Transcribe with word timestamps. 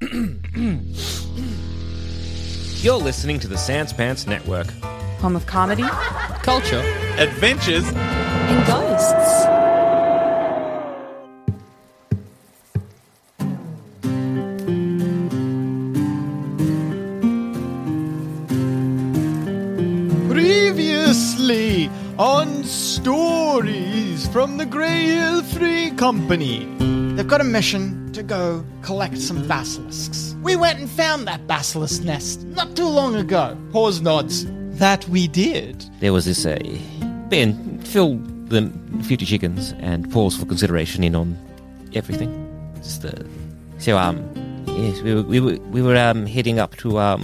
You're 2.82 2.96
listening 2.96 3.38
to 3.40 3.48
the 3.48 3.58
Sans 3.58 3.92
Pants 3.92 4.26
Network. 4.26 4.70
Home 5.20 5.36
of 5.36 5.44
comedy 5.44 5.82
Culture. 6.42 6.80
Adventures. 7.18 7.84
and 7.86 8.66
ghosts. 8.66 9.44
Previously 20.60 21.90
on 22.18 22.64
Stories 22.64 24.26
from 24.28 24.56
the 24.56 24.66
Grey 24.66 25.06
Hill 25.06 25.42
Free 25.42 25.90
Company. 25.92 26.79
They've 27.20 27.28
got 27.28 27.42
a 27.42 27.44
mission 27.44 28.10
to 28.14 28.22
go 28.22 28.64
collect 28.80 29.18
some 29.18 29.46
basilisks. 29.46 30.34
We 30.42 30.56
went 30.56 30.78
and 30.78 30.88
found 30.88 31.26
that 31.28 31.46
basilisk 31.46 32.02
nest 32.02 32.44
not 32.44 32.74
too 32.74 32.88
long 32.88 33.14
ago. 33.14 33.58
Pause 33.72 34.00
nods. 34.00 34.46
That 34.78 35.06
we 35.06 35.28
did. 35.28 35.84
There 36.00 36.14
was 36.14 36.24
this, 36.24 36.46
uh, 36.46 36.58
Ben, 37.28 37.78
fill 37.80 38.16
the 38.46 38.72
50 39.02 39.26
chickens 39.26 39.74
and 39.80 40.10
pause 40.10 40.34
for 40.34 40.46
consideration 40.46 41.04
in 41.04 41.14
on 41.14 41.36
everything. 41.92 42.32
Just, 42.76 43.04
uh, 43.04 43.12
so, 43.76 43.98
um, 43.98 44.26
yes, 44.66 45.02
we 45.02 45.14
were, 45.14 45.22
we 45.22 45.40
were, 45.40 45.56
we 45.72 45.82
were 45.82 45.98
um, 45.98 46.24
heading 46.24 46.58
up 46.58 46.74
to, 46.76 46.98
um, 47.00 47.22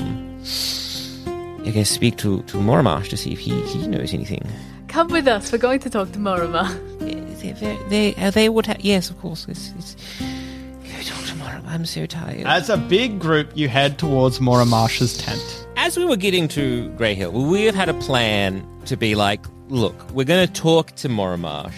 I 1.65 1.71
guess, 1.71 1.89
speak 1.89 2.19
to, 2.19 2.43
to 2.43 2.59
Moramash 2.59 3.09
to 3.09 3.17
see 3.17 3.33
if 3.33 3.39
he, 3.39 3.59
he 3.63 3.89
knows 3.89 4.13
anything. 4.13 4.47
Come 4.89 5.09
with 5.09 5.27
us. 5.27 5.51
We're 5.51 5.57
going 5.57 5.81
to 5.81 5.89
talk 5.89 6.13
to 6.13 6.19
Morima. 6.19 6.93
They, 7.41 7.53
they, 7.53 7.79
they, 7.89 8.15
uh, 8.15 8.31
they 8.31 8.49
would 8.49 8.67
have, 8.67 8.81
yes, 8.81 9.11
of 9.11 9.19
course. 9.19 9.47
It's, 9.49 9.73
it's, 9.79 9.95
go 10.19 11.03
talk 11.03 11.25
to 11.27 11.35
Moramash. 11.35 11.69
I'm 11.69 11.87
so 11.87 12.07
tired. 12.07 12.47
As 12.47 12.69
a 12.71 12.77
big 12.77 13.19
group, 13.19 13.51
you 13.55 13.69
head 13.69 13.99
towards 13.99 14.39
Moramash's 14.39 15.17
tent. 15.19 15.67
As 15.77 15.97
we 15.99 16.05
were 16.05 16.17
getting 16.17 16.49
to 16.49 16.89
Grey 16.91 17.15
Hill, 17.15 17.33
we 17.33 17.65
have 17.65 17.75
had 17.75 17.89
a 17.89 17.95
plan 17.95 18.67
to 18.87 18.97
be 18.97 19.15
like, 19.15 19.45
look, 19.69 20.11
we're 20.11 20.25
going 20.25 20.47
to 20.47 20.53
talk 20.53 20.93
to 20.97 21.09
Moramash, 21.09 21.75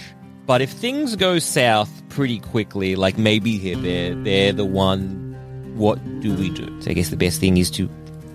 but 0.47 0.61
if 0.61 0.71
things 0.71 1.17
go 1.17 1.39
south 1.39 1.91
pretty 2.09 2.39
quickly, 2.39 2.97
like 2.97 3.19
maybe 3.19 3.59
they're, 3.59 3.77
they're, 3.83 4.15
they're 4.15 4.53
the 4.53 4.65
one, 4.65 5.37
what 5.75 5.99
do 6.21 6.35
we 6.35 6.51
do? 6.51 6.81
So 6.81 6.91
I 6.91 6.95
guess 6.95 7.09
the 7.11 7.17
best 7.17 7.41
thing 7.41 7.57
is 7.57 7.71
to 7.73 7.89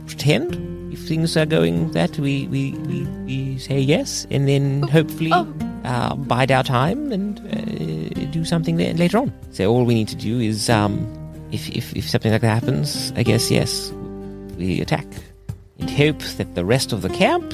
pretend. 0.08 0.94
If 0.94 1.08
things 1.08 1.36
are 1.38 1.46
going 1.46 1.92
that, 1.92 2.20
we, 2.20 2.48
we, 2.48 2.74
we, 2.74 3.04
we 3.26 3.58
say 3.58 3.80
yes, 3.80 4.28
and 4.30 4.48
then 4.48 4.84
hopefully 4.84 5.32
oh. 5.34 5.52
Uh, 5.84 6.16
bide 6.16 6.52
our 6.52 6.64
time 6.64 7.12
and 7.12 7.40
uh, 7.40 8.32
do 8.32 8.46
something 8.46 8.78
there 8.78 8.94
later 8.94 9.18
on. 9.18 9.34
So 9.52 9.72
all 9.72 9.86
we 9.86 9.94
need 9.94 10.08
to 10.10 10.16
do 10.16 10.40
is, 10.40 10.70
um, 10.70 11.08
if, 11.52 11.70
if, 11.70 11.96
if 11.96 12.10
something 12.10 12.32
like 12.32 12.42
that 12.42 12.62
happens, 12.62 13.12
I 13.16 13.24
guess, 13.24 13.52
yes, 13.52 13.92
we 14.58 14.82
attack 14.82 15.08
and 15.80 15.90
hope 15.90 16.20
that 16.38 16.56
the 16.56 16.66
rest 16.66 16.94
of 16.94 17.02
the 17.02 17.10
camp 17.10 17.54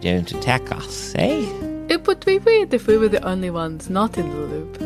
don't 0.00 0.30
attack 0.32 0.70
us, 0.72 1.14
eh? 1.16 1.46
It 1.88 2.06
would 2.06 2.24
be 2.24 2.38
weird 2.38 2.72
if 2.72 2.86
we 2.86 2.96
were 2.96 3.08
the 3.08 3.22
only 3.26 3.50
ones 3.50 3.90
not 3.90 4.16
in 4.16 4.28
the 4.30 4.36
loop. 4.36 4.78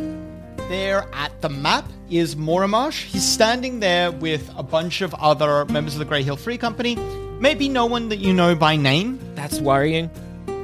There 0.69 1.07
at 1.13 1.43
the 1.43 1.51
map 1.51 1.85
is 2.09 2.37
Moramash. 2.37 3.05
He's 3.05 3.27
standing 3.27 3.81
there 3.81 4.11
with 4.11 4.51
a 4.57 4.63
bunch 4.63 5.03
of 5.03 5.13
other 5.15 5.67
members 5.67 5.95
of 5.95 5.99
the 5.99 6.07
Grey 6.07 6.23
Hill 6.23 6.37
Free 6.37 6.57
Company. 6.57 6.97
Maybe 7.41 7.69
no 7.69 7.85
one 7.85 8.09
that 8.09 8.19
you 8.19 8.33
know 8.33 8.55
by 8.55 8.77
name, 8.77 9.19
That's 9.35 9.61
worrying. 9.61 10.11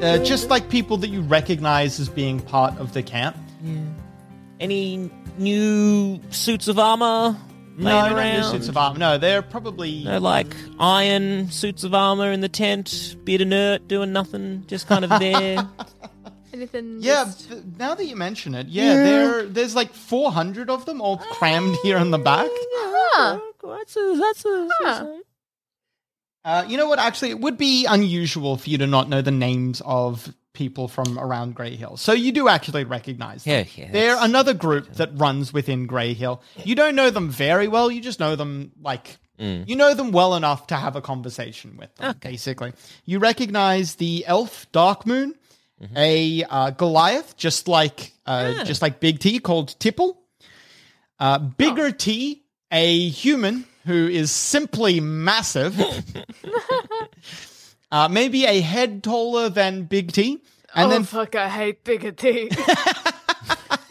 Uh, 0.02 0.18
just 0.24 0.50
like 0.50 0.68
people 0.68 0.96
that 0.98 1.08
you 1.08 1.20
recognize 1.22 1.98
as 2.00 2.08
being 2.08 2.40
part 2.40 2.78
of 2.78 2.92
the 2.92 3.02
camp. 3.02 3.36
Yeah. 3.62 3.80
Any 4.60 5.10
new 5.38 6.20
suits 6.30 6.68
of 6.68 6.78
armor? 6.78 7.36
No, 7.76 7.84
laying 7.84 8.00
not 8.00 8.12
around? 8.12 8.36
new 8.40 8.42
suits 8.44 8.68
of 8.68 8.76
armor. 8.76 8.98
No, 8.98 9.16
they're 9.18 9.42
probably. 9.42 10.04
No, 10.04 10.18
like 10.18 10.54
iron 10.78 11.50
suits 11.50 11.82
of 11.84 11.94
armor 11.94 12.30
in 12.30 12.40
the 12.40 12.48
tent, 12.48 13.16
bit 13.24 13.40
inert, 13.40 13.88
doing 13.88 14.12
nothing, 14.12 14.64
just 14.66 14.86
kind 14.86 15.04
of 15.04 15.10
there. 15.18 15.66
Anything? 16.52 16.96
yeah, 17.00 17.24
just- 17.24 17.48
th- 17.48 17.62
now 17.78 17.94
that 17.94 18.04
you 18.04 18.16
mention 18.16 18.54
it, 18.54 18.66
yeah, 18.66 18.94
there 18.94 19.46
there's 19.46 19.74
like 19.76 19.94
400 19.94 20.68
of 20.68 20.84
them 20.84 21.00
all 21.00 21.16
crammed 21.18 21.76
here 21.84 21.96
in 21.96 22.10
the 22.10 22.18
back. 22.18 22.50
Ah, 23.14 23.40
that's 23.62 23.96
a, 23.96 24.16
that's 24.18 24.44
a, 24.44 24.68
Huh. 24.80 25.06
Uh, 26.44 26.64
you 26.66 26.76
know 26.76 26.88
what? 26.88 26.98
Actually, 26.98 27.30
it 27.30 27.40
would 27.40 27.58
be 27.58 27.86
unusual 27.86 28.56
for 28.56 28.70
you 28.70 28.78
to 28.78 28.86
not 28.86 29.08
know 29.08 29.20
the 29.22 29.30
names 29.30 29.82
of 29.84 30.32
people 30.52 30.88
from 30.88 31.18
around 31.18 31.54
Grey 31.54 31.76
Hill. 31.76 31.96
So 31.96 32.12
you 32.12 32.32
do 32.32 32.48
actually 32.48 32.84
recognize 32.84 33.44
them. 33.44 33.66
Yeah, 33.76 33.84
yeah, 33.84 33.92
They're 33.92 34.16
another 34.18 34.54
group 34.54 34.92
that 34.94 35.10
runs 35.14 35.52
within 35.52 35.86
Grey 35.86 36.14
Hill. 36.14 36.42
You 36.64 36.74
don't 36.74 36.96
know 36.96 37.10
them 37.10 37.30
very 37.30 37.68
well. 37.68 37.90
You 37.90 38.00
just 38.00 38.20
know 38.20 38.36
them 38.36 38.72
like 38.80 39.18
you 39.38 39.74
know 39.74 39.94
them 39.94 40.12
well 40.12 40.34
enough 40.34 40.66
to 40.66 40.74
have 40.76 40.96
a 40.96 41.00
conversation 41.00 41.78
with 41.78 41.94
them. 41.96 42.14
Basically, 42.20 42.74
you 43.06 43.18
recognize 43.18 43.94
the 43.94 44.24
elf 44.26 44.66
Darkmoon, 44.70 45.32
a 45.96 46.44
uh, 46.44 46.70
Goliath, 46.72 47.36
just 47.38 47.66
like 47.66 48.12
uh, 48.26 48.64
just 48.64 48.82
like 48.82 49.00
Big 49.00 49.18
T, 49.18 49.38
called 49.38 49.78
Tipple. 49.78 50.20
Uh, 51.18 51.38
Bigger 51.38 51.90
T, 51.90 52.44
a 52.70 53.08
human 53.08 53.64
who 53.90 54.06
is 54.06 54.30
simply 54.30 55.00
massive. 55.00 55.76
uh, 57.90 58.08
maybe 58.08 58.44
a 58.44 58.60
head 58.60 59.02
taller 59.02 59.48
than 59.48 59.82
Big 59.82 60.12
T. 60.12 60.40
And 60.76 60.86
oh 60.86 60.90
then 60.90 61.02
fuck! 61.02 61.34
I 61.34 61.48
hate 61.48 61.82
bigger 61.82 62.12
T. 62.12 62.52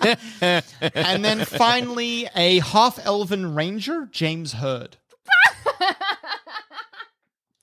and 0.42 1.26
then 1.26 1.44
finally 1.44 2.30
a 2.34 2.60
half 2.60 3.06
elven 3.06 3.54
ranger, 3.54 4.08
James 4.10 4.54
Hird. 4.54 4.96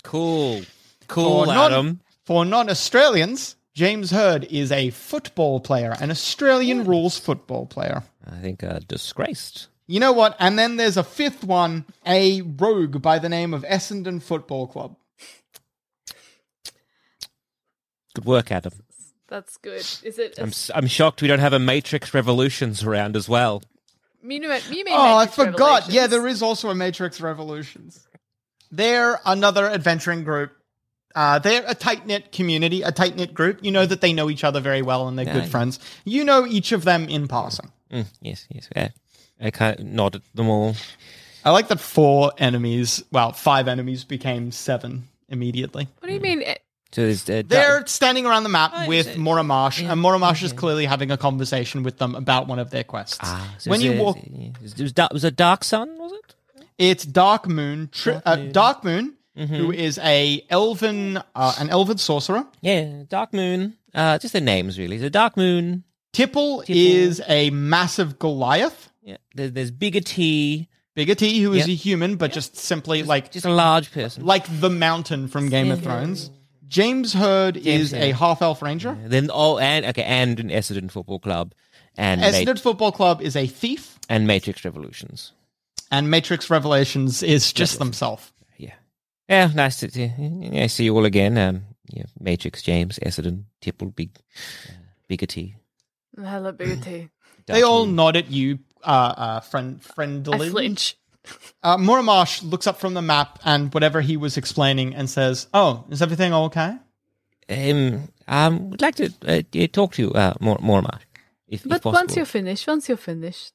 Cool. 0.03 0.61
Cool, 1.09 1.45
For 1.45 1.47
non- 1.47 1.73
Adam. 1.73 2.01
For 2.25 2.45
non 2.45 2.69
Australians, 2.69 3.57
James 3.75 4.11
Hird 4.11 4.45
is 4.45 4.71
a 4.71 4.91
football 4.91 5.61
player, 5.61 5.95
an 6.01 6.11
Australian 6.11 6.85
rules 6.85 7.19
football 7.19 7.65
player. 7.65 8.03
I 8.27 8.37
think 8.37 8.63
uh, 8.63 8.81
disgraced. 8.87 9.69
You 9.87 10.01
know 10.01 10.13
what? 10.13 10.37
And 10.41 10.59
then 10.59 10.77
there's 10.77 10.97
a 10.97 11.05
fifth 11.05 11.45
one, 11.45 11.85
a 12.05 12.43
rogue 12.43 13.01
by 13.01 13.19
the 13.19 13.29
name 13.29 13.55
of 13.55 13.63
Essendon 13.63 14.21
Football 14.23 14.67
Club. 14.67 14.97
Good 18.15 18.25
work, 18.25 18.51
Adam. 18.51 18.73
That's 19.29 19.57
good. 19.59 19.79
Is 19.81 20.19
it? 20.19 20.39
I'm, 20.39 20.49
s- 20.49 20.71
I'm 20.75 20.87
shocked 20.87 21.21
we 21.23 21.29
don't 21.29 21.39
have 21.41 21.53
a 21.53 21.59
Matrix 21.59 22.15
Revolutions 22.15 22.83
around 22.85 23.17
as 23.17 23.29
well. 23.29 23.63
You 24.23 24.29
mean, 24.29 24.43
you 24.43 24.49
mean 24.85 24.87
Oh, 24.91 25.17
I 25.17 25.27
forgot. 25.27 25.89
Yeah, 25.89 26.07
there 26.07 26.27
is 26.27 26.43
also 26.43 26.71
a 26.71 26.75
Matrix 26.75 27.21
Revolutions. 27.21 28.07
They're 28.71 29.21
another 29.25 29.69
adventuring 29.69 30.25
group. 30.25 30.53
Uh, 31.15 31.39
they're 31.39 31.65
a 31.67 31.75
tight 31.75 32.07
knit 32.07 32.31
community, 32.33 32.83
a 32.83 32.93
tight 32.93 33.17
knit 33.17 33.35
group. 33.35 33.65
You 33.65 33.71
know 33.71 33.87
that 33.87 34.01
they 34.01 34.13
know 34.13 34.29
each 34.31 34.45
other 34.45 34.61
very 34.61 34.83
well 34.83 35.09
and 35.09 35.19
they're 35.19 35.25
good 35.25 35.45
Yeah. 35.45 35.49
friends. 35.49 35.79
You 36.05 36.25
know 36.25 36.47
each 36.47 36.73
of 36.73 36.85
them 36.85 37.09
in 37.09 37.27
passing. 37.29 37.71
Mm, 37.93 38.07
yes, 38.21 38.47
yes. 38.51 38.69
Yeah. 38.75 38.89
I 39.41 39.51
kind 39.51 39.79
of 39.81 39.87
nod 39.87 40.17
at 40.17 40.23
them 40.35 40.49
all. 40.49 40.75
I 41.45 41.51
like 41.51 41.69
that 41.69 41.81
four 41.81 42.33
enemies, 42.39 43.05
well, 43.13 43.33
five 43.33 43.69
enemies 43.69 44.05
became 44.05 44.51
seven 44.51 45.09
immediately. 45.29 45.89
What 46.01 46.09
do 46.09 46.15
you 46.15 46.21
mean? 46.21 46.43
So 46.93 47.03
there's 47.03 47.29
uh, 47.29 47.43
They're 47.47 47.87
standing 47.87 48.27
around 48.27 48.45
the 48.45 48.49
map 48.49 48.73
Oh, 48.75 48.89
with 48.89 49.07
so- 49.07 49.19
Moramash, 49.19 49.83
yeah, 49.83 49.93
and 49.93 50.01
Moramash 50.03 50.43
is 50.43 50.53
clearly 50.53 50.87
having 50.87 51.11
a 51.11 51.17
conversation 51.17 51.83
with 51.83 51.99
them 51.99 52.15
about 52.15 52.47
one 52.49 52.59
of 52.59 52.71
their 52.71 52.85
quests. 52.85 53.19
Ah, 53.23 53.55
so 53.59 53.71
when 53.71 53.81
you 53.81 53.93
a- 53.93 54.03
walk, 54.03 54.17
yeah, 54.31 54.49
it 54.49 54.63
was, 54.63 54.73
it 54.73 54.83
was, 54.83 54.93
da- 54.93 55.07
it 55.07 55.13
was 55.13 55.25
a 55.25 55.31
dark 55.31 55.63
sun, 55.65 55.97
was 55.99 56.13
it? 56.13 56.35
It's 56.79 57.05
Dark 57.05 57.47
Moon. 57.49 57.89
Tri- 57.93 58.13
Dark 58.15 58.23
uh, 58.27 58.37
Moon. 58.37 58.53
Dark 58.53 58.85
Moon, 58.85 59.13
Mm-hmm. 59.37 59.55
who 59.55 59.71
is 59.71 59.99
a 59.99 60.43
elven, 60.49 61.19
uh, 61.35 61.55
an 61.59 61.69
elven 61.69 61.99
sorcerer. 61.99 62.47
Yeah, 62.63 63.03
Dark 63.07 63.35
Moon. 63.35 63.77
Uh, 63.95 64.17
just 64.17 64.33
the 64.33 64.41
names 64.41 64.79
really. 64.79 64.99
So 64.99 65.11
Dark 65.11 65.37
Moon. 65.37 65.85
Tipple, 66.15 66.61
Tipple. 66.63 66.75
is 66.75 67.21
a 67.29 67.51
massive 67.51 68.19
Goliath. 68.19 68.89
Yeah, 69.07 69.17
there, 69.35 69.49
there's 69.49 69.71
Bigger 69.71 70.01
T. 70.01 70.69
Bigger 70.95 71.15
T, 71.15 71.41
who 71.41 71.53
is 71.53 71.61
Yep. 71.61 71.69
a 71.69 71.73
human, 71.75 72.17
but 72.17 72.33
just 72.33 72.57
simply 72.57 73.03
like 73.03 73.31
Just 73.31 73.47
a 73.47 73.51
large 73.53 73.93
person. 73.93 74.25
like 74.27 74.45
the 74.61 74.69
mountain 74.71 75.29
from 75.29 75.49
Game 75.49 75.71
of 75.71 75.83
Thrones. 75.83 76.31
James 76.69 77.13
Hird 77.15 77.55
James 77.55 77.93
is 77.93 77.95
a 77.95 78.11
half 78.13 78.43
elf 78.43 78.61
ranger. 78.63 78.99
Then 79.05 79.31
oh, 79.33 79.59
and 79.59 79.87
okay, 79.87 80.03
and 80.03 80.41
an 80.41 80.49
Essendon 80.49 80.91
Football 80.91 81.21
Club, 81.21 81.55
and 81.97 82.21
Ma- 82.21 82.27
Essendon 82.29 82.59
Football 82.59 82.91
Club 82.93 83.23
is 83.23 83.37
a 83.37 83.47
thief, 83.47 83.99
and 84.09 84.27
Matrix 84.27 84.65
Revolutions. 84.65 85.33
and 85.93 86.11
Matrix 86.11 86.51
Revelations 86.51 87.23
is 87.23 87.53
just 87.53 87.79
themselves. 87.79 88.33
Yeah, 88.59 88.75
yeah. 89.29 89.51
Nice 89.55 89.79
to, 89.81 89.89
to 89.89 90.01
yeah, 90.19 90.67
see 90.67 90.85
you 90.85 90.97
all 90.97 91.05
again. 91.05 91.39
Um, 91.39 91.63
yeah, 91.89 92.05
Matrix, 92.19 92.63
James, 92.63 92.99
Essendon, 92.99 93.45
Tipple, 93.61 93.91
Big, 93.91 94.11
Bigger 95.07 95.27
T. 95.27 95.55
Hello, 96.19 96.51
Bigger 96.53 96.83
T. 96.83 97.09
They 97.47 97.63
all 97.63 97.87
Moon. 97.87 97.95
nod 97.97 98.17
at 98.17 98.29
you, 98.31 98.59
uh, 98.87 99.15
uh, 99.17 99.41
friend, 99.41 99.83
friendly. 99.83 100.47
I 100.47 100.51
flinch. 100.51 100.97
Uh, 101.63 101.77
Moramash 101.77 102.49
looks 102.49 102.67
up 102.69 102.79
from 102.79 102.95
the 102.95 103.03
map 103.03 103.41
and 103.45 103.75
whatever 103.75 104.01
he 104.01 104.17
was 104.17 104.37
explaining 104.37 104.95
and 104.95 105.11
says, 105.11 105.49
"Oh, 105.53 105.85
is 105.91 106.01
everything 106.01 106.33
okay?" 106.33 106.79
Um, 107.49 108.09
um, 108.29 108.71
would 108.71 108.81
like 108.83 108.95
to 108.97 109.13
uh, 109.27 109.67
talk 109.73 109.95
to 109.95 110.03
you 110.03 110.11
uh, 110.13 110.35
more, 110.41 110.59
more, 110.61 110.83
Mark, 110.83 111.07
if, 111.49 111.63
if 111.65 111.69
But 111.69 111.83
possible. 111.83 111.93
once 111.93 112.17
you're 112.17 112.25
finished, 112.27 112.67
once 112.67 112.89
you're 112.89 112.97
finished, 112.97 113.53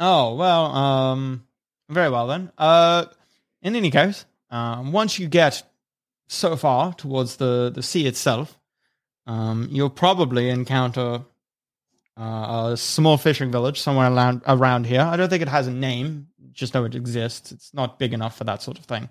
Oh 0.00 0.34
well, 0.36 0.66
um, 0.66 1.44
very 1.88 2.08
well 2.10 2.26
then. 2.28 2.52
Uh, 2.56 3.06
in 3.62 3.74
any 3.74 3.90
case, 3.90 4.24
um, 4.50 4.92
once 4.92 5.18
you 5.18 5.26
get 5.28 5.62
so 6.28 6.54
far 6.56 6.92
towards 6.94 7.36
the 7.36 7.70
the 7.74 7.82
sea 7.82 8.06
itself, 8.06 8.58
um, 9.26 9.68
you'll 9.72 9.90
probably 9.90 10.50
encounter 10.50 11.24
uh, 12.18 12.70
a 12.72 12.76
small 12.76 13.16
fishing 13.16 13.52
village 13.52 13.80
somewhere 13.80 14.12
around 14.12 14.42
around 14.46 14.86
here. 14.86 15.02
I 15.02 15.16
don't 15.16 15.28
think 15.28 15.42
it 15.42 15.48
has 15.48 15.66
a 15.66 15.72
name; 15.72 16.28
just 16.52 16.74
know 16.74 16.84
it 16.84 16.94
exists. 16.94 17.52
It's 17.52 17.72
not 17.72 17.98
big 17.98 18.12
enough 18.12 18.36
for 18.36 18.44
that 18.44 18.62
sort 18.62 18.78
of 18.78 18.84
thing. 18.84 19.08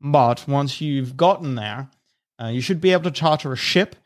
But 0.00 0.46
once 0.48 0.80
you've 0.80 1.16
gotten 1.16 1.54
there, 1.54 1.90
uh, 2.40 2.48
you 2.48 2.60
should 2.60 2.80
be 2.80 2.92
able 2.92 3.04
to 3.04 3.10
charter 3.10 3.52
a 3.52 3.56
ship, 3.56 3.96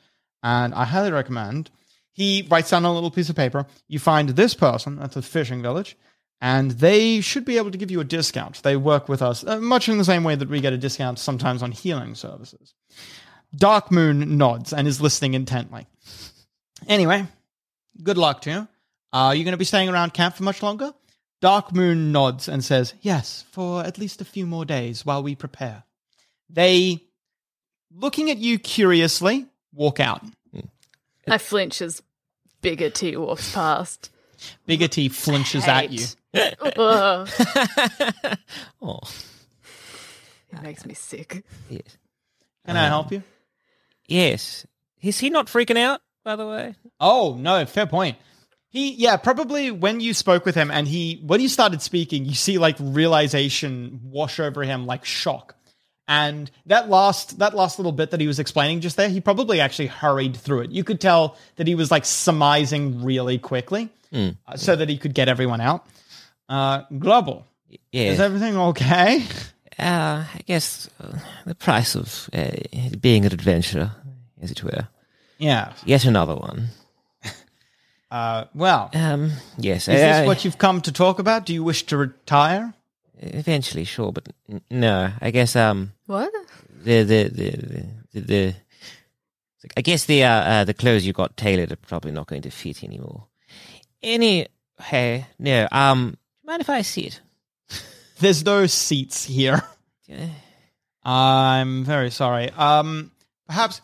and 0.43 0.75
I 0.75 0.85
highly 0.85 1.13
recommend. 1.13 1.71
He 2.13 2.47
writes 2.51 2.71
down 2.71 2.85
a 2.85 2.93
little 2.93 3.11
piece 3.11 3.31
of 3.31 3.37
paper. 3.37 3.67
You 3.89 3.99
find 3.99 4.31
this 4.31 4.55
person 4.55 4.99
at 4.99 5.13
the 5.13 5.23
fishing 5.23 5.63
village, 5.63 5.97
and 6.43 6.73
they 6.73 7.21
should 7.21 7.45
be 7.45 7.57
able 7.57 7.71
to 7.71 7.79
give 7.79 7.91
you 7.91 8.01
a 8.01 8.05
discount. 8.05 8.63
They 8.63 8.77
work 8.77 9.09
with 9.09 9.23
us 9.23 9.47
uh, 9.47 9.61
much 9.61 9.89
in 9.89 9.97
the 9.97 10.05
same 10.05 10.25
way 10.25 10.35
that 10.35 10.49
we 10.49 10.61
get 10.61 10.75
a 10.75 10.79
discount 10.79 11.19
sometimes 11.19 11.63
on 11.63 11.73
healing 11.73 12.15
services. 12.15 12.75
Dark 13.55 13.91
Moon 13.91 14.37
nods 14.37 14.73
and 14.73 14.89
is 14.89 15.01
listening 15.01 15.35
intently. 15.35 15.87
Anyway, 16.89 17.27
good 18.03 18.19
luck 18.19 18.43
to 18.43 18.51
you. 18.51 18.69
Are 19.13 19.35
you 19.35 19.45
going 19.45 19.53
to 19.53 19.59
be 19.59 19.65
staying 19.65 19.89
around 19.89 20.15
camp 20.15 20.37
for 20.37 20.43
much 20.43 20.63
longer? 20.63 20.93
Dark 21.41 21.73
Moon 21.75 22.13
nods 22.13 22.49
and 22.49 22.65
says, 22.65 22.95
Yes, 23.03 23.45
for 23.51 23.83
at 23.83 23.99
least 23.99 24.21
a 24.21 24.25
few 24.25 24.47
more 24.47 24.65
days 24.65 25.05
while 25.05 25.23
we 25.23 25.35
prepare. 25.35 25.83
They, 26.49 27.03
looking 27.95 28.31
at 28.31 28.39
you 28.39 28.59
curiously, 28.59 29.47
walk 29.75 29.99
out. 30.01 30.23
Hmm. 30.53 30.61
I 31.27 31.39
flinch 31.39 31.83
as 31.83 32.01
Bigger 32.61 32.91
T 32.91 33.17
walks 33.17 33.53
past. 33.53 34.11
Bigger 34.67 34.89
T 34.89 35.09
flinches 35.09 35.67
at 35.67 35.91
you. 35.91 36.07
Oh, 38.81 38.99
it 40.53 40.63
makes 40.63 40.85
me 40.87 40.95
sick. 40.95 41.45
yes, 41.69 41.99
Can 42.67 42.77
I 42.77 42.85
um, 42.87 42.89
help 42.91 43.13
you? 43.13 43.23
yes. 44.07 44.67
Is 45.03 45.19
he 45.19 45.31
not 45.31 45.47
freaking 45.47 45.77
out? 45.79 46.01
By 46.25 46.37
the 46.37 46.47
way, 46.47 46.75
Oh 47.01 47.37
no, 47.39 47.65
fair 47.67 47.87
point. 47.87 48.17
He 48.69 48.93
yeah, 48.95 49.17
probably 49.17 49.71
when 49.71 50.01
you 50.01 50.15
spoke 50.15 50.47
with 50.47 50.55
him 50.55 50.71
and 50.71 50.89
he 50.89 51.21
when 51.27 51.41
he 51.41 51.49
started 51.49 51.83
speaking, 51.83 52.25
you 52.25 52.35
see 52.35 52.59
like 52.59 52.77
realization 52.79 54.01
wash 54.05 54.41
over 54.41 54.63
him 54.63 54.87
like 54.87 55.05
shock. 55.05 55.55
And 56.09 56.51
that 56.67 56.89
last 56.89 57.39
that 57.39 57.55
last 57.55 57.79
little 57.79 57.93
bit 57.93 58.11
that 58.13 58.21
he 58.21 58.27
was 58.27 58.39
explaining 58.39 58.81
just 58.81 58.97
there, 58.97 59.09
he 59.09 59.21
probably 59.21 59.61
actually 59.61 59.89
hurried 59.89 60.37
through 60.37 60.63
it. 60.63 60.71
You 60.71 60.85
could 60.85 61.01
tell 61.01 61.37
that 61.57 61.67
he 61.67 61.75
was 61.75 61.91
like 61.91 62.05
surmising 62.05 63.05
really 63.05 63.39
quickly 63.39 63.91
uh, 64.47 64.57
so 64.57 64.75
that 64.77 64.89
he 64.89 64.99
could 64.99 65.15
get 65.15 65.29
everyone 65.29 65.61
out. 65.61 65.87
Uh 66.49 66.83
Global, 66.99 67.47
yeah. 67.93 68.11
is 68.11 68.21
everything 68.21 68.57
okay? 68.57 69.25
Uh, 69.79 70.25
I 70.35 70.41
guess 70.47 70.89
uh, 71.01 71.19
the 71.47 71.55
price 71.55 71.95
of 71.95 72.29
uh, 72.33 72.51
being 73.01 73.25
an 73.25 73.33
adventurer, 73.33 73.93
as 74.41 74.51
it 74.51 74.63
were. 74.63 74.89
Yeah. 75.43 75.73
Yet 75.85 76.05
another 76.05 76.35
one. 76.37 76.69
Uh 78.11 78.45
well, 78.55 78.91
Um, 78.95 79.33
yes. 79.59 79.89
is 79.89 79.95
I- 79.95 79.95
this 80.21 80.27
what 80.27 80.45
you've 80.45 80.59
come 80.59 80.81
to 80.83 80.93
talk 80.93 81.19
about? 81.19 81.47
Do 81.47 81.53
you 81.55 81.65
wish 81.65 81.85
to 81.87 81.97
retire? 81.97 82.75
Eventually, 83.19 83.85
sure, 83.85 84.13
but 84.13 84.29
n- 84.51 84.61
no. 84.71 85.11
I 85.21 85.31
guess 85.31 85.57
um 85.57 85.93
What? 86.07 86.31
the 86.85 87.03
the 87.05 87.29
the 87.29 87.51
the, 88.13 88.21
the 88.21 88.55
I 89.77 89.81
guess 89.81 90.05
the 90.05 90.25
uh, 90.25 90.29
uh 90.53 90.65
the 90.65 90.75
clothes 90.75 91.07
you 91.07 91.13
got 91.15 91.37
tailored 91.37 91.73
are 91.73 91.77
probably 91.89 92.13
not 92.13 92.27
going 92.27 92.43
to 92.43 92.51
fit 92.51 92.85
anymore. 92.85 93.29
Any 94.03 94.47
hey 94.83 95.27
no 95.39 95.67
um 95.73 96.17
mind 96.45 96.61
if 96.61 96.69
I 96.69 96.83
sit? 96.83 97.21
There's 98.21 98.45
no 98.45 98.67
seats 98.67 99.25
here. 99.25 99.63
Yeah. 100.09 100.29
I'm 101.05 101.85
very 101.85 102.11
sorry. 102.11 102.51
Um, 102.51 103.13
perhaps 103.47 103.81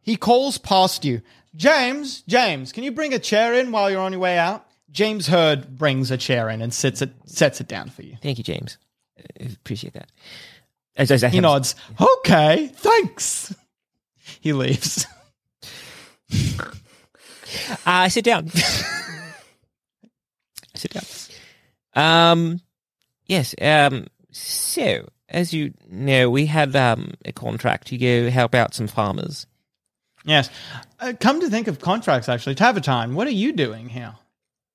he 0.00 0.16
calls 0.16 0.58
past 0.58 1.04
you. 1.04 1.22
James, 1.56 2.22
James, 2.22 2.72
can 2.72 2.84
you 2.84 2.92
bring 2.92 3.12
a 3.12 3.18
chair 3.18 3.54
in 3.54 3.72
while 3.72 3.90
you're 3.90 4.00
on 4.00 4.12
your 4.12 4.20
way 4.20 4.38
out? 4.38 4.66
James 4.90 5.28
Hird 5.28 5.76
brings 5.76 6.10
a 6.10 6.16
chair 6.16 6.48
in 6.48 6.62
and 6.62 6.72
sits 6.74 7.02
it, 7.02 7.12
sets 7.26 7.60
it 7.60 7.68
down 7.68 7.90
for 7.90 8.02
you. 8.02 8.16
Thank 8.22 8.38
you, 8.38 8.44
James. 8.44 8.78
I 9.18 9.44
appreciate 9.44 9.94
that. 9.94 10.08
As, 10.96 11.10
as 11.10 11.22
I 11.24 11.28
He 11.28 11.40
nods. 11.40 11.74
Okay, 12.00 12.68
thanks. 12.74 13.54
He 14.40 14.52
leaves. 14.52 15.06
I 17.86 18.08
sit 18.08 18.24
down. 18.24 18.50
Sit 20.74 20.92
down. 20.92 21.04
Um, 21.94 22.60
yes. 23.26 23.54
Um, 23.60 24.06
so 24.30 25.06
as 25.28 25.52
you 25.52 25.74
know, 25.88 26.30
we 26.30 26.46
had 26.46 26.74
um 26.74 27.12
a 27.24 27.32
contract 27.32 27.88
to 27.88 27.98
go 27.98 28.30
help 28.30 28.54
out 28.54 28.72
some 28.74 28.86
farmers. 28.86 29.46
Yes. 30.24 30.50
Uh, 30.98 31.12
come 31.18 31.40
to 31.40 31.48
think 31.48 31.66
of 31.68 31.80
contracts, 31.80 32.28
actually, 32.28 32.54
Tavatine, 32.54 33.14
what 33.14 33.26
are 33.26 33.30
you 33.32 33.52
doing 33.52 33.88
here? 33.88 34.14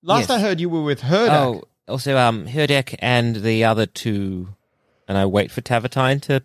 Last 0.02 0.22
Yes. 0.22 0.30
I 0.32 0.40
heard, 0.40 0.60
you 0.60 0.70
were 0.70 0.84
with 0.84 1.02
Hurdak. 1.02 1.30
Oh, 1.30 1.64
also 1.88 2.18
um 2.18 2.46
Herdek 2.48 2.96
and 3.00 3.38
the 3.38 3.64
other 3.64 3.86
two, 3.86 4.50
and 5.08 5.18
I 5.18 5.26
wait 5.26 5.52
for 5.52 5.62
Tavatine 5.62 6.22
to 6.24 6.44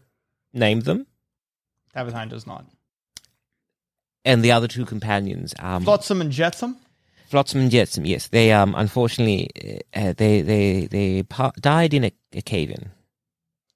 name 0.53 0.81
them, 0.81 1.07
Tavatine 1.97 2.29
does 2.29 2.47
not. 2.47 2.65
and 4.25 4.43
the 4.45 4.53
other 4.53 4.69
two 4.69 4.85
companions. 4.85 5.55
Um, 5.59 5.83
Flotsam 5.85 6.21
and 6.21 6.31
Jetsam. 6.33 6.77
Flotsam 7.29 7.61
and 7.61 7.71
Jetsam. 7.71 8.05
Yes, 8.07 8.29
they 8.29 8.53
um 8.53 8.75
unfortunately 8.77 9.49
uh, 9.95 10.13
they 10.17 10.43
they 10.43 10.87
they 10.87 11.25
died 11.61 11.95
in 11.95 12.05
a, 12.05 12.13
a 12.35 12.43
cave 12.43 12.71
in. 12.71 12.91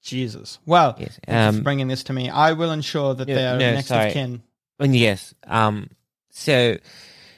Jesus. 0.03 0.59
Well, 0.67 0.97
Yes, 0.99 1.19
um, 1.29 1.63
bringing 1.63 1.89
this 1.89 2.05
to 2.05 2.13
me. 2.13 2.29
I 2.29 2.53
will 2.53 2.73
ensure 2.73 3.15
that 3.15 3.27
No, 3.27 3.35
they 3.35 3.47
are 3.47 3.59
no, 3.59 3.73
next 3.73 3.87
sorry. 3.89 4.09
of 4.09 4.13
kin. 4.13 4.43
And 4.79 4.95
yes, 4.97 5.35
um, 5.47 5.91
so 6.31 6.77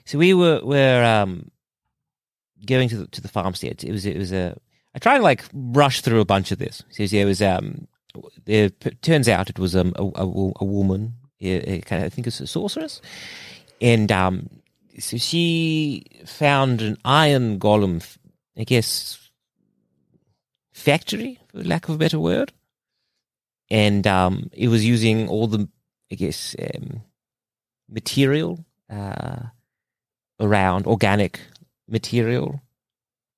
so 0.05 0.19
we 0.19 0.33
were 0.33 0.61
were 0.65 1.05
um 1.05 1.51
going 2.65 2.89
to 2.89 2.99
the, 2.99 3.07
to 3.09 3.21
the 3.21 3.29
farmstead. 3.29 3.85
It 3.85 3.93
was 3.93 4.07
it 4.07 4.17
was 4.17 4.33
a 4.33 4.57
I 4.95 4.99
tried 4.99 5.19
to 5.19 5.23
like 5.23 5.45
rush 5.53 6.01
through 6.01 6.21
a 6.21 6.25
bunch 6.25 6.51
of 6.51 6.59
this. 6.59 6.83
So 6.91 7.07
there 7.07 7.27
was 7.27 7.43
um 7.43 7.87
it 8.47 9.03
turns 9.03 9.29
out 9.29 9.51
it 9.51 9.59
was 9.59 9.77
um 9.77 9.93
a 9.97 10.05
a, 10.05 10.53
a 10.61 10.65
woman, 10.65 11.15
a, 11.41 11.73
a 11.75 11.81
kind 11.83 12.03
of 12.03 12.07
I 12.07 12.09
think 12.09 12.27
it's 12.27 12.41
a 12.41 12.47
sorceress, 12.47 13.03
and 13.81 14.11
um 14.11 14.49
so 14.99 15.19
she 15.19 16.07
found 16.25 16.81
an 16.81 16.97
iron 17.05 17.59
golem, 17.59 18.03
I 18.57 18.65
guess 18.65 19.19
factory 20.73 21.39
for 21.49 21.63
lack 21.63 21.89
of 21.89 21.97
a 21.97 21.99
better 21.99 22.19
word, 22.19 22.53
and 23.69 24.07
um 24.07 24.49
it 24.53 24.69
was 24.69 24.87
using 24.87 25.29
all 25.29 25.47
the 25.47 25.69
I 26.11 26.15
guess 26.15 26.57
um 26.59 27.03
material 27.89 28.65
uh, 28.91 29.43
around 30.41 30.87
organic 30.87 31.41
material 31.89 32.61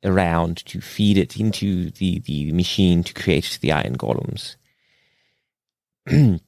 around 0.05 0.65
to 0.67 0.81
feed 0.81 1.19
it 1.19 1.37
into 1.37 1.91
the, 1.91 2.21
the 2.21 2.53
machine 2.53 3.03
to 3.03 3.13
create 3.15 3.59
the 3.61 3.73
iron 3.73 3.97
golems. 3.97 4.57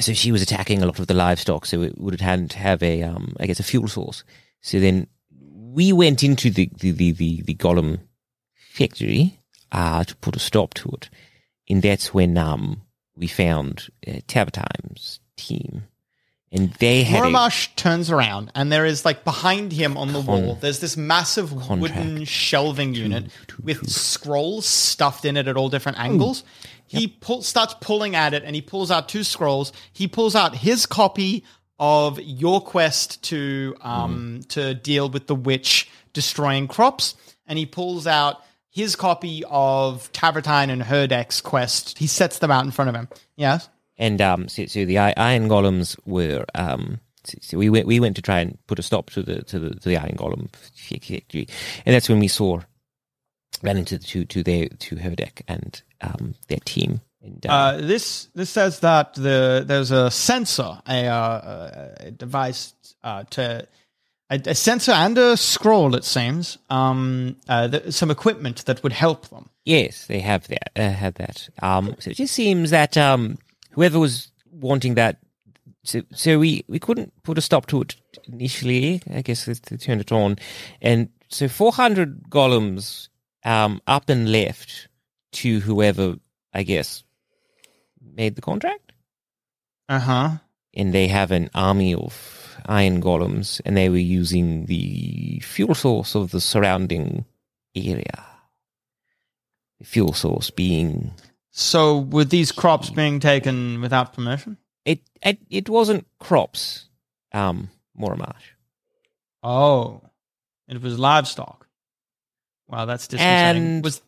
so 0.00 0.12
she 0.12 0.32
was 0.32 0.42
attacking 0.42 0.82
a 0.82 0.86
lot 0.86 0.98
of 0.98 1.06
the 1.06 1.14
livestock, 1.14 1.64
so 1.64 1.82
it 1.82 1.98
would 1.98 2.20
have 2.20 2.48
to 2.48 2.58
have 2.58 2.82
a 2.82 3.02
um, 3.02 3.34
I 3.40 3.46
guess 3.46 3.60
a 3.60 3.64
fuel 3.64 3.88
source. 3.88 4.24
So 4.60 4.80
then 4.80 5.06
we 5.30 5.92
went 5.92 6.22
into 6.22 6.50
the 6.50 6.70
the 6.78 6.90
the, 6.90 7.12
the, 7.12 7.42
the 7.42 7.54
golem 7.54 8.00
factory 8.54 9.40
uh, 9.72 10.04
to 10.04 10.16
put 10.16 10.36
a 10.36 10.40
stop 10.40 10.74
to 10.74 10.90
it. 10.90 11.08
and 11.68 11.82
that's 11.82 12.12
when 12.12 12.36
um 12.36 12.82
we 13.16 13.26
found 13.26 13.88
uh, 14.06 14.20
Tavatime's 14.28 15.20
team, 15.36 15.84
and 16.50 16.72
they 16.74 17.02
had 17.02 17.22
Moramash 17.24 17.74
turns 17.76 18.10
around 18.10 18.50
and 18.54 18.72
there 18.72 18.86
is 18.86 19.04
like 19.04 19.24
behind 19.24 19.72
him 19.72 19.96
on 19.96 20.12
the 20.12 20.20
wall, 20.20 20.54
there's 20.60 20.80
this 20.80 20.96
massive 20.96 21.52
wooden 21.52 22.24
shelving 22.24 22.94
unit 22.94 23.26
with 23.62 23.88
scrolls 23.88 24.64
stuffed 24.66 25.24
in 25.24 25.36
it 25.36 25.46
at 25.48 25.56
all 25.56 25.68
different 25.68 25.98
angles. 25.98 26.44
He 26.86 27.06
pull, 27.08 27.42
starts 27.42 27.74
pulling 27.80 28.14
at 28.16 28.32
it 28.32 28.44
and 28.44 28.54
he 28.54 28.62
pulls 28.62 28.90
out 28.90 29.08
two 29.10 29.24
scrolls. 29.24 29.72
He 29.92 30.08
pulls 30.08 30.34
out 30.34 30.56
his 30.56 30.86
copy 30.86 31.44
of 31.78 32.18
your 32.20 32.60
quest 32.60 33.22
to 33.24 33.76
um 33.82 34.40
to 34.48 34.74
deal 34.74 35.08
with 35.10 35.26
the 35.28 35.34
witch 35.34 35.88
destroying 36.12 36.66
crops 36.66 37.14
and 37.46 37.58
he 37.58 37.66
pulls 37.66 38.06
out 38.06 38.42
his 38.70 38.96
copy 38.96 39.44
of 39.48 40.10
Tavertine 40.12 40.70
and 40.70 40.82
Herdek's 40.82 41.40
quest. 41.40 41.98
He 41.98 42.06
sets 42.06 42.38
them 42.38 42.50
out 42.50 42.64
in 42.64 42.70
front 42.70 42.88
of 42.88 42.94
him. 42.94 43.08
Yes. 43.36 43.68
And 43.98 44.20
um, 44.20 44.48
so, 44.48 44.66
so 44.66 44.84
the 44.84 44.98
iron 44.98 45.48
golems 45.48 45.98
were 46.06 46.44
um, 46.54 47.00
so, 47.24 47.58
we 47.58 47.68
went 47.68 47.86
we 47.86 48.00
went 48.00 48.16
to 48.16 48.22
try 48.22 48.40
and 48.40 48.58
put 48.66 48.78
a 48.78 48.82
stop 48.82 49.10
to 49.10 49.22
the 49.22 49.42
to 49.42 49.58
the, 49.58 49.70
to 49.74 49.88
the 49.88 49.96
iron 49.96 50.16
golem 50.16 50.48
factory, 50.54 51.46
and 51.84 51.94
that's 51.94 52.08
when 52.08 52.20
we 52.20 52.28
saw 52.28 52.60
ran 53.62 53.76
into 53.76 53.98
the, 53.98 54.04
to 54.04 54.24
to 54.24 54.42
their 54.42 54.68
to 54.68 54.96
Herdek 54.96 55.42
and 55.48 55.82
um, 56.00 56.34
their 56.48 56.60
team. 56.64 57.00
And, 57.20 57.44
uh, 57.46 57.52
Uh, 57.52 57.76
this 57.78 58.28
this 58.34 58.50
says 58.50 58.80
that 58.80 59.14
the 59.14 59.64
there's 59.66 59.90
a 59.90 60.10
sensor, 60.10 60.80
a, 60.88 61.06
uh, 61.06 61.94
a 62.00 62.10
device 62.12 62.74
uh, 63.02 63.24
to 63.30 63.66
a, 64.30 64.40
a 64.46 64.54
sensor 64.54 64.92
and 64.92 65.18
a 65.18 65.36
scroll. 65.36 65.94
It 65.96 66.04
seems 66.04 66.58
um, 66.70 67.36
uh, 67.48 67.68
th- 67.68 67.92
some 67.92 68.10
equipment 68.12 68.64
that 68.66 68.82
would 68.82 68.92
help 68.92 69.28
them. 69.28 69.50
yes, 69.64 70.06
they 70.06 70.20
have 70.20 70.46
that. 70.48 70.70
Uh, 70.76 70.90
had 70.90 71.14
that. 71.16 71.48
Um, 71.60 71.96
so 71.98 72.10
it 72.10 72.16
just 72.16 72.34
seems 72.34 72.70
that 72.70 72.96
um, 72.96 73.38
whoever 73.78 73.98
was 74.00 74.32
wanting 74.50 74.94
that. 74.96 75.18
So, 75.84 76.02
so 76.12 76.38
we, 76.40 76.64
we 76.66 76.80
couldn't 76.80 77.12
put 77.22 77.38
a 77.38 77.40
stop 77.40 77.66
to 77.66 77.82
it 77.82 77.94
initially. 78.26 79.00
I 79.14 79.22
guess 79.22 79.44
they 79.44 79.52
they 79.54 79.76
turned 79.76 80.00
it 80.00 80.10
on, 80.12 80.36
and 80.82 81.08
so 81.28 81.48
four 81.48 81.72
hundred 81.72 82.24
golems 82.28 83.08
um, 83.44 83.80
up 83.86 84.10
and 84.10 84.30
left 84.32 84.88
to 85.32 85.60
whoever 85.60 86.16
I 86.52 86.64
guess 86.64 87.04
made 88.16 88.34
the 88.34 88.42
contract, 88.42 88.92
Uh 89.88 90.00
huh. 90.00 90.30
and 90.74 90.92
they 90.92 91.06
have 91.08 91.30
an 91.30 91.48
army 91.54 91.94
of 91.94 92.56
iron 92.66 93.00
golems, 93.00 93.60
and 93.64 93.76
they 93.76 93.88
were 93.88 93.96
using 94.20 94.66
the 94.66 95.40
fuel 95.44 95.74
source 95.74 96.16
of 96.16 96.30
the 96.32 96.40
surrounding 96.40 97.24
area. 97.76 98.24
The 99.78 99.86
fuel 99.86 100.12
source 100.12 100.50
being 100.50 101.12
So 101.58 101.98
were 101.98 102.24
these 102.24 102.52
crops 102.52 102.88
being 102.88 103.18
taken 103.18 103.80
without 103.80 104.12
permission? 104.12 104.58
it. 104.84 105.00
It, 105.22 105.40
it 105.50 105.68
wasn't 105.68 106.06
crops, 106.20 106.86
um, 107.32 107.68
Moramash. 107.98 108.54
Oh, 109.42 110.02
it 110.68 110.80
was 110.80 111.00
livestock. 111.00 111.66
Wow, 112.68 112.84
that's 112.84 113.08
disconcerting. 113.08 113.62
And- 113.62 113.84
was 113.84 114.02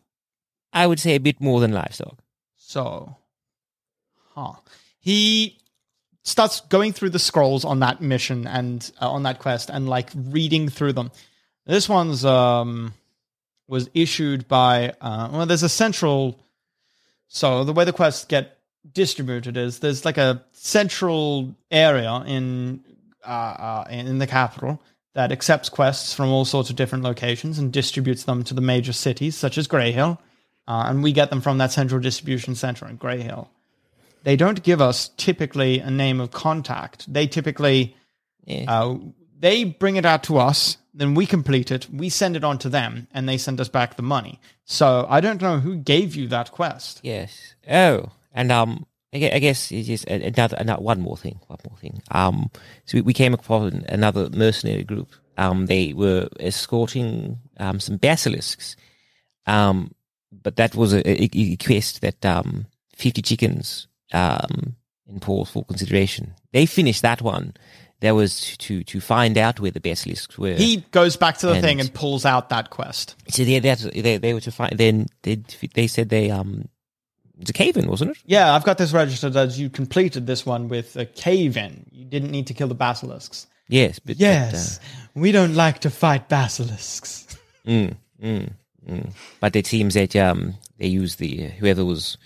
I 0.71 0.87
would 0.87 1.01
say 1.01 1.15
a 1.15 1.19
bit 1.19 1.41
more 1.41 1.59
than 1.59 1.73
livestock. 1.73 2.19
So, 2.55 3.17
huh. 4.29 4.53
He 5.01 5.59
starts 6.23 6.61
going 6.61 6.93
through 6.93 7.09
the 7.09 7.19
scrolls 7.19 7.65
on 7.65 7.81
that 7.81 7.99
mission 7.99 8.47
and 8.47 8.89
uh, 9.01 9.11
on 9.11 9.23
that 9.23 9.39
quest 9.39 9.69
and 9.69 9.89
like 9.89 10.09
reading 10.15 10.69
through 10.69 10.93
them. 10.93 11.11
This 11.65 11.89
one's 11.89 12.23
um 12.23 12.93
was 13.67 13.89
issued 13.93 14.47
by 14.47 14.93
uh 15.01 15.27
well 15.33 15.45
there's 15.45 15.63
a 15.63 15.69
central 15.69 16.39
so 17.33 17.63
the 17.63 17.71
way 17.71 17.85
the 17.85 17.93
quests 17.93 18.25
get 18.25 18.57
distributed 18.91 19.55
is 19.55 19.79
there's 19.79 20.03
like 20.03 20.17
a 20.17 20.43
central 20.51 21.55
area 21.71 22.23
in 22.27 22.83
uh, 23.25 23.29
uh 23.29 23.87
in 23.89 24.17
the 24.17 24.27
capital 24.27 24.81
that 25.13 25.31
accepts 25.31 25.69
quests 25.69 26.13
from 26.13 26.29
all 26.29 26.43
sorts 26.43 26.69
of 26.69 26.75
different 26.75 27.03
locations 27.03 27.57
and 27.57 27.71
distributes 27.71 28.23
them 28.23 28.43
to 28.43 28.53
the 28.53 28.61
major 28.61 28.91
cities 28.91 29.37
such 29.37 29.57
as 29.57 29.67
Greyhill 29.67 30.17
uh, 30.67 30.85
and 30.87 31.03
we 31.03 31.13
get 31.13 31.29
them 31.29 31.41
from 31.41 31.57
that 31.59 31.71
central 31.71 32.01
distribution 32.01 32.55
center 32.55 32.87
in 32.87 32.95
Grey 32.97 33.21
Hill. 33.21 33.49
They 34.23 34.35
don't 34.35 34.61
give 34.61 34.81
us 34.81 35.09
typically 35.17 35.79
a 35.79 35.89
name 35.89 36.19
of 36.19 36.31
contact. 36.31 37.11
They 37.11 37.27
typically 37.27 37.95
Yeah. 38.45 38.97
They 39.41 39.65
bring 39.65 39.97
it 39.97 40.05
out 40.05 40.23
to 40.23 40.37
us, 40.37 40.77
then 40.93 41.15
we 41.15 41.25
complete 41.25 41.71
it, 41.71 41.87
we 41.91 42.09
send 42.09 42.35
it 42.35 42.43
on 42.43 42.57
to 42.59 42.69
them, 42.69 43.07
and 43.13 43.27
they 43.27 43.37
send 43.37 43.59
us 43.59 43.69
back 43.69 43.95
the 43.95 44.03
money. 44.03 44.39
So 44.65 45.05
I 45.09 45.19
don't 45.21 45.41
know 45.41 45.59
who 45.59 45.75
gave 45.75 46.15
you 46.15 46.27
that 46.27 46.51
quest. 46.51 46.99
Yes. 47.03 47.55
Oh, 47.69 48.11
and 48.33 48.51
um, 48.51 48.85
I 49.13 49.39
guess 49.39 49.71
it's 49.71 49.87
just 49.87 50.05
another, 50.05 50.57
another 50.57 50.81
one 50.81 51.01
more 51.01 51.17
thing. 51.17 51.39
One 51.47 51.59
more 51.67 51.77
thing. 51.77 52.01
Um, 52.11 52.49
so 52.85 52.97
we, 52.97 53.01
we 53.01 53.13
came 53.13 53.33
across 53.33 53.73
another 53.89 54.29
mercenary 54.29 54.83
group. 54.83 55.09
Um, 55.37 55.65
they 55.65 55.93
were 55.93 56.27
escorting 56.39 57.39
um 57.57 57.79
some 57.79 57.97
basilisks. 57.97 58.75
Um, 59.47 59.91
but 60.31 60.55
that 60.55 60.75
was 60.75 60.93
a, 60.93 61.01
a, 61.09 61.29
a 61.33 61.55
quest 61.57 62.01
that 62.01 62.25
um 62.25 62.67
fifty 62.95 63.21
chickens 63.21 63.87
um 64.13 64.75
in 65.07 65.19
Paul's 65.19 65.49
full 65.49 65.65
consideration. 65.65 66.35
They 66.53 66.65
finished 66.65 67.01
that 67.01 67.21
one. 67.21 67.53
That 68.01 68.11
was 68.15 68.57
to 68.57 68.83
to 68.83 68.99
find 68.99 69.37
out 69.37 69.59
where 69.59 69.71
the 69.71 69.79
basilisks 69.79 70.37
were. 70.37 70.53
He 70.55 70.77
goes 70.91 71.15
back 71.15 71.37
to 71.39 71.47
the 71.47 71.53
And- 71.53 71.61
thing 71.61 71.79
and 71.79 71.93
pulls 71.93 72.25
out 72.25 72.49
that 72.49 72.69
quest. 72.71 73.15
so 73.29 73.43
they, 73.45 73.59
they 73.59 74.17
they 74.17 74.33
were 74.33 74.41
to 74.41 74.51
find. 74.51 74.77
Then 74.77 75.07
they 75.21 75.35
they 75.75 75.87
said 75.87 76.09
they 76.09 76.29
um 76.31 76.67
it's 77.39 77.49
a 77.49 77.53
cave 77.53 77.77
in, 77.77 77.87
wasn't 77.87 78.11
it? 78.11 78.17
Yeah, 78.25 78.53
I've 78.53 78.63
got 78.63 78.77
this 78.77 78.91
registered 78.93 79.35
as 79.35 79.59
you 79.59 79.69
completed 79.69 80.27
this 80.27 80.45
one 80.45 80.67
with 80.67 80.95
a 80.95 81.05
cave 81.05 81.57
in. 81.57 81.85
You 81.91 82.05
didn't 82.05 82.29
need 82.31 82.47
to 82.47 82.53
kill 82.53 82.67
the 82.67 82.75
basilisks. 82.75 83.47
Yes, 83.67 83.99
but 83.99 84.17
but, 84.17 84.19
Yes, 84.19 84.79
we 85.15 85.31
don't 85.31 85.55
like 85.55 85.79
to 85.79 85.89
fight 85.89 86.27
basilisks. 86.29 87.27
Mm, 87.67 87.95
mm, 88.19 88.49
mm. 88.89 89.11
But 89.39 89.55
it 89.55 89.67
seems 89.67 89.93
that 89.93 90.15
um, 90.15 90.55
they 90.79 90.87
used 90.87 91.19
the 91.19 91.49
whoever 91.59 91.85
was 91.85 92.17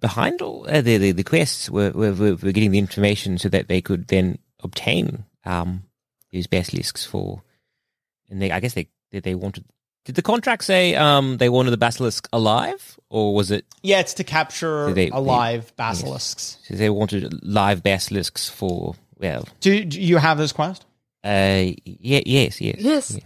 behind 0.00 0.40
all 0.42 0.66
uh, 0.68 0.80
the, 0.80 0.96
the 0.96 1.12
the 1.12 1.22
quests 1.22 1.68
were 1.70 1.90
were 1.90 2.12
were 2.14 2.36
getting 2.52 2.70
the 2.70 2.78
information 2.78 3.36
so 3.38 3.48
that 3.50 3.68
they 3.68 3.80
could 3.82 4.08
then 4.08 4.38
obtain 4.62 5.24
um 5.44 5.84
these 6.30 6.46
basilisks 6.46 7.04
for, 7.04 7.42
and 8.30 8.40
they 8.40 8.50
I 8.50 8.60
guess 8.60 8.74
they 8.74 8.88
they, 9.10 9.20
they 9.20 9.34
wanted. 9.34 9.64
Did 10.04 10.16
the 10.16 10.22
contract 10.22 10.64
say 10.64 10.94
um 10.96 11.36
they 11.38 11.48
wanted 11.48 11.70
the 11.70 11.76
basilisk 11.76 12.28
alive, 12.32 12.98
or 13.10 13.34
was 13.34 13.50
it 13.50 13.64
Yeah, 13.82 14.00
it's 14.00 14.14
to 14.14 14.24
capture 14.24 14.86
They- 14.92 15.06
they- 15.06 15.10
alive 15.10 15.72
basilisks. 15.76 16.58
so 16.64 16.74
they 16.74 16.90
wanted 16.90 17.44
live 17.44 17.82
basilisks 17.82 18.48
for? 18.48 18.94
Well, 19.18 19.46
Do, 19.60 19.84
do 19.84 20.00
you 20.00 20.16
have 20.18 20.38
this 20.38 20.50
quest? 20.52 20.84
uh, 21.24 21.70
yeah, 21.84 22.20
yes, 22.26 22.60
yes, 22.60 22.76
Yes. 22.80 23.18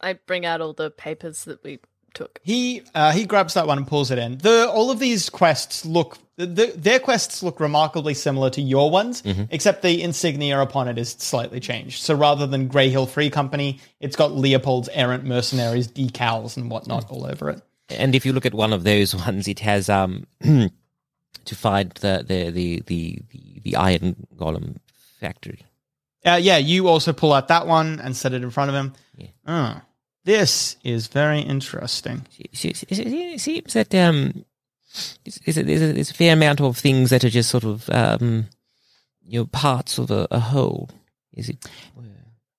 I 0.00 0.12
bring 0.12 0.44
out 0.44 0.60
all 0.60 0.74
the 0.74 0.90
papers 0.90 1.44
that 1.44 1.64
we 1.64 1.78
took. 2.18 2.40
He 2.42 2.82
uh, 2.94 3.12
he 3.12 3.24
grabs 3.24 3.54
that 3.54 3.66
one 3.66 3.78
and 3.78 3.86
pulls 3.86 4.10
it 4.10 4.18
in. 4.18 4.38
The 4.38 4.68
all 4.68 4.90
of 4.90 4.98
these 4.98 5.30
quests 5.30 5.86
look 5.86 6.18
the, 6.36 6.46
the, 6.46 6.66
their 6.76 6.98
quests 7.00 7.42
look 7.42 7.58
remarkably 7.58 8.14
similar 8.14 8.50
to 8.50 8.60
your 8.60 8.90
ones, 8.90 9.22
except 9.50 9.82
the 9.82 10.02
insignia 10.02 10.60
upon 10.60 10.86
it 10.86 10.96
is 10.98 11.10
slightly 11.18 11.58
changed. 11.58 12.02
So 12.02 12.14
rather 12.14 12.46
than 12.46 12.68
Grey 12.68 12.90
Hill 12.90 13.06
Free 13.06 13.28
Company, 13.28 13.80
it's 13.98 14.14
got 14.14 14.32
Leopold's 14.32 14.88
errant 14.92 15.24
mercenaries 15.24 15.88
decals 15.88 16.56
and 16.56 16.70
whatnot 16.70 17.10
all 17.10 17.26
over 17.26 17.50
it. 17.50 17.62
And 17.88 18.14
if 18.14 18.24
you 18.24 18.32
look 18.32 18.46
at 18.46 18.54
one 18.54 18.72
of 18.72 18.84
those 18.84 19.16
ones, 19.26 19.48
it 19.48 19.60
has 19.60 19.88
um 19.88 20.26
to 20.40 21.54
find 21.54 21.90
the 22.00 22.24
the 22.26 22.50
the 22.50 22.82
the, 22.86 23.22
the, 23.30 23.60
the 23.64 23.76
iron 23.76 24.26
golem 24.36 24.76
factory. 25.20 25.62
Uh, 26.26 26.38
yeah, 26.40 26.56
you 26.58 26.88
also 26.88 27.12
pull 27.12 27.32
out 27.32 27.48
that 27.48 27.66
one 27.66 28.00
and 28.00 28.16
set 28.16 28.32
it 28.32 28.42
in 28.42 28.50
front 28.50 28.68
of 28.68 28.74
him. 28.74 28.92
Oh, 29.46 29.80
this 30.24 30.76
is 30.84 31.06
very 31.06 31.40
interesting. 31.40 32.26
It 32.38 32.50
it 32.52 33.40
seems 33.40 33.72
that 33.72 33.94
um 33.94 34.44
it's, 35.24 35.38
it's, 35.44 35.56
a, 35.58 35.62
there's, 35.62 35.82
a, 35.82 35.92
there's 35.92 36.10
a 36.10 36.14
fair 36.14 36.32
amount 36.32 36.60
of 36.60 36.76
things 36.76 37.10
that 37.10 37.24
are 37.24 37.30
just 37.30 37.50
sort 37.50 37.64
of 37.64 37.88
um 37.90 38.46
you 39.24 39.40
know 39.40 39.46
parts 39.46 39.98
of 39.98 40.10
a, 40.10 40.26
a 40.30 40.40
whole. 40.40 40.90
Is 41.32 41.48
it? 41.48 41.64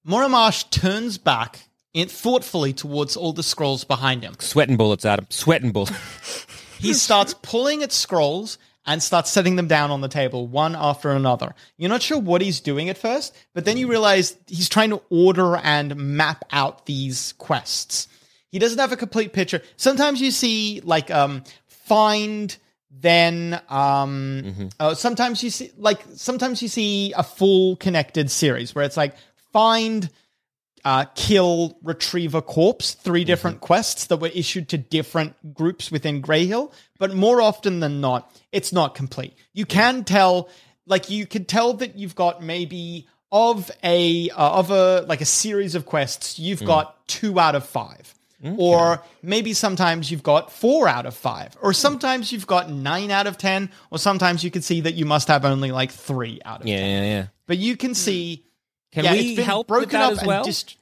Moramash 0.08 0.70
turns 0.72 1.18
back 1.18 1.60
in, 1.94 2.08
thoughtfully 2.08 2.74
towards 2.74 3.16
all 3.16 3.34
the 3.34 3.44
scrolls 3.44 3.84
behind 3.84 4.24
him. 4.24 4.34
Sweating 4.40 4.78
bullets, 4.78 5.06
Adam. 5.06 5.28
Sweating 5.30 5.72
bullets. 5.72 6.46
He 6.80 6.94
starts 6.94 7.34
pulling 7.34 7.84
at 7.84 7.92
scrolls 7.92 8.58
and 8.90 9.04
starts 9.04 9.30
setting 9.30 9.56
them 9.56 9.68
down 9.68 9.92
on 9.92 10.02
the 10.02 10.08
table 10.08 10.48
one 10.48 10.76
after 10.76 11.12
another. 11.12 11.54
You're 11.78 11.92
not 11.92 12.02
sure 12.02 12.18
what 12.18 12.42
he's 12.42 12.60
doing 12.60 12.90
at 12.90 12.98
first, 12.98 13.36
but 13.54 13.64
then 13.64 13.78
you 13.78 13.88
realize 13.88 14.36
he's 14.48 14.68
trying 14.68 14.90
to 14.90 15.02
order 15.12 15.58
and 15.58 15.96
map 15.96 16.44
out 16.52 16.88
these 16.88 17.34
quests. 17.34 18.08
He 18.52 18.58
doesn't 18.58 18.80
have 18.80 18.92
a 18.92 18.98
complete 18.98 19.32
picture. 19.32 19.62
Sometimes 19.78 20.20
you 20.20 20.32
see 20.32 20.82
like 20.84 21.12
um 21.12 21.44
find 21.68 22.58
then 22.90 23.62
um 23.70 24.72
uh, 24.80 24.96
sometimes 24.96 25.44
you 25.44 25.52
see 25.52 25.70
like 25.78 26.04
sometimes 26.16 26.64
you 26.64 26.68
see 26.68 27.14
a 27.16 27.22
full 27.22 27.76
connected 27.76 28.32
series 28.32 28.74
where 28.74 28.86
it's 28.86 28.98
like 28.98 29.14
find 29.54 30.10
uh, 30.90 31.06
kill, 31.16 31.78
retrieve 31.84 32.34
a 32.36 32.42
corpse, 32.42 32.94
3 32.96 33.24
different 33.24 33.62
quests 33.62 34.08
that 34.08 34.18
were 34.18 34.32
issued 34.34 34.68
to 34.70 34.78
different 34.78 35.54
groups 35.54 35.92
within 35.92 36.20
Grey 36.22 36.46
Hill. 36.46 36.74
But 36.98 37.14
more 37.14 37.42
often 37.42 37.80
than 37.80 38.02
not, 38.02 38.22
it's 38.52 38.72
not 38.74 38.96
complete. 38.96 39.34
You 39.54 39.66
can 39.66 40.04
tell, 40.04 40.50
like 40.86 41.10
you 41.10 41.26
could 41.28 41.48
tell 41.48 41.74
that 41.74 41.98
you've 41.98 42.16
got 42.16 42.42
maybe 42.42 43.08
of 43.32 43.70
a 43.84 44.30
uh, 44.32 44.60
of 44.60 44.72
a 44.72 45.02
like 45.08 45.22
a 45.22 45.26
series 45.26 45.76
of 45.76 45.86
quests, 45.86 46.40
you've 46.40 46.66
got 46.66 47.08
two 47.08 47.40
out 47.40 47.54
of 47.56 47.64
five. 47.66 48.16
Or 48.58 49.04
maybe 49.22 49.52
sometimes 49.54 50.10
you've 50.10 50.24
got 50.24 50.50
four 50.52 50.88
out 50.88 51.06
of 51.06 51.14
five, 51.14 51.58
or 51.62 51.74
sometimes 51.74 52.32
you've 52.32 52.48
got 52.48 52.70
nine 52.72 53.12
out 53.12 53.28
of 53.28 53.38
ten, 53.38 53.70
or 53.92 53.98
sometimes 54.00 54.44
you 54.46 54.50
can 54.50 54.62
see 54.62 54.80
that 54.82 54.94
you 54.94 55.06
must 55.06 55.28
have 55.28 55.44
only 55.44 55.72
like 55.74 55.92
three 55.92 56.40
out 56.46 56.62
of 56.62 56.68
Yeah, 56.68 56.78
ten. 56.78 56.90
yeah, 57.04 57.10
yeah. 57.20 57.26
But 57.48 57.58
you 57.58 57.76
can 57.76 57.94
see 57.94 58.46
Can 58.94 59.04
yeah, 59.04 59.12
we 59.12 59.36
help 59.36 59.68
broken 59.68 59.84
with 59.84 59.92
that 59.92 60.14
up 60.14 60.22
as 60.22 60.26
well? 60.26 60.44
dist- 60.46 60.78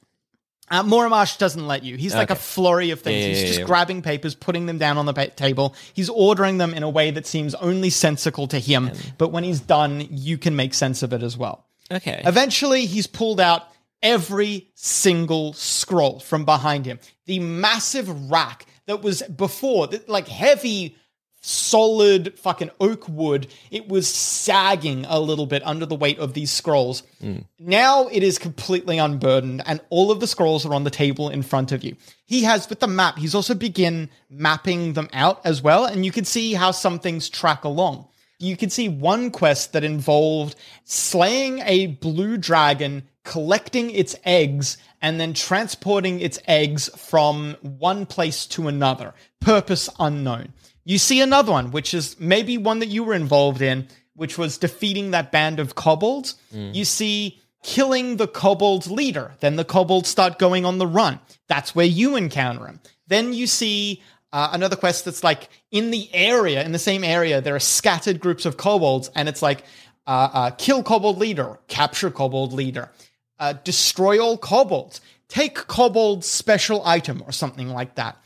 uh, 0.70 0.82
Moramash 0.82 1.38
doesn't 1.38 1.66
let 1.66 1.82
you. 1.82 1.96
He's 1.96 2.14
like 2.14 2.30
a 2.30 2.34
flurry 2.36 2.90
of 2.90 3.00
things. 3.00 3.22
Yeah, 3.22 3.28
He's 3.28 3.40
yeah, 3.42 3.46
just 3.48 3.60
yeah. 3.60 3.66
grabbing 3.66 4.02
papers, 4.02 4.34
putting 4.34 4.66
them 4.66 4.78
down 4.78 4.98
on 4.98 5.06
the 5.06 5.14
pa- 5.14 5.26
table. 5.36 5.74
He's 5.94 6.08
ordering 6.08 6.58
them 6.58 6.74
in 6.74 6.82
a 6.82 6.90
way 6.90 7.10
that 7.10 7.26
seems 7.26 7.54
only 7.56 7.90
sensical 7.90 8.46
to 8.48 8.58
him. 8.58 8.90
But 9.16 9.32
when 9.32 9.44
he's 9.44 9.60
done, 9.60 10.06
you 10.10 10.38
can 10.38 10.56
make 10.56 10.74
sense 10.74 11.02
of 11.02 11.12
it 11.12 11.22
as 11.22 11.36
well. 11.36 11.64
Okay. 11.90 12.22
Eventually, 12.24 12.86
he's 12.86 13.06
pulled 13.06 13.40
out 13.40 13.68
every 14.02 14.68
single 14.74 15.52
scroll 15.54 16.20
from 16.20 16.44
behind 16.44 16.86
him. 16.86 16.98
The 17.26 17.38
massive 17.40 18.30
rack 18.30 18.66
that 18.86 19.02
was 19.02 19.22
before, 19.22 19.88
like 20.06 20.28
heavy, 20.28 20.96
solid 21.40 22.38
fucking 22.38 22.70
oak 22.80 23.08
wood, 23.08 23.46
it 23.70 23.88
was 23.88 24.08
sagging 24.08 25.04
a 25.08 25.20
little 25.20 25.46
bit 25.46 25.66
under 25.66 25.86
the 25.86 25.94
weight 25.94 26.18
of 26.18 26.34
these 26.34 26.50
scrolls. 26.50 27.02
Mm. 27.22 27.44
Now 27.58 28.08
it 28.08 28.22
is 28.22 28.38
completely 28.38 28.98
unburdened, 28.98 29.62
and 29.66 29.80
all 29.90 30.10
of 30.10 30.20
the 30.20 30.26
scrolls 30.26 30.66
are 30.66 30.74
on 30.74 30.84
the 30.84 30.90
table 30.90 31.28
in 31.28 31.42
front 31.42 31.72
of 31.72 31.84
you. 31.84 31.96
He 32.26 32.42
has, 32.42 32.68
with 32.68 32.80
the 32.80 32.86
map, 32.86 33.18
he's 33.18 33.34
also 33.34 33.54
begin 33.54 34.10
mapping 34.30 34.92
them 34.92 35.08
out 35.12 35.40
as 35.44 35.62
well, 35.62 35.84
and 35.84 36.04
you 36.04 36.12
can 36.12 36.24
see 36.24 36.54
how 36.54 36.70
some 36.70 36.98
things 36.98 37.28
track 37.28 37.64
along 37.64 38.08
you 38.38 38.56
can 38.56 38.70
see 38.70 38.88
one 38.88 39.30
quest 39.30 39.72
that 39.72 39.84
involved 39.84 40.54
slaying 40.84 41.58
a 41.60 41.86
blue 41.86 42.36
dragon, 42.36 43.02
collecting 43.24 43.90
its 43.90 44.14
eggs, 44.24 44.78
and 45.02 45.20
then 45.20 45.34
transporting 45.34 46.20
its 46.20 46.38
eggs 46.46 46.88
from 46.96 47.56
one 47.60 48.06
place 48.06 48.46
to 48.46 48.68
another. 48.68 49.12
Purpose 49.40 49.88
unknown. 49.98 50.52
You 50.88 50.96
see 50.96 51.20
another 51.20 51.52
one, 51.52 51.70
which 51.70 51.92
is 51.92 52.18
maybe 52.18 52.56
one 52.56 52.78
that 52.78 52.88
you 52.88 53.04
were 53.04 53.12
involved 53.12 53.60
in, 53.60 53.88
which 54.14 54.38
was 54.38 54.56
defeating 54.56 55.10
that 55.10 55.30
band 55.30 55.60
of 55.60 55.74
kobolds. 55.74 56.36
You 56.72 56.86
see 56.86 57.42
killing 57.62 58.16
the 58.16 58.26
kobold 58.26 58.86
leader. 58.86 59.34
Then 59.40 59.56
the 59.56 59.66
kobolds 59.66 60.08
start 60.08 60.38
going 60.38 60.64
on 60.64 60.78
the 60.78 60.86
run. 60.86 61.20
That's 61.46 61.74
where 61.74 61.84
you 61.84 62.16
encounter 62.16 62.66
him. 62.66 62.80
Then 63.06 63.34
you 63.34 63.46
see 63.46 64.02
uh, 64.32 64.48
another 64.52 64.76
quest 64.76 65.04
that's 65.04 65.22
like 65.22 65.50
in 65.70 65.90
the 65.90 66.08
area, 66.14 66.64
in 66.64 66.72
the 66.72 66.78
same 66.78 67.04
area, 67.04 67.42
there 67.42 67.54
are 67.54 67.60
scattered 67.60 68.18
groups 68.18 68.46
of 68.46 68.56
kobolds, 68.56 69.10
and 69.14 69.28
it's 69.28 69.42
like 69.42 69.64
uh, 70.06 70.30
uh, 70.32 70.50
kill 70.52 70.82
kobold 70.82 71.18
leader, 71.18 71.58
capture 71.68 72.10
kobold 72.10 72.54
leader, 72.54 72.90
uh, 73.38 73.52
destroy 73.62 74.18
all 74.18 74.38
kobolds, 74.38 75.02
take 75.28 75.54
kobold 75.54 76.24
special 76.24 76.80
item, 76.86 77.22
or 77.26 77.32
something 77.32 77.68
like 77.68 77.96
that. 77.96 78.16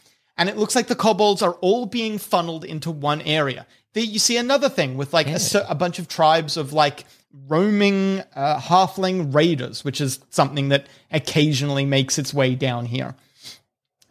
And 0.42 0.48
it 0.48 0.56
looks 0.56 0.74
like 0.74 0.88
the 0.88 0.96
kobolds 0.96 1.40
are 1.40 1.52
all 1.60 1.86
being 1.86 2.18
funneled 2.18 2.64
into 2.64 2.90
one 2.90 3.20
area. 3.22 3.64
There 3.92 4.02
you 4.02 4.18
see 4.18 4.36
another 4.36 4.68
thing 4.68 4.96
with 4.96 5.12
like 5.12 5.28
a, 5.28 5.38
a 5.68 5.76
bunch 5.76 6.00
of 6.00 6.08
tribes 6.08 6.56
of 6.56 6.72
like 6.72 7.04
roaming 7.46 8.24
uh, 8.34 8.58
halfling 8.58 9.32
raiders, 9.32 9.84
which 9.84 10.00
is 10.00 10.18
something 10.30 10.70
that 10.70 10.88
occasionally 11.12 11.86
makes 11.86 12.18
its 12.18 12.34
way 12.34 12.56
down 12.56 12.86
here. 12.86 13.14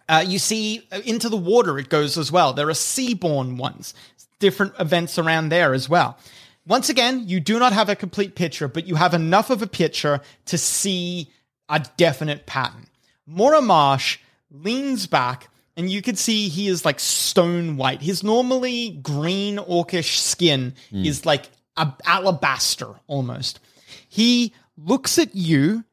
Uh, 0.08 0.24
you 0.26 0.40
see 0.40 0.88
uh, 0.94 1.02
into 1.04 1.28
the 1.28 1.36
water 1.36 1.78
it 1.78 1.90
goes 1.90 2.18
as 2.18 2.32
well. 2.32 2.54
There 2.54 2.70
are 2.70 2.72
seaborne 2.72 3.58
ones, 3.58 3.94
different 4.40 4.72
events 4.80 5.20
around 5.20 5.50
there 5.50 5.74
as 5.74 5.90
well. 5.90 6.18
Once 6.66 6.88
again, 6.88 7.28
you 7.28 7.42
do 7.42 7.60
not 7.60 7.74
have 7.74 7.90
a 7.90 7.96
complete 7.98 8.36
picture, 8.36 8.70
but 8.70 8.88
you 8.88 8.96
have 8.96 9.14
enough 9.14 9.50
of 9.50 9.62
a 9.62 9.68
picture 9.68 10.22
to 10.46 10.58
see 10.58 11.30
a 11.68 11.86
definite 11.98 12.46
pattern. 12.46 12.88
Moramash 13.30 14.20
leans 14.50 15.08
back, 15.08 15.50
and 15.78 15.90
you 15.90 16.02
can 16.02 16.16
see 16.16 16.50
he 16.50 16.68
is 16.68 16.86
like 16.86 17.00
stone 17.00 17.78
white. 17.78 18.02
His 18.02 18.24
normally 18.24 19.00
green 19.02 19.58
orcish 19.58 20.18
skin 20.18 20.74
hmm. 20.90 21.06
is 21.06 21.26
like 21.26 21.50
a- 21.78 21.94
alabaster 22.06 22.96
almost. 23.08 23.60
He 24.08 24.54
looks 24.78 25.18
at 25.18 25.36
you, 25.36 25.86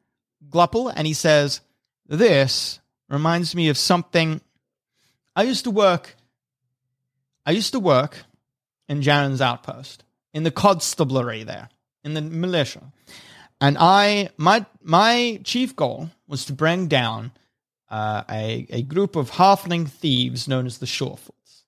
Gluppel, 0.49 0.91
and 0.95 1.07
he 1.07 1.13
says, 1.13 1.61
This 2.07 2.79
reminds 3.07 3.55
me 3.55 3.69
of 3.69 3.77
something. 3.77 4.41
I 5.35 5.43
used 5.43 5.63
to 5.63 5.71
work. 5.71 6.15
I 7.45 7.51
used 7.51 7.71
to 7.73 7.79
work 7.79 8.23
in 8.87 9.01
Jaren's 9.01 9.41
outpost 9.41 10.03
in 10.33 10.43
the 10.43 10.51
constabulary 10.51 11.43
there 11.43 11.69
in 12.03 12.13
the 12.13 12.21
militia, 12.21 12.91
and 13.61 13.77
I 13.79 14.29
my 14.37 14.65
my 14.83 15.39
chief 15.43 15.75
goal 15.75 16.09
was 16.27 16.45
to 16.45 16.53
bring 16.53 16.87
down 16.87 17.31
uh, 17.89 18.23
a 18.29 18.67
a 18.69 18.81
group 18.83 19.15
of 19.15 19.31
halfling 19.31 19.87
thieves 19.87 20.47
known 20.47 20.65
as 20.65 20.77
the 20.77 20.85
Shorefoots. 20.85 21.63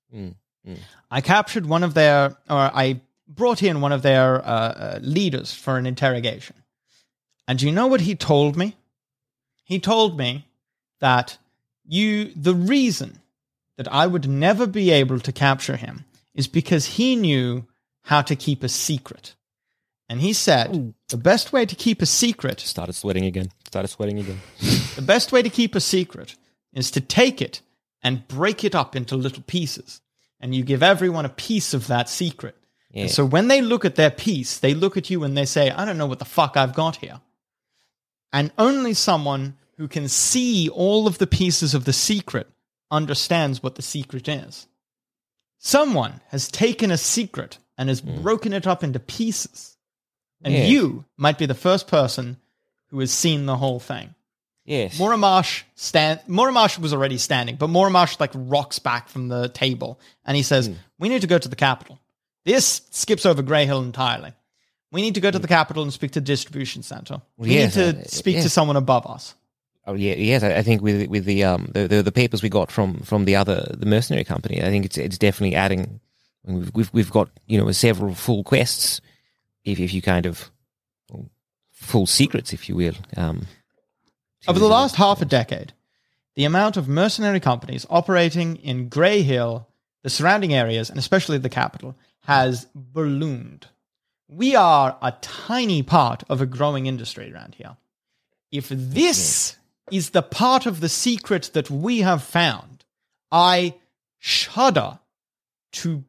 I 1.10 1.22
captured 1.22 1.66
one 1.66 1.84
of 1.84 1.94
their, 1.94 2.38
or 2.50 2.72
I 2.74 3.02
brought 3.28 3.64
in 3.64 3.82
one 3.82 3.92
of 3.92 4.02
their 4.02 4.46
uh, 4.46 4.50
uh, 4.50 5.00
leaders 5.02 5.54
for 5.54 5.78
an 5.78 5.86
interrogation. 5.86 6.56
And 7.48 7.58
do 7.60 7.66
you 7.66 7.72
know 7.72 7.88
what 7.88 8.02
he 8.02 8.16
told 8.16 8.56
me? 8.56 8.76
He 9.64 9.80
told 9.80 10.18
me 10.18 10.46
that 11.00 11.38
you, 11.86 12.32
the 12.36 12.54
reason 12.56 13.20
that 13.78 13.92
I 13.92 14.06
would 14.06 14.28
never 14.30 14.68
be 14.68 14.92
able 14.92 15.20
to 15.20 15.32
capture 15.32 15.78
him 15.78 16.06
is 16.36 16.48
because 16.48 16.86
he 16.86 17.16
knew 17.16 17.66
how 18.04 18.22
to 18.22 18.36
keep 18.36 18.64
a 18.64 18.70
secret. 18.70 19.36
And 20.12 20.20
he 20.20 20.34
said 20.34 20.94
the 21.08 21.16
best 21.16 21.54
way 21.54 21.66
to 21.66 21.74
keep 21.74 22.02
a 22.02 22.06
secret, 22.06 22.60
Started 22.60 22.96
sweating 22.96 23.24
again. 23.24 23.50
Started 23.66 23.88
sweating 23.88 24.20
again. 24.20 24.42
the 24.98 25.02
best 25.02 25.32
way 25.32 25.42
to 25.42 25.50
keep 25.50 25.74
a 25.74 25.80
secret 25.80 26.36
is 26.74 26.92
to 26.92 27.00
take 27.00 27.42
it 27.42 27.62
and 28.04 28.28
break 28.28 28.66
it 28.66 28.76
up 28.76 28.94
into 28.94 29.16
little 29.16 29.44
pieces. 29.44 30.02
And 30.42 30.54
you 30.54 30.66
give 30.66 30.84
everyone 30.84 31.24
a 31.24 31.30
piece 31.30 31.74
of 31.74 31.88
that 31.88 32.10
secret. 32.10 32.58
Yeah. 32.92 33.08
So 33.08 33.24
when 33.24 33.48
they 33.48 33.62
look 33.62 33.86
at 33.86 33.96
their 33.96 34.12
piece, 34.12 34.58
they 34.58 34.74
look 34.74 34.98
at 34.98 35.10
you 35.10 35.24
and 35.24 35.38
they 35.38 35.46
say, 35.46 35.72
I 35.72 35.86
don't 35.86 35.98
know 35.98 36.08
what 36.08 36.20
the 36.20 36.26
fuck 36.26 36.58
I've 36.58 36.76
got 36.76 36.98
here. 36.98 37.22
And 38.34 38.52
only 38.58 38.94
someone 38.94 39.56
who 39.78 39.88
can 39.88 40.10
see 40.10 40.68
all 40.68 41.08
of 41.08 41.20
the 41.20 41.28
pieces 41.28 41.74
of 41.74 41.86
the 41.86 41.94
secret 41.94 42.50
understands 42.92 43.64
what 43.64 43.76
the 43.76 43.82
secret 43.82 44.28
is. 44.28 44.68
Someone 45.58 46.20
has 46.32 46.50
taken 46.50 46.92
a 46.92 46.98
secret 46.98 47.60
and 47.78 47.88
has 47.88 48.02
hmm. 48.02 48.22
broken 48.22 48.52
it 48.52 48.68
up 48.68 48.84
into 48.84 49.00
pieces. 49.00 49.78
And 50.44 50.54
Yeah. 50.54 50.66
you 50.66 51.06
might 51.18 51.38
be 51.38 51.46
the 51.46 51.54
first 51.54 51.88
person 51.88 52.38
who 52.88 53.00
has 53.00 53.12
seen 53.12 53.46
the 53.46 53.58
whole 53.58 53.80
thing. 53.80 54.16
Yes. 54.66 54.98
Moramash 54.98 55.64
stand 55.76 56.20
Moramash 56.28 56.78
was 56.78 56.94
already 56.94 57.18
standing, 57.18 57.56
but 57.56 57.70
Moramash 57.70 58.20
like 58.20 58.32
rocks 58.34 58.80
back 58.80 59.10
from 59.10 59.28
the 59.28 59.50
table 59.50 60.00
and 60.26 60.38
he 60.38 60.44
says, 60.44 60.70
We 61.00 61.10
need 61.10 61.22
to 61.22 61.28
go 61.28 61.38
to 61.38 61.50
the 61.50 61.56
capital. 61.56 62.00
This 62.46 62.82
skips 62.92 63.26
over 63.26 63.42
Grey 63.42 63.66
Hill 63.66 63.82
entirely. 63.82 64.34
We 64.92 65.02
need 65.02 65.16
to 65.16 65.22
go 65.22 65.32
to 65.32 65.40
the 65.40 65.48
capital 65.48 65.84
and 65.84 65.94
speak 65.94 66.12
to 66.12 66.20
the 66.20 66.26
distribution 66.26 66.84
center. 66.84 67.22
We 67.38 67.54
yes, 67.54 67.76
need 67.76 67.94
to 67.94 68.02
uh, 68.02 68.04
speak 68.06 68.36
yeah. 68.38 68.42
to 68.44 68.50
someone 68.50 68.76
above 68.76 69.08
us. 69.08 69.36
Oh 69.88 69.94
yeah, 69.94 70.14
yes. 70.14 70.44
I 70.44 70.58
I 70.58 70.64
think 70.64 70.82
with 70.82 71.08
with 71.10 71.26
the 71.26 71.44
um 71.44 71.70
the, 71.74 71.88
the, 71.88 72.04
the 72.04 72.12
papers 72.12 72.44
we 72.44 72.50
got 72.50 72.72
from 72.72 73.00
from 73.00 73.26
the 73.26 73.36
other 73.36 73.74
the 73.78 73.86
mercenary 73.86 74.24
company, 74.24 74.62
I 74.62 74.70
think 74.70 74.86
it's 74.86 74.98
it's 74.98 75.18
definitely 75.18 75.56
adding. 75.56 76.00
We've 76.44 76.72
we've, 76.74 76.94
we've 76.94 77.12
got 77.12 77.30
you 77.48 77.58
know 77.58 77.72
several 77.72 78.14
full 78.14 78.44
quests, 78.44 79.02
if 79.64 79.80
if 79.80 79.94
you 79.94 80.02
kind 80.02 80.26
of 80.26 80.52
full 81.82 82.06
secrets, 82.06 82.54
if 82.54 82.70
you 82.70 82.76
will. 82.76 82.96
Um, 83.18 83.48
Over 84.48 84.60
the 84.60 84.68
last 84.68 84.96
half 84.96 85.22
a 85.22 85.26
decade, 85.26 85.74
the 86.36 86.46
amount 86.46 86.78
of 86.78 86.88
mercenary 86.88 87.40
companies 87.40 87.86
operating 87.90 88.56
in 88.58 88.88
Grey 88.88 89.24
Hill, 89.24 89.68
the 90.04 90.10
surrounding 90.10 90.54
areas, 90.54 90.90
and 90.90 90.98
especially 90.98 91.38
the 91.38 91.50
capital, 91.50 91.96
has 92.24 92.68
ballooned. 92.76 93.68
We 94.28 94.56
are 94.56 94.98
a 95.02 95.14
tiny 95.22 95.84
part 95.84 96.24
of 96.30 96.40
a 96.40 96.46
growing 96.46 96.86
industry 96.86 97.34
around 97.34 97.56
here. 97.56 97.76
If 98.52 98.70
this 98.70 99.58
is 99.92 100.12
the 100.12 100.22
part 100.22 100.66
of 100.66 100.80
the 100.80 100.90
secret 100.90 101.52
that 101.54 101.70
we 101.70 102.00
have 102.00 102.24
found, 102.24 102.86
I 103.32 103.76
shudder 104.20 105.00
to 105.74 106.04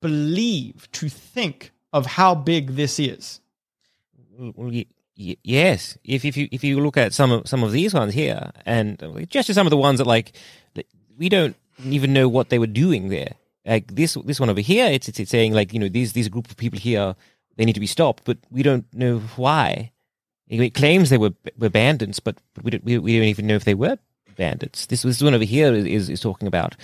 believe, 0.00 0.88
to 0.92 1.08
think 1.08 1.72
of 1.92 2.06
how 2.06 2.34
big 2.34 2.76
this 2.76 2.98
is. 2.98 3.40
Yes. 5.16 5.96
If 6.04 6.24
if 6.24 6.36
you 6.36 6.48
if 6.52 6.62
you 6.62 6.80
look 6.80 6.96
at 6.96 7.14
some 7.14 7.32
of 7.32 7.48
some 7.48 7.64
of 7.64 7.72
these 7.72 7.94
ones 7.94 8.14
here, 8.14 8.50
and 8.66 9.02
uh, 9.02 9.20
just 9.28 9.52
some 9.52 9.66
of 9.66 9.70
the 9.70 9.76
ones 9.76 9.98
that 9.98 10.06
like 10.06 10.32
we 11.16 11.28
don't 11.28 11.56
even 11.84 12.12
know 12.12 12.28
what 12.28 12.50
they 12.50 12.58
were 12.58 12.66
doing 12.66 13.08
there. 13.08 13.32
Like 13.64 13.94
this 13.94 14.14
this 14.24 14.38
one 14.38 14.50
over 14.50 14.60
here, 14.60 14.86
it's 14.86 15.08
it's, 15.08 15.18
it's 15.18 15.30
saying 15.30 15.52
like 15.52 15.72
you 15.72 15.80
know 15.80 15.88
these 15.88 16.12
these 16.12 16.28
group 16.28 16.50
of 16.50 16.56
people 16.56 16.78
here 16.78 17.16
they 17.56 17.64
need 17.64 17.74
to 17.74 17.80
be 17.80 17.86
stopped, 17.86 18.24
but 18.24 18.38
we 18.50 18.62
don't 18.62 18.84
know 18.94 19.18
why. 19.36 19.92
It 20.48 20.74
claims 20.74 21.10
they 21.10 21.18
were 21.18 21.32
were 21.58 21.70
bandits, 21.70 22.20
but 22.20 22.36
we 22.62 22.70
don't, 22.70 22.84
we, 22.84 22.98
we 22.98 23.16
don't 23.18 23.28
even 23.28 23.46
know 23.46 23.56
if 23.56 23.64
they 23.64 23.74
were 23.74 23.98
bandits. 24.36 24.86
This, 24.86 25.02
this 25.02 25.22
one 25.22 25.34
over 25.34 25.44
here 25.44 25.72
is, 25.72 25.86
is, 25.86 26.08
is 26.10 26.20
talking 26.20 26.46
about, 26.46 26.76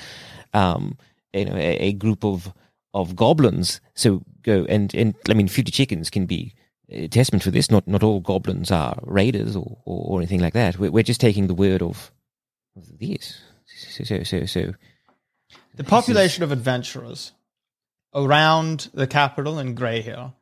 um, 0.52 0.96
you 1.32 1.44
know, 1.44 1.54
a, 1.54 1.76
a 1.76 1.92
group 1.92 2.24
of 2.24 2.52
of 2.94 3.16
goblins. 3.16 3.80
So 3.94 4.22
go 4.42 4.66
and 4.68 4.94
and 4.94 5.14
I 5.28 5.34
mean, 5.34 5.48
fifty 5.48 5.70
chickens 5.70 6.10
can 6.10 6.26
be 6.26 6.54
a 6.88 7.08
testament 7.08 7.42
for 7.42 7.50
this. 7.50 7.70
Not 7.70 7.86
not 7.86 8.02
all 8.02 8.20
goblins 8.20 8.70
are 8.70 8.98
raiders 9.02 9.56
or 9.56 9.78
or, 9.84 10.14
or 10.14 10.20
anything 10.20 10.40
like 10.40 10.54
that. 10.54 10.78
We're, 10.78 10.90
we're 10.90 11.02
just 11.02 11.20
taking 11.20 11.46
the 11.46 11.54
word 11.54 11.82
of, 11.82 12.12
of 12.76 12.98
this. 12.98 13.40
So 13.66 14.04
so 14.04 14.22
so. 14.22 14.46
so 14.46 14.74
The 15.74 15.84
population 15.84 16.44
of 16.44 16.52
adventurers 16.52 17.32
around 18.14 18.90
the 18.92 19.06
capital 19.06 19.58
in 19.58 19.74
Greyhill 19.74 20.34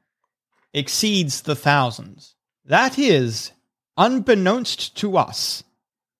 exceeds 0.72 1.42
the 1.42 1.54
thousands. 1.54 2.34
That 2.64 2.98
is, 2.98 3.52
unbeknownst 3.96 4.96
to 4.98 5.16
us, 5.16 5.62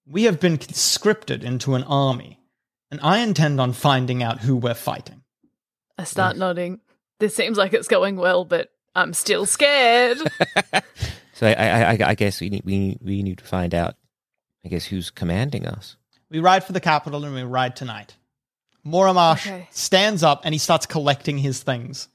we 0.07 0.25
have 0.25 0.41
been 0.41 0.59
conscripted 0.59 1.45
into 1.45 1.75
an 1.75 1.85
army, 1.85 2.41
and 2.91 3.01
I 3.03 3.19
intend 3.19 3.61
on 3.61 3.73
finding 3.73 4.23
out 4.23 4.41
who 4.41 4.57
we're 4.57 4.75
fighting. 4.75 5.20
I 6.01 6.05
start 6.05 6.37
nodding. 6.37 6.81
This 7.19 7.35
seems 7.35 7.59
like 7.59 7.73
it's 7.75 7.89
going 7.89 8.17
well, 8.17 8.45
but 8.45 8.71
I'm 8.95 9.13
still 9.15 9.47
scared. 9.47 10.19
So 11.35 11.47
I, 11.47 11.53
I, 11.55 11.83
I, 11.93 11.99
I 12.09 12.15
guess 12.17 12.39
we 12.43 12.51
need, 12.51 12.65
we 12.67 12.99
we 13.01 13.23
need 13.23 13.39
to 13.39 13.45
find 13.45 13.75
out. 13.75 13.95
I 14.63 14.69
guess 14.69 14.85
who's 14.85 15.09
commanding 15.09 15.67
us. 15.67 15.97
We 16.29 16.39
ride 16.39 16.65
for 16.65 16.75
the 16.75 16.81
capital 16.81 17.25
and 17.25 17.35
we 17.35 17.43
ride 17.45 17.77
tonight. 17.77 18.15
Moramash 18.87 19.47
Okay. 19.47 19.67
stands 19.71 20.23
up 20.23 20.43
and 20.45 20.53
he 20.55 20.59
starts 20.59 20.85
collecting 20.85 21.39
his 21.39 21.63
things. 21.63 22.09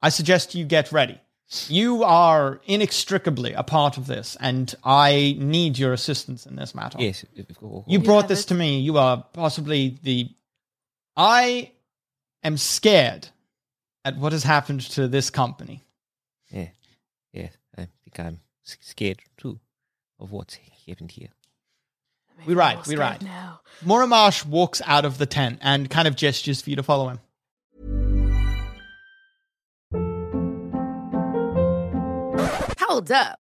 I 0.00 0.08
suggest 0.08 0.54
you 0.54 0.64
get 0.64 0.90
ready. 0.90 1.20
You 1.68 2.02
are 2.04 2.62
inextricably 2.64 3.52
a 3.52 3.62
part 3.62 3.98
of 3.98 4.06
this, 4.06 4.38
and 4.40 4.74
I 4.84 5.36
need 5.38 5.78
your 5.78 5.92
assistance 5.92 6.46
in 6.46 6.56
this 6.56 6.74
matter. 6.74 6.96
Yes, 6.98 7.26
if- 7.36 7.50
if- 7.50 7.62
or- 7.62 7.84
You 7.86 7.98
You 7.98 8.04
brought 8.04 8.22
have 8.22 8.28
this 8.30 8.46
to 8.46 8.54
me. 8.54 8.80
You 8.80 8.96
are 8.96 9.22
possibly 9.34 9.98
the. 10.02 10.30
I 11.14 11.72
am 12.42 12.56
scared 12.56 13.28
at 14.04 14.16
what 14.16 14.32
has 14.32 14.42
happened 14.42 14.80
to 14.82 15.08
this 15.08 15.30
company. 15.30 15.82
yeah, 16.50 16.68
yeah. 17.32 17.48
I 17.76 17.86
think 18.04 18.18
I'm 18.18 18.40
scared 18.62 19.20
too 19.36 19.58
of 20.18 20.30
what's 20.32 20.58
happened 20.86 21.12
here. 21.12 21.28
We 22.44 22.54
ride, 22.54 22.74
More 22.74 22.80
we 22.80 22.84
scared 22.96 23.00
ride. 23.00 23.22
Now. 23.22 23.60
Moramash 23.84 24.44
walks 24.44 24.82
out 24.84 25.04
of 25.04 25.18
the 25.18 25.26
tent 25.26 25.58
and 25.62 25.88
kind 25.88 26.08
of 26.08 26.16
gestures 26.16 26.60
for 26.60 26.70
you 26.70 26.76
to 26.76 26.82
follow 26.82 27.08
him. 27.08 27.20
Hold 32.80 33.10
up. 33.10 33.41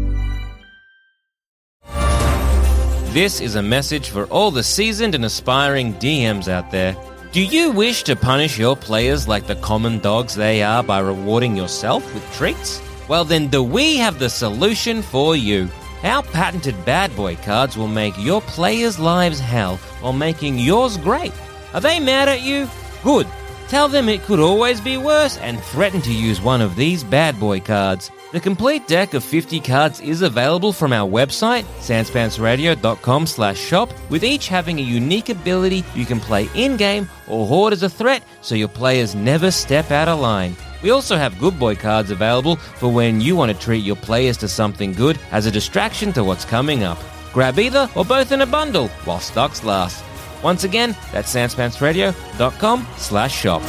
This 3.13 3.41
is 3.41 3.55
a 3.55 3.61
message 3.61 4.09
for 4.09 4.23
all 4.27 4.51
the 4.51 4.63
seasoned 4.63 5.15
and 5.15 5.25
aspiring 5.25 5.95
DMs 5.95 6.47
out 6.47 6.71
there. 6.71 6.95
Do 7.33 7.43
you 7.43 7.69
wish 7.69 8.03
to 8.03 8.15
punish 8.15 8.57
your 8.57 8.77
players 8.77 9.27
like 9.27 9.47
the 9.47 9.57
common 9.57 9.99
dogs 9.99 10.33
they 10.33 10.63
are 10.63 10.81
by 10.81 10.99
rewarding 10.99 11.57
yourself 11.57 12.05
with 12.13 12.23
treats? 12.31 12.81
Well, 13.09 13.25
then, 13.25 13.49
do 13.49 13.63
we 13.63 13.97
have 13.97 14.17
the 14.17 14.29
solution 14.29 15.01
for 15.01 15.35
you? 15.35 15.67
Our 16.03 16.23
patented 16.23 16.85
bad 16.85 17.13
boy 17.13 17.35
cards 17.35 17.75
will 17.75 17.89
make 17.89 18.17
your 18.17 18.39
players' 18.43 18.97
lives 18.97 19.41
hell 19.41 19.75
while 19.99 20.13
making 20.13 20.59
yours 20.59 20.95
great. 20.95 21.33
Are 21.73 21.81
they 21.81 21.99
mad 21.99 22.29
at 22.29 22.43
you? 22.43 22.69
Good. 23.03 23.27
Tell 23.67 23.89
them 23.89 24.07
it 24.07 24.21
could 24.21 24.39
always 24.39 24.79
be 24.79 24.95
worse 24.95 25.37
and 25.39 25.59
threaten 25.59 26.01
to 26.03 26.13
use 26.13 26.39
one 26.39 26.61
of 26.61 26.77
these 26.77 27.03
bad 27.03 27.37
boy 27.41 27.59
cards. 27.59 28.09
The 28.31 28.39
complete 28.39 28.87
deck 28.87 29.13
of 29.13 29.25
50 29.25 29.59
cards 29.59 29.99
is 29.99 30.21
available 30.21 30.71
from 30.71 30.93
our 30.93 31.09
website, 31.09 31.63
sanspantsradio.com 31.79 33.27
slash 33.27 33.59
shop, 33.59 33.89
with 34.09 34.23
each 34.23 34.47
having 34.47 34.79
a 34.79 34.83
unique 34.83 35.27
ability 35.27 35.83
you 35.93 36.05
can 36.05 36.21
play 36.21 36.49
in-game 36.55 37.09
or 37.27 37.45
hoard 37.45 37.73
as 37.73 37.83
a 37.83 37.89
threat 37.89 38.23
so 38.39 38.55
your 38.55 38.69
players 38.69 39.15
never 39.15 39.51
step 39.51 39.91
out 39.91 40.07
of 40.07 40.19
line. 40.21 40.55
We 40.81 40.91
also 40.91 41.17
have 41.17 41.37
good 41.39 41.59
boy 41.59 41.75
cards 41.75 42.09
available 42.09 42.55
for 42.55 42.89
when 42.89 43.19
you 43.19 43.35
want 43.35 43.51
to 43.51 43.59
treat 43.65 43.83
your 43.83 43.97
players 43.97 44.37
to 44.37 44.47
something 44.47 44.93
good 44.93 45.19
as 45.31 45.45
a 45.45 45.51
distraction 45.51 46.13
to 46.13 46.23
what's 46.23 46.45
coming 46.45 46.83
up. 46.83 46.99
Grab 47.33 47.59
either 47.59 47.89
or 47.95 48.05
both 48.05 48.31
in 48.31 48.41
a 48.41 48.45
bundle 48.45 48.87
while 49.03 49.19
stocks 49.19 49.65
last. 49.65 50.05
Once 50.41 50.63
again, 50.63 50.95
that's 51.11 51.35
sanspantsradio.com 51.35 52.87
slash 52.95 53.35
shop. 53.35 53.61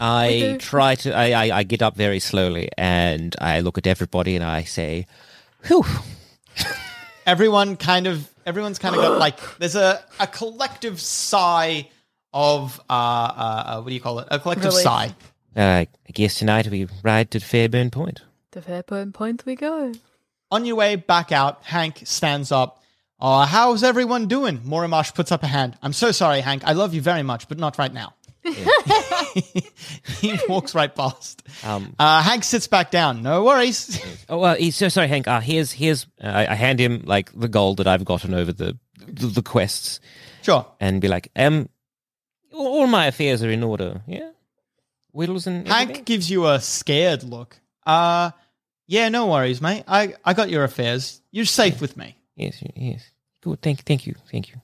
I 0.00 0.56
try 0.60 0.94
to, 0.96 1.14
I, 1.14 1.30
I, 1.46 1.58
I 1.58 1.62
get 1.62 1.82
up 1.82 1.96
very 1.96 2.20
slowly 2.20 2.68
and 2.76 3.34
I 3.40 3.60
look 3.60 3.78
at 3.78 3.86
everybody 3.86 4.34
and 4.36 4.44
I 4.44 4.64
say, 4.64 5.06
whew, 5.66 5.84
Everyone 7.26 7.76
kind 7.76 8.06
of, 8.06 8.28
everyone's 8.44 8.78
kind 8.78 8.94
of 8.94 9.00
got 9.00 9.18
like, 9.18 9.38
there's 9.58 9.76
a, 9.76 10.04
a 10.20 10.26
collective 10.26 11.00
sigh 11.00 11.88
of, 12.34 12.78
uh, 12.90 12.92
uh, 12.92 13.64
uh, 13.66 13.80
what 13.80 13.88
do 13.88 13.94
you 13.94 14.00
call 14.00 14.18
it? 14.18 14.28
A 14.30 14.38
collective 14.38 14.66
Relief. 14.66 14.82
sigh. 14.82 15.14
uh, 15.56 15.60
I 15.60 15.88
guess 16.12 16.34
tonight 16.38 16.68
we 16.68 16.86
ride 17.02 17.30
to 17.30 17.40
Fairburn 17.40 17.90
Point. 17.90 18.20
To 18.52 18.60
Fairburn 18.60 19.12
Point 19.12 19.46
we 19.46 19.54
go. 19.56 19.92
On 20.50 20.64
your 20.66 20.76
way 20.76 20.96
back 20.96 21.32
out, 21.32 21.62
Hank 21.64 22.02
stands 22.04 22.52
up. 22.52 22.82
Uh, 23.18 23.46
how's 23.46 23.82
everyone 23.82 24.26
doing? 24.26 24.58
Moramash 24.58 25.14
puts 25.14 25.32
up 25.32 25.42
a 25.42 25.46
hand. 25.46 25.78
I'm 25.82 25.94
so 25.94 26.12
sorry, 26.12 26.40
Hank. 26.40 26.62
I 26.66 26.72
love 26.72 26.92
you 26.92 27.00
very 27.00 27.22
much, 27.22 27.48
but 27.48 27.58
not 27.58 27.78
right 27.78 27.92
now. 27.92 28.12
he 30.20 30.38
walks 30.48 30.74
right 30.74 30.94
past. 30.94 31.42
Um, 31.64 31.94
Uh, 31.98 32.22
Hank 32.22 32.44
sits 32.44 32.66
back 32.66 32.90
down. 32.90 33.22
No 33.22 33.44
worries. 33.44 34.00
Oh 34.28 34.38
well, 34.38 34.54
he's 34.56 34.76
so 34.76 34.88
sorry, 34.88 35.08
Hank. 35.08 35.26
Uh, 35.28 35.40
here's 35.40 35.72
here's 35.72 36.06
uh, 36.22 36.26
I, 36.28 36.52
I 36.52 36.54
hand 36.54 36.78
him 36.80 37.02
like 37.06 37.30
the 37.38 37.48
gold 37.48 37.78
that 37.78 37.86
I've 37.86 38.04
gotten 38.04 38.34
over 38.34 38.52
the 38.52 38.78
the, 39.06 39.26
the 39.26 39.42
quests, 39.42 40.00
sure. 40.42 40.66
and 40.80 41.00
be 41.00 41.08
like, 41.08 41.30
um, 41.36 41.68
all, 42.52 42.66
all 42.80 42.86
my 42.86 43.06
affairs 43.06 43.42
are 43.42 43.50
in 43.50 43.62
order. 43.62 44.02
Yeah, 44.06 44.30
whittles 45.12 45.46
and 45.46 45.66
Hank 45.68 45.82
everything? 45.90 46.04
gives 46.04 46.30
you 46.30 46.46
a 46.46 46.60
scared 46.60 47.22
look. 47.22 47.58
Uh, 47.86 48.30
yeah, 48.86 49.08
no 49.08 49.26
worries, 49.26 49.60
mate. 49.60 49.84
I, 49.88 50.14
I 50.24 50.34
got 50.34 50.50
your 50.50 50.64
affairs. 50.64 51.20
You're 51.30 51.44
safe 51.46 51.80
with 51.80 51.96
me. 51.96 52.16
Yes, 52.36 52.62
yes. 52.76 53.02
Good. 53.42 53.60
Thank 53.62 53.80
thank 53.84 54.06
you, 54.06 54.14
thank 54.30 54.48
you. 54.50 54.60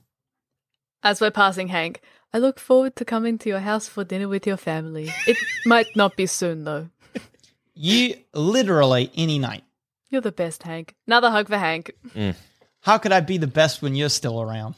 As 1.03 1.21
we're 1.21 1.31
passing 1.31 1.69
Hank, 1.69 2.01
I 2.33 2.39
look 2.39 2.61
forward 2.61 2.97
to 2.97 3.05
coming 3.05 3.39
to 3.39 3.49
your 3.49 3.61
house 3.61 3.89
for 3.89 4.05
dinner 4.05 4.29
with 4.29 4.47
your 4.47 4.57
family. 4.57 5.11
It 5.27 5.37
might 5.67 5.97
not 5.97 6.17
be 6.17 6.27
soon 6.27 6.65
though. 6.65 6.89
You 7.75 8.15
literally 8.35 9.11
any 9.17 9.39
night. 9.39 9.65
You're 10.11 10.21
the 10.21 10.33
best, 10.33 10.63
Hank. 10.65 10.95
Another 11.07 11.31
hug 11.31 11.49
for 11.49 11.59
Hank. 11.59 11.93
How 12.81 12.99
could 12.99 13.13
I 13.13 13.21
be 13.21 13.39
the 13.39 13.47
best 13.47 13.81
when 13.83 13.95
you're 13.95 14.09
still 14.09 14.41
around? 14.41 14.75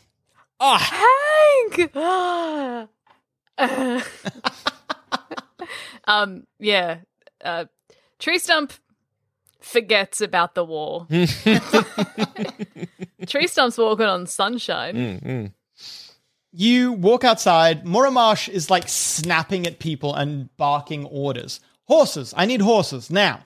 Oh. 0.60 0.76
Hank! 0.78 1.96
um, 6.04 6.46
yeah. 6.58 6.98
Uh, 7.42 7.64
Tree 8.18 8.38
Stump 8.38 8.72
forgets 9.60 10.20
about 10.20 10.54
the 10.54 10.64
war. 10.64 11.06
Tree 13.26 13.46
Stump's 13.46 13.78
walking 13.78 14.06
on 14.06 14.26
sunshine. 14.26 15.52
You 16.52 16.92
walk 16.92 17.24
outside. 17.24 17.84
Moramash 17.84 18.48
is 18.48 18.68
like 18.68 18.86
snapping 18.86 19.66
at 19.66 19.78
people 19.78 20.14
and 20.14 20.54
barking 20.58 21.06
orders. 21.06 21.60
Horses. 21.84 22.34
I 22.36 22.44
need 22.44 22.60
horses 22.60 23.10
now. 23.10 23.40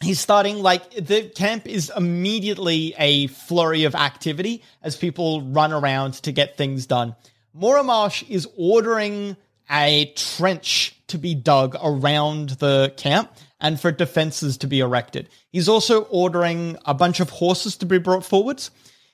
He's 0.00 0.20
starting 0.20 0.58
like 0.58 0.90
the 0.94 1.28
camp 1.28 1.66
is 1.66 1.92
immediately 1.96 2.94
a 2.98 3.26
flurry 3.28 3.84
of 3.84 3.94
activity 3.94 4.62
as 4.82 4.96
people 4.96 5.42
run 5.42 5.72
around 5.72 6.14
to 6.22 6.32
get 6.32 6.56
things 6.56 6.86
done. 6.86 7.14
Moramash 7.56 8.28
is 8.28 8.48
ordering 8.56 9.36
a 9.70 10.12
trench 10.16 10.96
to 11.08 11.18
be 11.18 11.34
dug 11.34 11.76
around 11.82 12.50
the 12.50 12.92
camp 12.96 13.32
and 13.60 13.80
for 13.80 13.92
defenses 13.92 14.56
to 14.58 14.66
be 14.66 14.80
erected. 14.80 15.28
He's 15.50 15.68
also 15.68 16.02
ordering 16.04 16.76
a 16.84 16.94
bunch 16.94 17.20
of 17.20 17.30
horses 17.30 17.76
to 17.78 17.86
be 17.86 17.98
brought 17.98 18.24
forwards. 18.24 18.70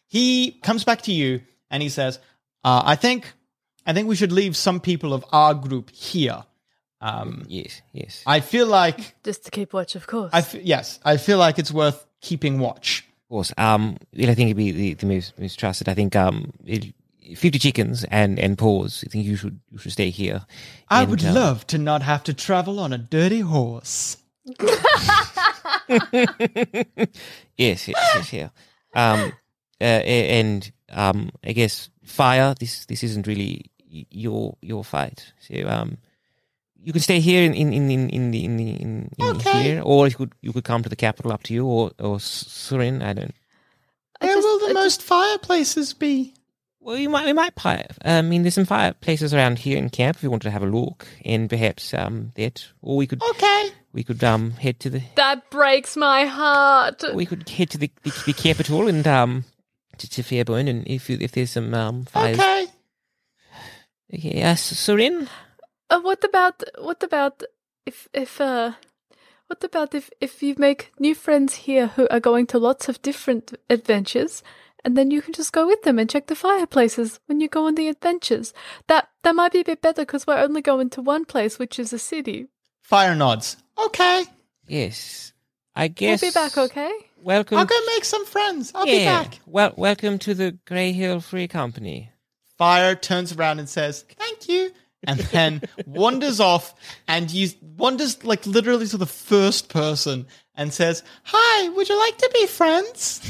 He 0.06 0.52
comes 0.62 0.84
back 0.84 1.02
to 1.02 1.12
you 1.12 1.42
and 1.70 1.82
he 1.82 1.90
says, 1.90 2.18
uh, 2.64 2.82
"I 2.84 2.96
think, 2.96 3.34
I 3.88 3.92
think 3.94 4.06
we 4.08 4.14
should 4.16 4.32
leave 4.32 4.56
some 4.56 4.80
people 4.80 5.12
of 5.14 5.24
our 5.32 5.54
group 5.54 5.90
here. 5.90 6.44
Um, 7.00 7.44
Yes, 7.48 7.80
yes. 7.92 8.22
I 8.26 8.40
feel 8.40 8.66
like, 8.66 9.14
Just 9.24 9.44
to 9.46 9.50
keep 9.50 9.72
watch, 9.72 9.94
of 9.96 10.06
course. 10.06 10.30
I 10.32 10.38
f- 10.40 10.54
yes, 10.54 11.00
I 11.04 11.16
feel 11.16 11.38
like 11.38 11.58
it's 11.58 11.72
worth 11.72 12.04
keeping 12.20 12.58
watch. 12.58 13.04
Of 13.24 13.28
course. 13.30 13.52
Um, 13.56 13.96
well, 14.16 14.30
I 14.30 14.34
think 14.34 14.48
it'd 14.48 14.56
be 14.56 14.72
the, 14.72 14.94
the 14.94 15.06
most, 15.06 15.38
most 15.38 15.58
trusted. 15.58 15.88
I 15.88 15.94
think 15.94 16.14
um, 16.16 16.52
it, 16.66 16.92
fifty 17.36 17.58
chickens 17.58 18.04
and 18.10 18.38
and 18.38 18.56
paws. 18.58 19.04
I 19.06 19.10
think 19.10 19.24
you 19.26 19.36
should 19.36 19.60
you 19.70 19.78
should 19.78 19.92
stay 19.92 20.10
here. 20.10 20.44
I 20.88 21.02
And, 21.02 21.10
would 21.10 21.24
uh, 21.24 21.32
love 21.32 21.66
to 21.68 21.78
not 21.78 22.02
have 22.02 22.24
to 22.24 22.34
travel 22.34 22.80
on 22.80 22.92
a 22.92 22.98
dirty 22.98 23.40
horse. 23.40 24.16
Yes, 27.56 27.88
yes, 27.88 27.88
yes, 27.88 28.32
yeah. 28.32 28.48
Um, 28.94 29.32
uh, 29.80 29.84
and 29.84 30.70
um, 30.90 31.30
I 31.44 31.52
guess 31.52 31.90
fire. 32.04 32.54
This 32.58 32.86
this 32.86 33.02
isn't 33.02 33.26
really 33.26 33.70
y- 33.77 33.77
your 34.10 34.56
your 34.62 34.84
fight. 34.84 35.32
So 35.40 35.66
um, 35.68 35.98
you 36.80 36.92
can 36.92 37.02
stay 37.02 37.20
here 37.20 37.42
in 37.42 37.54
in 37.54 37.72
in 37.72 37.90
in 37.90 38.08
in 38.10 38.30
the 38.30 38.44
in, 38.44 38.56
the, 38.56 38.70
in, 38.70 39.10
in 39.18 39.26
Okay. 39.36 39.62
here, 39.62 39.82
or 39.82 40.06
you 40.08 40.14
could 40.14 40.32
you 40.42 40.52
could 40.52 40.64
come 40.64 40.82
to 40.82 40.88
the 40.88 40.96
capital. 40.96 41.32
Up 41.32 41.42
to 41.44 41.54
you, 41.54 41.66
or 41.66 41.90
or 41.98 42.16
Surin. 42.18 43.02
I 43.02 43.12
don't. 43.12 43.34
I 44.20 44.26
Where 44.26 44.34
just- 44.36 44.46
will 44.46 44.58
the 44.60 44.70
I 44.70 44.72
most 44.84 45.02
fireplaces 45.02 45.92
be? 45.94 46.34
Well, 46.80 46.96
you 46.96 47.10
might 47.10 47.26
we 47.26 47.32
might 47.34 47.54
pi- 47.54 47.86
I 48.02 48.22
mean, 48.22 48.42
there's 48.42 48.54
some 48.54 48.64
fireplaces 48.64 49.34
around 49.34 49.58
here 49.58 49.76
in 49.76 49.90
camp 49.90 50.16
if 50.16 50.22
you 50.22 50.30
wanted 50.30 50.44
to 50.44 50.50
have 50.52 50.62
a 50.62 50.66
look, 50.66 51.06
and 51.24 51.50
perhaps 51.50 51.92
um 51.92 52.32
that, 52.36 52.64
or 52.80 52.96
we 52.96 53.06
could 53.06 53.22
Okay. 53.22 53.70
we 53.92 54.02
could 54.04 54.24
um 54.24 54.52
head 54.52 54.80
to 54.80 54.88
the 54.90 55.02
That 55.16 55.50
breaks 55.50 55.96
my 55.96 56.24
heart. 56.24 57.02
we 57.14 57.26
could 57.26 57.46
head 57.48 57.68
to 57.70 57.78
the 57.78 57.90
the, 58.04 58.12
the 58.26 58.32
capital 58.32 58.88
and 58.88 59.06
um 59.06 59.44
to, 59.98 60.08
to 60.08 60.22
Fairburn, 60.22 60.66
and 60.68 60.86
if 60.88 61.10
you, 61.10 61.18
if 61.20 61.32
there's 61.32 61.50
some 61.50 61.74
um 61.74 62.04
fires. 62.06 62.38
Okay. 62.38 62.66
Okay, 64.12 64.42
uh, 64.42 64.54
Surin. 64.54 65.28
Uh, 65.90 66.00
what 66.00 66.24
about 66.24 66.62
what 66.78 67.02
about 67.02 67.42
if 67.86 68.08
if 68.12 68.40
uh 68.40 68.72
what 69.46 69.64
about 69.64 69.94
if 69.94 70.10
if 70.20 70.42
you 70.42 70.54
make 70.58 70.92
new 70.98 71.14
friends 71.14 71.54
here 71.54 71.88
who 71.88 72.06
are 72.10 72.20
going 72.20 72.46
to 72.46 72.58
lots 72.58 72.88
of 72.88 73.00
different 73.02 73.54
adventures 73.70 74.42
and 74.84 74.96
then 74.96 75.10
you 75.10 75.20
can 75.20 75.32
just 75.34 75.52
go 75.52 75.66
with 75.66 75.82
them 75.82 75.98
and 75.98 76.08
check 76.08 76.26
the 76.26 76.34
fireplaces 76.34 77.20
when 77.26 77.40
you 77.40 77.48
go 77.48 77.66
on 77.66 77.74
the 77.74 77.88
adventures. 77.88 78.54
That 78.86 79.08
that 79.22 79.34
might 79.34 79.52
be 79.52 79.60
a 79.60 79.64
bit 79.64 79.82
better 79.82 80.02
because 80.02 80.26
we're 80.26 80.38
only 80.38 80.62
going 80.62 80.90
to 80.90 81.02
one 81.02 81.24
place, 81.24 81.58
which 81.58 81.78
is 81.78 81.92
a 81.92 81.98
city. 81.98 82.46
Fire 82.82 83.14
nods. 83.14 83.56
Okay. 83.76 84.24
Yes, 84.66 85.32
I 85.74 85.88
guess 85.88 86.22
We'll 86.22 86.30
be 86.30 86.34
back, 86.34 86.58
okay? 86.58 86.92
Welcome. 87.22 87.58
I'll 87.58 87.66
go 87.66 87.78
make 87.86 88.04
some 88.04 88.26
friends. 88.26 88.72
I'll 88.74 88.84
be 88.84 88.98
yeah. 88.98 89.22
back. 89.22 89.40
Well, 89.46 89.72
welcome 89.76 90.18
to 90.20 90.34
the 90.34 90.52
Grey 90.66 90.92
Hill 90.92 91.20
Free 91.20 91.48
Company. 91.48 92.10
Fire 92.58 92.94
turns 92.94 93.32
around 93.32 93.58
and 93.60 93.68
says, 93.68 94.04
"Thank 94.18 94.48
you," 94.48 94.70
and 95.06 95.20
then 95.20 95.62
wanders 95.86 96.40
off 96.40 96.74
and 97.06 97.30
you 97.30 97.48
wanders 97.76 98.24
like 98.24 98.44
literally 98.46 98.86
to 98.88 98.96
the 98.98 99.06
first 99.06 99.68
person 99.68 100.26
and 100.54 100.72
says, 100.74 101.02
"Hi, 101.24 101.68
would 101.70 101.88
you 101.88 101.98
like 101.98 102.18
to 102.18 102.30
be 102.34 102.46
friends?" 102.46 103.20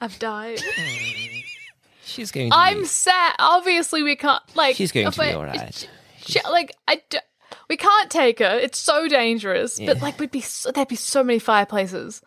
I've 0.00 0.18
died. 0.18 0.60
She's 2.04 2.30
going. 2.30 2.50
To 2.50 2.56
I'm 2.56 2.80
Be, 2.80 2.86
sad. 2.86 3.34
Obviously, 3.38 4.02
we 4.02 4.16
can't 4.16 4.42
like. 4.56 4.76
she's 4.76 4.92
going 4.92 5.06
if 5.06 5.14
to 5.14 5.20
be 5.20 5.26
I- 5.26 5.32
all 5.34 5.44
right. 5.44 5.88
Sh- 6.26 6.36
like 6.50 6.72
I, 6.88 7.00
d- 7.08 7.18
we 7.68 7.76
can't 7.76 8.10
take 8.10 8.40
her. 8.40 8.58
It's 8.58 8.78
so 8.78 9.06
dangerous. 9.08 9.78
But 9.78 10.00
like, 10.02 10.18
we'd 10.18 10.30
be 10.30 10.40
so, 10.40 10.72
there'd 10.72 10.88
be 10.88 10.96
so 10.96 11.22
many 11.22 11.38
fireplaces. 11.38 12.20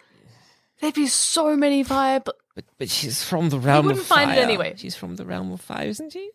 There'd 0.83 0.93
be 0.95 1.07
so 1.07 1.55
many 1.55 1.83
fire. 1.83 2.19
But 2.19 2.35
But 2.55 2.65
but 2.77 2.89
she's 2.89 3.23
from 3.23 3.47
the 3.49 3.57
realm 3.57 3.85
You 3.85 3.89
wouldn't 3.89 4.01
of 4.03 4.07
find 4.07 4.31
it 4.31 4.37
anyway. 4.37 4.73
She's 4.77 4.95
from 4.95 5.15
the 5.15 5.25
realm 5.25 5.51
of 5.53 5.61
fire, 5.61 5.87
isn't 5.87 6.11
she? 6.11 6.29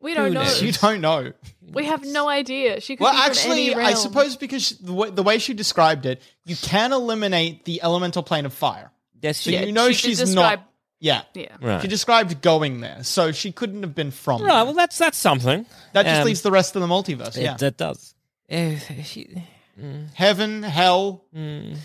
we 0.00 0.14
don't 0.14 0.32
know. 0.32 0.50
you 0.60 0.72
don't 0.72 1.00
know. 1.00 1.32
We 1.72 1.84
have 1.84 2.04
no 2.04 2.28
idea. 2.28 2.80
She 2.80 2.96
could 2.96 3.04
Well, 3.04 3.12
be 3.12 3.18
from 3.18 3.30
actually, 3.30 3.74
any 3.74 3.82
I 3.84 3.94
suppose 3.94 4.36
because 4.36 4.62
she, 4.66 4.74
the, 4.80 4.92
way, 4.94 5.10
the 5.10 5.22
way 5.22 5.38
she 5.38 5.54
described 5.54 6.04
it, 6.06 6.20
you 6.44 6.56
can 6.56 6.92
eliminate 6.92 7.64
the 7.64 7.82
elemental 7.82 8.22
plane 8.22 8.44
of 8.46 8.52
fire. 8.52 8.90
Yes, 9.22 9.38
So. 9.42 9.50
Yeah, 9.50 9.62
you 9.62 9.72
know 9.72 9.92
she 9.92 10.08
did 10.08 10.08
she's 10.08 10.18
describe- 10.20 10.58
not. 10.60 10.66
Yeah. 11.02 11.22
Yeah. 11.34 11.56
Right. 11.62 11.80
She 11.82 11.88
described 11.88 12.42
going 12.42 12.80
there, 12.80 13.04
so 13.04 13.30
she 13.32 13.52
couldn't 13.52 13.82
have 13.84 13.94
been 13.94 14.10
from. 14.10 14.42
Right. 14.42 14.52
there. 14.52 14.64
Well, 14.64 14.74
that's 14.74 14.98
that's 14.98 15.16
something. 15.16 15.64
that 15.92 16.04
just 16.06 16.20
Um, 16.20 16.26
leaves 16.26 16.42
the 16.42 16.50
rest 16.50 16.74
of 16.76 16.82
the 16.82 16.88
multiverse. 16.88 17.36
it- 17.38 17.42
Yeah. 17.44 17.56
that 17.58 17.76
does. 17.78 18.14
Uh, 18.50 18.76
she, 19.04 19.44
Heaven, 20.14 20.62
hell, 20.62 21.24
mm, 21.34 21.76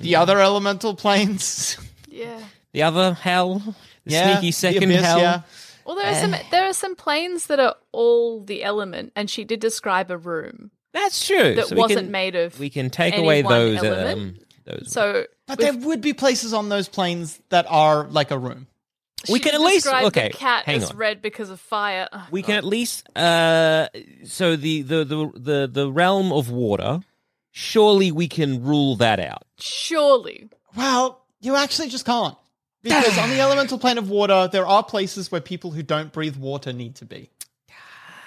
the 0.00 0.16
other 0.16 0.40
elemental 0.40 0.94
planes. 0.94 1.76
Yeah. 2.12 2.40
the 2.72 2.82
other 2.82 3.14
hell, 3.14 3.60
the 4.04 4.12
Yeah, 4.12 4.32
sneaky 4.32 4.48
the 4.48 4.52
second 4.52 4.82
abyss, 4.82 5.00
hell. 5.00 5.18
yeah. 5.20 5.42
Well, 5.86 5.94
there 5.96 6.06
are 6.10 6.14
some 6.14 6.34
there 6.50 6.64
are 6.68 6.72
some 6.72 6.96
planes 6.96 7.46
that 7.46 7.60
are 7.60 7.76
all 7.92 8.42
the 8.44 8.64
element, 8.64 9.12
and 9.14 9.30
she 9.30 9.44
did 9.44 9.60
describe 9.60 10.10
a 10.10 10.18
room 10.18 10.72
That's 10.92 11.24
true. 11.24 11.54
that 11.54 11.68
So 11.68 11.76
we 11.76 11.80
wasn't 11.80 12.00
can- 12.06 12.10
made 12.10 12.34
of. 12.34 12.58
We 12.58 12.68
can 12.68 12.90
take 12.90 13.14
any 13.14 13.22
away 13.22 13.42
one 13.44 13.52
those. 13.54 13.82
Um, 13.84 14.34
those. 14.64 14.90
so 14.92 15.24
But 15.46 15.60
there 15.60 15.72
would 15.72 16.00
be 16.00 16.12
places 16.12 16.52
on 16.52 16.68
those 16.68 16.88
planes 16.88 17.40
that 17.50 17.66
are 17.68 18.04
like 18.08 18.32
a 18.32 18.38
room. 18.38 18.66
We 19.28 19.38
she 19.38 19.44
can 19.44 19.52
did 19.52 19.60
at 19.60 19.66
least- 19.66 19.84
describe 19.84 20.04
okay, 20.06 20.28
the 20.28 20.36
cat 20.36 20.64
hang 20.66 20.78
as 20.82 20.90
on. 20.90 20.96
red 20.96 21.22
because 21.22 21.48
of 21.48 21.60
fire. 21.60 22.08
Oh, 22.12 22.26
we 22.32 22.42
God. 22.42 22.46
can 22.46 22.56
at 22.56 22.64
least. 22.64 23.08
Uh, 23.16 23.86
so 24.24 24.56
the, 24.56 24.82
the 24.82 25.04
the 25.04 25.30
the 25.36 25.70
the 25.72 25.92
realm 25.92 26.32
of 26.32 26.50
water. 26.50 27.00
Surely 27.52 28.12
we 28.12 28.28
can 28.28 28.62
rule 28.62 28.94
that 28.96 29.18
out. 29.18 29.42
Surely. 29.62 30.48
Well, 30.76 31.24
you 31.40 31.56
actually 31.56 31.88
just 31.88 32.06
can't. 32.06 32.36
Because 32.82 33.18
on 33.18 33.28
the 33.28 33.40
elemental 33.40 33.78
plane 33.78 33.98
of 33.98 34.08
water, 34.08 34.48
there 34.50 34.66
are 34.66 34.82
places 34.82 35.30
where 35.30 35.42
people 35.42 35.70
who 35.70 35.82
don't 35.82 36.12
breathe 36.12 36.36
water 36.36 36.72
need 36.72 36.96
to 36.96 37.04
be. 37.04 37.28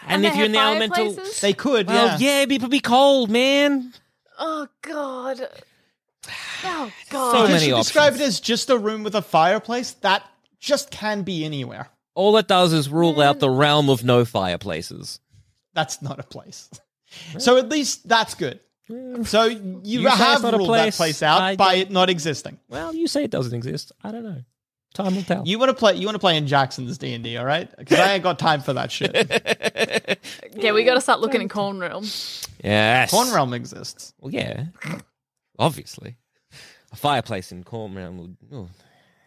And, 0.07 0.23
they 0.23 0.27
if 0.27 0.35
you're 0.35 0.45
in 0.45 0.51
the 0.51 0.59
elemental, 0.59 1.05
fireplaces? 1.07 1.41
They 1.41 1.53
could, 1.53 1.87
well, 1.87 2.19
yeah. 2.19 2.43
yeah, 2.45 2.55
it'd 2.55 2.69
be 2.69 2.79
cold, 2.79 3.31
man. 3.31 3.93
Oh 4.39 4.67
God. 4.81 5.39
Oh 6.65 6.89
So 7.09 7.11
God. 7.11 7.31
Because 7.31 7.49
many 7.49 7.65
she 7.65 7.71
described 7.71 8.15
it 8.15 8.21
as 8.21 8.39
just 8.39 8.69
a 8.69 8.77
room 8.77 9.03
with 9.03 9.15
a 9.15 9.21
fireplace. 9.21 9.91
That 9.95 10.23
just 10.61 10.91
can 10.91 11.23
be 11.23 11.43
anywhere. 11.43 11.89
All 12.15 12.37
it 12.37 12.47
does 12.47 12.71
is 12.71 12.87
rule 12.87 13.19
out 13.19 13.39
the 13.39 13.49
mm. 13.49 13.57
realm 13.57 13.89
of 13.89 14.05
no 14.05 14.23
fireplaces. 14.23 15.19
That's 15.73 16.01
not 16.01 16.21
a 16.21 16.23
place. 16.23 16.69
So 17.37 17.57
at 17.57 17.67
least 17.67 18.07
that's 18.07 18.33
good. 18.33 18.61
So 19.23 19.45
you, 19.45 19.81
You 19.83 20.07
have 20.09 20.43
it's 20.43 20.43
a 20.43 20.57
ruled 20.57 20.67
place, 20.67 20.95
that 20.95 20.97
place 20.97 21.23
out 21.23 21.41
I 21.41 21.55
by 21.55 21.73
don't- 21.75 21.81
it 21.83 21.91
not 21.91 22.09
existing. 22.09 22.59
Well, 22.69 22.93
you 22.93 23.07
say 23.07 23.23
it 23.23 23.31
doesn't 23.31 23.53
exist. 23.55 23.91
I 24.03 24.11
don't 24.11 24.23
know. 24.23 24.43
Time 24.93 25.15
will 25.15 25.23
tell. 25.23 25.43
You 25.47 25.57
want 25.57 25.69
to 25.69 25.73
play? 25.73 25.95
You 25.95 26.05
want 26.05 26.15
to 26.15 26.19
play 26.19 26.37
in 26.37 26.45
Jackson's 26.45 26.99
D 26.99 27.13
and 27.15 27.23
D, 27.23 27.35
all 27.37 27.45
right? 27.45 27.67
Because 27.77 27.97
I 27.99 28.13
ain't 28.13 28.23
got 28.23 28.37
time 28.37 28.61
for 28.61 28.73
that 28.73 28.91
shit. 28.91 29.13
Yeah, 30.55 30.71
we 30.71 30.83
got 30.83 30.93
to 30.93 31.01
start 31.01 31.19
looking 31.19 31.41
in 31.41 31.49
Corn 31.49 31.79
Realm. 31.79 32.03
yes. 32.63 33.09
Corn 33.09 33.33
Realm 33.33 33.53
exists. 33.53 34.13
Well, 34.19 34.31
yeah. 34.31 34.65
Obviously. 35.57 36.15
A 36.91 36.95
fireplace 36.95 37.51
in 37.51 37.63
Corn 37.63 37.95
Realm 37.95 38.17
would. 38.19 38.37
Oh, 38.53 38.69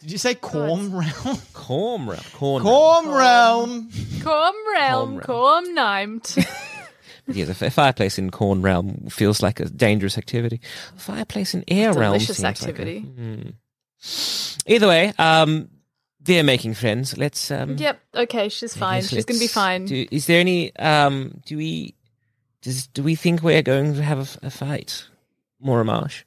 Did 0.01 0.13
you 0.13 0.19
say 0.19 0.35
Corn 0.37 0.93
Realm? 0.97 1.39
Corn 1.53 2.07
Realm. 2.07 2.21
Corn 2.33 2.63
Realm. 2.63 2.65
Corn 2.65 3.09
Realm. 3.09 3.91
Corn 4.23 4.55
Realm, 4.73 5.11
Realm. 5.17 5.21
Corn 5.21 5.75
Nimed. 5.75 6.37
Yeah, 7.29 7.45
the 7.47 7.57
f- 7.67 7.73
fireplace 7.73 8.19
in 8.19 8.31
Corn 8.31 8.63
Realm 8.63 9.09
feels 9.11 9.43
like 9.43 9.59
a 9.61 9.65
dangerous 9.69 10.17
activity. 10.17 10.61
A 10.97 10.99
fireplace 10.99 11.55
in 11.55 11.65
Air 11.69 11.93
Realm 11.93 12.13
Delicious 12.15 12.37
seems 12.39 12.43
like 12.45 12.61
a- 12.61 12.69
activity. 12.69 12.99
Hmm. 13.01 13.51
Either 14.67 14.89
way, 14.89 15.13
um, 15.19 15.69
they're 16.21 16.45
making 16.45 16.75
friends. 16.75 17.17
Let's. 17.17 17.51
Um, 17.51 17.77
yep. 17.77 18.01
Okay, 18.15 18.49
she's 18.49 18.77
fine. 18.77 19.03
She's 19.03 19.25
gonna 19.25 19.41
be 19.41 19.47
fine. 19.47 19.87
Do, 19.87 20.07
is 20.11 20.27
there 20.27 20.41
any? 20.41 20.75
Um, 20.77 21.41
do 21.47 21.57
we? 21.57 21.95
Does 22.63 22.87
do 22.89 23.03
we 23.03 23.15
think 23.15 23.43
we're 23.43 23.63
going 23.63 23.95
to 23.95 24.03
have 24.03 24.39
a 24.43 24.51
fight, 24.51 25.05
Moramash? 25.65 26.25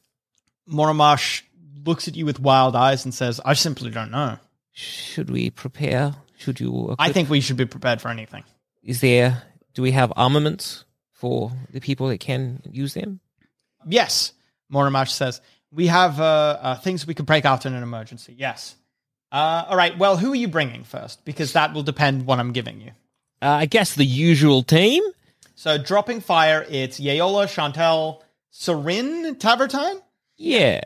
Moramash 0.71 1.41
looks 1.85 2.07
at 2.07 2.15
you 2.15 2.25
with 2.25 2.39
wild 2.39 2.75
eyes 2.75 3.03
and 3.03 3.13
says, 3.13 3.41
I 3.43 3.53
simply 3.53 3.89
don't 3.89 4.11
know. 4.11 4.37
Should 4.71 5.29
we 5.29 5.49
prepare? 5.49 6.15
Should 6.37 6.59
you? 6.59 6.95
I 6.99 7.11
think 7.11 7.29
we 7.29 7.41
should 7.41 7.57
be 7.57 7.65
prepared 7.65 8.01
for 8.01 8.09
anything. 8.09 8.43
Is 8.83 9.01
there? 9.01 9.43
Do 9.73 9.81
we 9.81 9.91
have 9.91 10.13
armaments 10.15 10.85
for 11.19 11.51
the 11.71 11.81
people 11.81 12.07
that 12.07 12.21
can 12.21 12.61
use 12.71 12.93
them? 12.93 13.19
Yes, 13.85 14.31
Moramash 14.71 15.09
says. 15.09 15.41
We 15.71 15.87
have 15.87 16.19
uh, 16.19 16.57
uh, 16.61 16.75
things 16.77 17.05
we 17.05 17.13
could 17.13 17.25
break 17.25 17.45
out 17.45 17.65
in 17.65 17.73
an 17.73 17.83
emergency. 17.83 18.33
Yes. 18.37 18.75
Uh, 19.31 19.65
all 19.67 19.75
right. 19.75 19.97
Well, 19.97 20.15
who 20.15 20.31
are 20.31 20.35
you 20.35 20.47
bringing 20.47 20.85
first? 20.85 21.23
Because 21.25 21.53
that 21.53 21.73
will 21.73 21.83
depend 21.83 22.25
what 22.25 22.39
I'm 22.39 22.53
giving 22.53 22.79
you. 22.79 22.91
Uh, 23.41 23.49
I 23.49 23.65
guess 23.65 23.95
the 23.95 24.05
usual 24.05 24.63
team. 24.63 25.03
So, 25.55 25.77
dropping 25.77 26.21
fire, 26.21 26.65
it's 26.69 26.99
Yeola, 26.99 27.45
Chantel, 27.45 28.21
Serin, 28.51 29.35
Tavertine. 29.35 30.01
Yeah. 30.37 30.81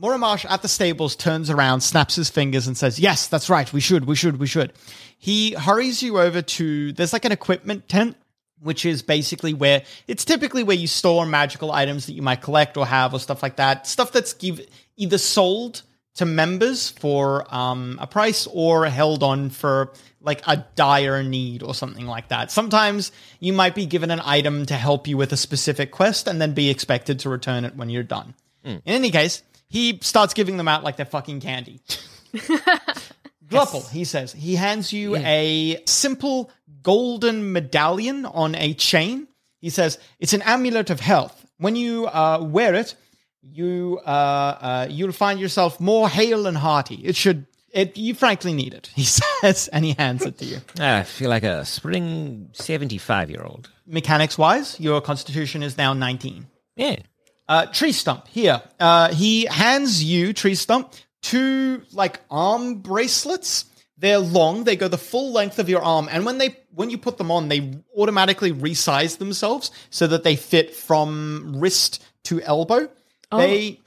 Moramash 0.00 0.48
at 0.48 0.62
the 0.62 0.68
stables 0.68 1.16
turns 1.16 1.50
around, 1.50 1.80
snaps 1.80 2.16
his 2.16 2.28
fingers, 2.28 2.66
and 2.66 2.76
says, 2.76 3.00
Yes, 3.00 3.28
that's 3.28 3.48
right. 3.48 3.70
We 3.72 3.80
should, 3.80 4.04
we 4.04 4.14
should, 4.14 4.38
we 4.38 4.46
should. 4.46 4.74
He 5.18 5.52
hurries 5.52 6.02
you 6.02 6.18
over 6.18 6.42
to, 6.42 6.92
there's 6.92 7.12
like 7.12 7.24
an 7.24 7.32
equipment 7.32 7.88
tent, 7.88 8.16
which 8.62 8.84
is 8.84 9.02
basically 9.02 9.54
where 9.54 9.82
it's 10.06 10.24
typically 10.24 10.62
where 10.62 10.76
you 10.76 10.86
store 10.86 11.26
magical 11.26 11.72
items 11.72 12.06
that 12.06 12.12
you 12.12 12.22
might 12.22 12.42
collect 12.42 12.76
or 12.76 12.86
have 12.86 13.14
or 13.14 13.20
stuff 13.20 13.42
like 13.42 13.56
that. 13.56 13.86
Stuff 13.86 14.12
that's 14.12 14.34
give, 14.34 14.60
either 14.96 15.18
sold 15.18 15.82
to 16.14 16.26
members 16.26 16.90
for 16.90 17.46
um, 17.54 17.98
a 18.00 18.06
price 18.06 18.46
or 18.52 18.86
held 18.86 19.22
on 19.22 19.50
for 19.50 19.92
like 20.20 20.42
a 20.46 20.64
dire 20.74 21.22
need 21.22 21.62
or 21.62 21.74
something 21.74 22.06
like 22.06 22.28
that. 22.28 22.50
Sometimes 22.50 23.10
you 23.38 23.52
might 23.52 23.74
be 23.74 23.86
given 23.86 24.10
an 24.10 24.20
item 24.24 24.66
to 24.66 24.74
help 24.74 25.06
you 25.08 25.16
with 25.16 25.32
a 25.32 25.36
specific 25.36 25.90
quest 25.90 26.26
and 26.26 26.40
then 26.40 26.52
be 26.52 26.68
expected 26.68 27.20
to 27.20 27.30
return 27.30 27.64
it 27.64 27.74
when 27.76 27.88
you're 27.88 28.02
done. 28.02 28.34
In 28.84 28.94
any 28.94 29.10
case, 29.10 29.42
he 29.68 29.98
starts 30.02 30.34
giving 30.34 30.58
them 30.58 30.68
out 30.68 30.84
like 30.84 30.96
they're 30.96 31.06
fucking 31.06 31.40
candy. 31.40 31.80
Glupple, 33.48 33.90
he 33.90 34.04
says. 34.04 34.32
He 34.32 34.54
hands 34.54 34.92
you 34.92 35.16
a 35.16 35.82
simple 35.86 36.50
golden 36.82 37.52
medallion 37.52 38.26
on 38.26 38.54
a 38.54 38.74
chain. 38.74 39.28
He 39.60 39.70
says, 39.70 39.98
it's 40.18 40.32
an 40.32 40.42
amulet 40.42 40.90
of 40.90 41.00
health. 41.00 41.46
When 41.58 41.76
you 41.76 42.06
uh, 42.06 42.40
wear 42.42 42.74
it, 42.74 42.94
you 43.42 44.00
uh, 44.06 44.08
uh, 44.08 44.86
you'll 44.90 45.12
find 45.12 45.40
yourself 45.40 45.80
more 45.80 46.08
hale 46.08 46.46
and 46.46 46.56
hearty. 46.56 46.96
It 46.96 47.16
should 47.16 47.46
it 47.72 47.96
you 47.96 48.14
frankly 48.14 48.52
need 48.52 48.74
it, 48.74 48.90
he 48.94 49.04
says, 49.04 49.68
and 49.68 49.84
he 49.84 49.94
hands 49.98 50.24
it 50.24 50.38
to 50.38 50.44
you. 50.44 50.58
I 50.80 51.02
feel 51.02 51.30
like 51.30 51.42
a 51.42 51.64
spring 51.64 52.50
seventy-five-year-old. 52.52 53.70
Mechanics 53.86 54.38
wise, 54.38 54.78
your 54.78 55.00
constitution 55.00 55.62
is 55.62 55.76
now 55.76 55.92
19. 55.92 56.46
Yeah. 56.76 56.96
Uh, 57.48 57.66
Tree 57.66 57.90
Stump 57.90 58.28
here. 58.28 58.62
Uh, 58.78 59.12
he 59.12 59.46
hands 59.46 60.04
you 60.04 60.32
Tree 60.32 60.54
Stump 60.54 60.92
two 61.22 61.82
like 61.92 62.20
arm 62.30 62.76
bracelets. 62.76 63.64
They're 64.00 64.18
long. 64.18 64.64
They 64.64 64.76
go 64.76 64.88
the 64.88 64.98
full 64.98 65.32
length 65.32 65.58
of 65.58 65.68
your 65.68 65.82
arm, 65.82 66.08
and 66.10 66.24
when 66.24 66.38
they 66.38 66.56
when 66.74 66.88
you 66.88 66.98
put 66.98 67.18
them 67.18 67.30
on, 67.30 67.48
they 67.48 67.70
automatically 67.96 68.52
resize 68.52 69.18
themselves 69.18 69.70
so 69.90 70.06
that 70.06 70.24
they 70.24 70.36
fit 70.36 70.74
from 70.74 71.54
wrist 71.56 72.02
to 72.24 72.40
elbow. 72.40 72.88
They 73.30 73.80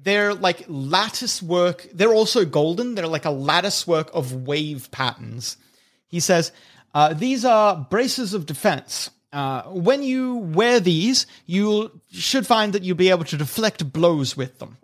they're 0.00 0.32
like 0.32 0.64
lattice 0.68 1.42
work. 1.42 1.86
They're 1.92 2.14
also 2.14 2.44
golden. 2.44 2.94
They're 2.94 3.06
like 3.06 3.26
a 3.26 3.30
lattice 3.30 3.86
work 3.86 4.10
of 4.14 4.32
wave 4.32 4.90
patterns. 4.90 5.56
He 6.06 6.20
says, 6.20 6.52
uh, 6.94 7.14
These 7.14 7.44
are 7.44 7.76
bracers 7.76 8.32
of 8.32 8.46
defense. 8.46 9.10
Uh, 9.32 9.62
when 9.64 10.02
you 10.02 10.36
wear 10.36 10.80
these, 10.80 11.26
you 11.44 12.00
should 12.10 12.46
find 12.46 12.72
that 12.72 12.82
you'll 12.82 12.96
be 12.96 13.10
able 13.10 13.24
to 13.24 13.36
deflect 13.36 13.92
blows 13.92 14.36
with 14.36 14.58
them. 14.58 14.78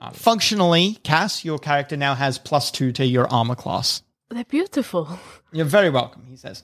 Uh, 0.00 0.10
functionally, 0.10 0.98
Cass, 1.04 1.44
your 1.44 1.58
character 1.58 1.96
now 1.96 2.14
has 2.14 2.38
plus 2.38 2.70
two 2.72 2.90
to 2.92 3.04
your 3.04 3.28
armor 3.28 3.54
class. 3.54 4.02
They're 4.30 4.44
beautiful. 4.44 5.18
You're 5.52 5.64
very 5.64 5.90
welcome, 5.90 6.26
he 6.26 6.36
says. 6.36 6.62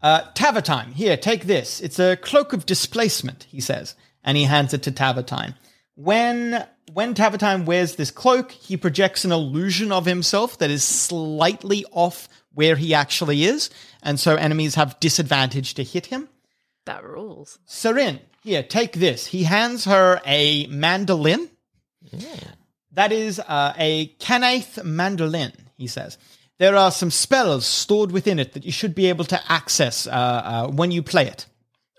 Uh, 0.00 0.22
Tavatine, 0.34 0.92
here, 0.92 1.16
take 1.16 1.44
this. 1.44 1.80
It's 1.80 1.98
a 1.98 2.16
cloak 2.16 2.52
of 2.52 2.66
displacement, 2.66 3.44
he 3.44 3.60
says, 3.60 3.94
and 4.24 4.36
he 4.36 4.44
hands 4.44 4.74
it 4.74 4.82
to 4.84 4.92
Tavatine. 4.92 5.54
When 5.94 6.66
when 6.92 7.14
Tavatine 7.14 7.64
wears 7.64 7.96
this 7.96 8.10
cloak, 8.10 8.50
he 8.50 8.76
projects 8.76 9.24
an 9.24 9.32
illusion 9.32 9.92
of 9.92 10.04
himself 10.04 10.58
that 10.58 10.70
is 10.70 10.82
slightly 10.82 11.84
off 11.92 12.28
where 12.52 12.76
he 12.76 12.92
actually 12.94 13.44
is, 13.44 13.70
and 14.02 14.18
so 14.18 14.34
enemies 14.34 14.74
have 14.74 14.98
disadvantage 15.00 15.74
to 15.74 15.84
hit 15.84 16.06
him. 16.06 16.28
That 16.84 17.04
rules. 17.04 17.58
Serin, 17.66 18.20
here, 18.42 18.62
take 18.62 18.94
this. 18.94 19.26
He 19.26 19.44
hands 19.44 19.84
her 19.84 20.20
a 20.26 20.66
mandolin. 20.66 21.50
That 22.92 23.12
is 23.12 23.38
uh, 23.38 23.72
a 23.78 24.08
Canaith 24.18 24.82
mandolin, 24.84 25.52
he 25.76 25.86
says. 25.86 26.18
There 26.58 26.76
are 26.76 26.90
some 26.90 27.10
spells 27.10 27.66
stored 27.66 28.12
within 28.12 28.38
it 28.38 28.52
that 28.52 28.64
you 28.64 28.72
should 28.72 28.94
be 28.94 29.06
able 29.06 29.24
to 29.26 29.40
access 29.50 30.06
uh, 30.06 30.10
uh, 30.10 30.68
when 30.68 30.90
you 30.90 31.02
play 31.02 31.26
it. 31.26 31.46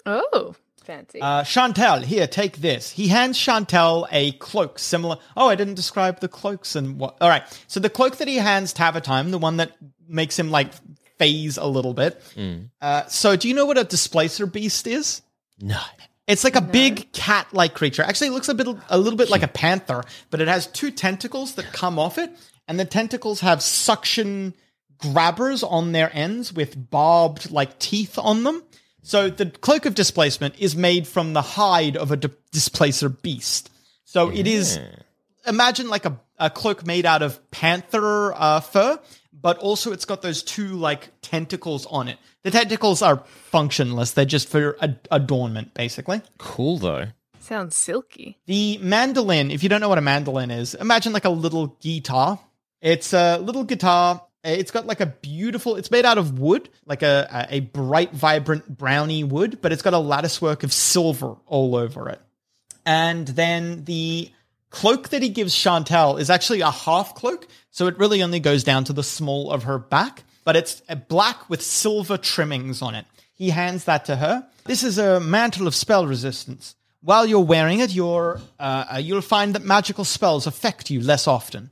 Oh, 0.06 0.56
fancy. 0.84 1.22
Uh, 1.22 1.44
Chantel, 1.44 2.04
here, 2.04 2.28
take 2.28 2.58
this. 2.58 2.92
He 2.92 3.08
hands 3.08 3.38
Chantel 3.38 4.08
a 4.12 4.34
cloak 4.34 4.80
similar. 4.80 5.18
Oh, 5.36 5.50
I 5.50 5.56
didn't 5.56 5.76
describe 5.76 6.20
the 6.20 6.28
cloaks 6.28 6.76
and 6.76 7.00
what. 7.00 7.18
All 7.20 7.30
right. 7.30 7.44
So 7.68 7.80
the 7.80 7.90
cloak 7.90 8.18
that 8.18 8.28
he 8.28 8.38
hands 8.38 8.74
Tavatine, 8.74 9.32
the 9.32 9.38
one 9.38 9.58
that 9.58 9.72
makes 10.08 10.38
him 10.38 10.52
like 10.52 10.70
phase 11.18 11.58
a 11.58 11.66
little 11.66 11.94
bit. 11.94 12.22
Uh, 12.82 13.06
so 13.08 13.36
do 13.36 13.48
you 13.48 13.54
know 13.54 13.66
what 13.66 13.78
a 13.78 13.84
displacer 13.84 14.46
beast 14.46 14.88
is? 14.88 15.22
No. 15.60 15.80
It's 16.26 16.46
like 16.46 16.56
a 16.56 16.62
big 16.62 17.12
cat-like 17.12 17.74
creature. 17.74 18.02
Actually, 18.02 18.28
it 18.28 18.32
looks 18.32 18.48
a 18.48 18.54
bit, 18.54 18.68
a 18.90 18.98
little 18.98 19.18
bit 19.18 19.30
like 19.30 19.44
a 19.44 19.48
panther, 19.48 20.04
but 20.30 20.40
it 20.40 20.48
has 20.48 20.68
two 20.68 20.90
tentacles 20.90 21.56
that 21.56 21.66
come 21.74 22.00
off 22.00 22.18
it, 22.18 22.32
and 22.68 22.80
the 22.80 22.86
tentacles 22.86 23.42
have 23.42 23.62
suction 23.62 24.54
grabbers 24.98 25.64
on 25.64 25.92
their 25.92 26.10
ends 26.14 26.54
with 26.54 26.90
barbed 26.90 27.52
like 27.52 27.80
teeth 27.80 28.18
on 28.18 28.44
them. 28.44 28.64
So 29.02 29.30
the 29.30 29.48
cloak 29.48 29.86
of 29.86 29.96
displacement 29.96 30.56
is 30.60 30.76
made 30.76 31.08
from 31.08 31.34
the 31.34 31.42
hide 31.42 31.98
of 31.98 32.12
a 32.12 32.18
di- 32.18 32.30
displacer 32.52 33.10
beast. 33.10 33.70
So 34.06 34.30
it 34.30 34.48
is 34.48 34.80
imagine 35.46 35.90
like 35.90 36.06
a, 36.06 36.20
a 36.38 36.50
cloak 36.50 36.86
made 36.86 37.06
out 37.06 37.22
of 37.22 37.52
panther 37.52 38.34
uh, 38.34 38.62
fur, 38.62 39.00
but 39.34 39.58
also 39.58 39.92
it's 39.92 40.06
got 40.06 40.22
those 40.22 40.42
two 40.42 40.76
like 40.76 41.10
tentacles 41.22 41.86
on 41.88 42.08
it. 42.08 42.18
The 42.44 42.52
tentacles 42.52 43.02
are 43.02 43.24
functionless; 43.52 44.14
they're 44.14 44.26
just 44.26 44.48
for 44.48 44.78
ad- 44.82 45.08
adornment, 45.12 45.74
basically. 45.74 46.22
Cool 46.38 46.78
though. 46.78 47.08
Sounds 47.40 47.76
silky. 47.76 48.38
The 48.46 48.78
mandolin, 48.78 49.52
if 49.52 49.64
you 49.64 49.70
don't 49.70 49.82
know 49.82 49.90
what 49.90 49.98
a 49.98 50.02
mandolin 50.02 50.50
is, 50.50 50.76
imagine 50.76 51.12
like 51.12 51.26
a 51.26 51.30
little 51.30 51.68
guitar. 51.82 52.40
It's 52.84 53.14
a 53.14 53.38
little 53.38 53.64
guitar. 53.64 54.22
It's 54.44 54.72
got 54.72 54.86
like 54.86 55.00
a 55.00 55.06
beautiful, 55.06 55.78
it's 55.78 55.90
made 55.90 56.04
out 56.04 56.18
of 56.18 56.38
wood, 56.38 56.68
like 56.86 57.02
a, 57.02 57.48
a 57.50 57.62
bright, 57.62 58.12
vibrant 58.12 58.78
browny 58.78 59.24
wood, 59.24 59.60
but 59.62 59.72
it's 59.72 59.82
got 59.82 59.94
a 59.94 60.00
lattice 60.00 60.42
work 60.42 60.64
of 60.64 60.74
silver 60.74 61.38
all 61.48 61.78
over 61.78 62.10
it. 62.10 62.22
And 62.86 63.26
then 63.26 63.86
the 63.86 64.30
cloak 64.70 65.10
that 65.10 65.24
he 65.24 65.30
gives 65.30 65.56
Chantel 65.56 66.20
is 66.20 66.30
actually 66.30 66.60
a 66.60 66.72
half 66.72 67.16
cloak, 67.16 67.48
so 67.72 67.88
it 67.88 67.98
really 67.98 68.22
only 68.22 68.42
goes 68.42 68.66
down 68.66 68.84
to 68.84 68.94
the 68.94 69.02
small 69.02 69.50
of 69.50 69.64
her 69.64 69.80
back, 69.80 70.26
but 70.44 70.58
it's 70.58 70.82
black 71.08 71.50
with 71.50 71.62
silver 71.62 72.18
trimmings 72.18 72.82
on 72.82 72.96
it. 72.96 73.06
He 73.34 73.52
hands 73.52 73.86
that 73.86 74.04
to 74.06 74.18
her. 74.18 74.46
This 74.66 74.84
is 74.84 74.98
a 74.98 75.22
mantle 75.22 75.68
of 75.68 75.76
spell 75.76 76.06
resistance. 76.06 76.76
While 77.00 77.26
you're 77.26 77.40
wearing 77.40 77.80
it, 77.80 77.96
you're, 77.96 78.42
uh, 78.60 78.86
uh, 78.96 78.98
you'll 78.98 79.22
find 79.22 79.56
that 79.56 79.64
magical 79.64 80.04
spells 80.04 80.48
affect 80.48 80.90
you 80.90 81.00
less 81.00 81.28
often. 81.28 81.72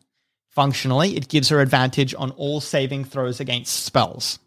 Functionally, 0.51 1.15
it 1.15 1.29
gives 1.29 1.49
her 1.49 1.61
advantage 1.61 2.13
on 2.15 2.31
all 2.31 2.59
saving 2.61 3.05
throws 3.05 3.39
against 3.39 3.83
spells. 3.85 4.37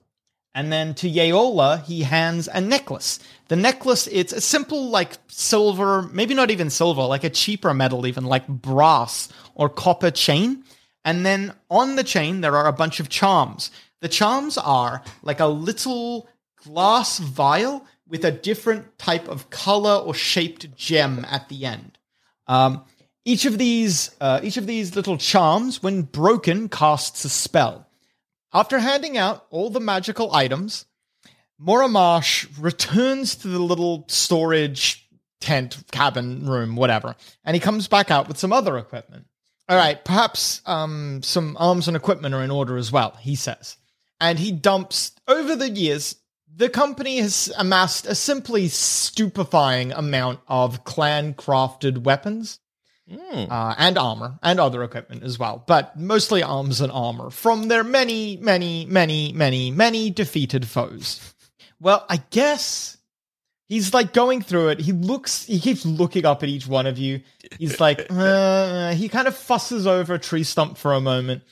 And 0.54 0.72
then 0.72 0.94
to 0.96 1.08
Yeola, 1.08 1.82
he 1.84 2.02
hands 2.02 2.48
a 2.52 2.60
necklace. 2.60 3.18
The 3.48 3.56
necklace, 3.56 4.06
it's 4.06 4.32
a 4.32 4.40
simple, 4.40 4.88
like, 4.88 5.14
silver, 5.28 6.02
maybe 6.02 6.34
not 6.34 6.50
even 6.50 6.70
silver, 6.70 7.02
like 7.02 7.24
a 7.24 7.30
cheaper 7.30 7.74
metal, 7.74 8.06
even 8.06 8.24
like 8.24 8.46
brass 8.46 9.30
or 9.54 9.68
copper 9.68 10.12
chain. 10.12 10.62
And 11.04 11.26
then 11.26 11.54
on 11.70 11.96
the 11.96 12.04
chain, 12.04 12.40
there 12.40 12.56
are 12.56 12.68
a 12.68 12.72
bunch 12.72 13.00
of 13.00 13.08
charms. 13.08 13.70
The 14.00 14.08
charms 14.08 14.56
are 14.58 15.02
like 15.22 15.40
a 15.40 15.46
little 15.46 16.28
glass 16.62 17.18
vial 17.18 17.84
with 18.06 18.24
a 18.24 18.30
different 18.30 18.98
type 18.98 19.28
of 19.28 19.50
color 19.50 19.96
or 19.96 20.14
shaped 20.14 20.76
gem 20.76 21.26
at 21.28 21.48
the 21.48 21.64
end. 21.66 21.98
Um, 22.46 22.84
each 23.24 23.44
of 23.44 23.58
these, 23.58 24.10
uh, 24.20 24.40
each 24.42 24.56
of 24.56 24.66
these 24.66 24.96
little 24.96 25.16
charms, 25.16 25.82
when 25.82 26.02
broken, 26.02 26.68
casts 26.68 27.24
a 27.24 27.28
spell. 27.28 27.86
After 28.52 28.78
handing 28.78 29.16
out 29.16 29.46
all 29.50 29.70
the 29.70 29.80
magical 29.80 30.34
items, 30.34 30.86
Moramash 31.60 32.48
returns 32.58 33.34
to 33.36 33.48
the 33.48 33.58
little 33.58 34.04
storage 34.08 35.08
tent, 35.40 35.78
cabin, 35.90 36.46
room, 36.46 36.76
whatever, 36.76 37.16
and 37.44 37.54
he 37.54 37.60
comes 37.60 37.88
back 37.88 38.10
out 38.10 38.28
with 38.28 38.38
some 38.38 38.52
other 38.52 38.78
equipment. 38.78 39.26
All 39.68 39.76
right, 39.76 40.02
perhaps 40.04 40.60
um, 40.66 41.22
some 41.22 41.56
arms 41.58 41.88
and 41.88 41.96
equipment 41.96 42.34
are 42.34 42.42
in 42.42 42.50
order 42.50 42.76
as 42.76 42.92
well, 42.92 43.16
he 43.20 43.34
says. 43.34 43.76
And 44.20 44.38
he 44.38 44.52
dumps, 44.52 45.12
over 45.26 45.56
the 45.56 45.70
years, 45.70 46.16
the 46.54 46.68
company 46.68 47.18
has 47.18 47.52
amassed 47.56 48.06
a 48.06 48.14
simply 48.14 48.68
stupefying 48.68 49.92
amount 49.92 50.40
of 50.46 50.84
clan 50.84 51.34
crafted 51.34 52.04
weapons. 52.04 52.60
Uh, 53.10 53.74
and 53.78 53.98
armor 53.98 54.38
and 54.42 54.58
other 54.58 54.82
equipment 54.82 55.22
as 55.22 55.38
well, 55.38 55.62
but 55.66 55.98
mostly 55.98 56.42
arms 56.42 56.80
and 56.80 56.90
armor 56.92 57.30
from 57.30 57.68
their 57.68 57.84
many, 57.84 58.36
many, 58.38 58.86
many, 58.86 59.32
many, 59.32 59.70
many 59.70 60.10
defeated 60.10 60.66
foes. 60.66 61.34
Well, 61.80 62.04
I 62.08 62.22
guess 62.30 62.96
he's 63.68 63.92
like 63.92 64.12
going 64.12 64.42
through 64.42 64.68
it. 64.68 64.80
He 64.80 64.92
looks, 64.92 65.44
he 65.44 65.60
keeps 65.60 65.84
looking 65.84 66.24
up 66.24 66.42
at 66.42 66.48
each 66.48 66.66
one 66.66 66.86
of 66.86 66.98
you. 66.98 67.20
He's 67.58 67.80
like, 67.80 68.06
uh, 68.10 68.92
he 68.94 69.08
kind 69.08 69.28
of 69.28 69.36
fusses 69.36 69.86
over 69.86 70.14
a 70.14 70.18
tree 70.18 70.44
stump 70.44 70.78
for 70.78 70.94
a 70.94 71.00
moment. 71.00 71.42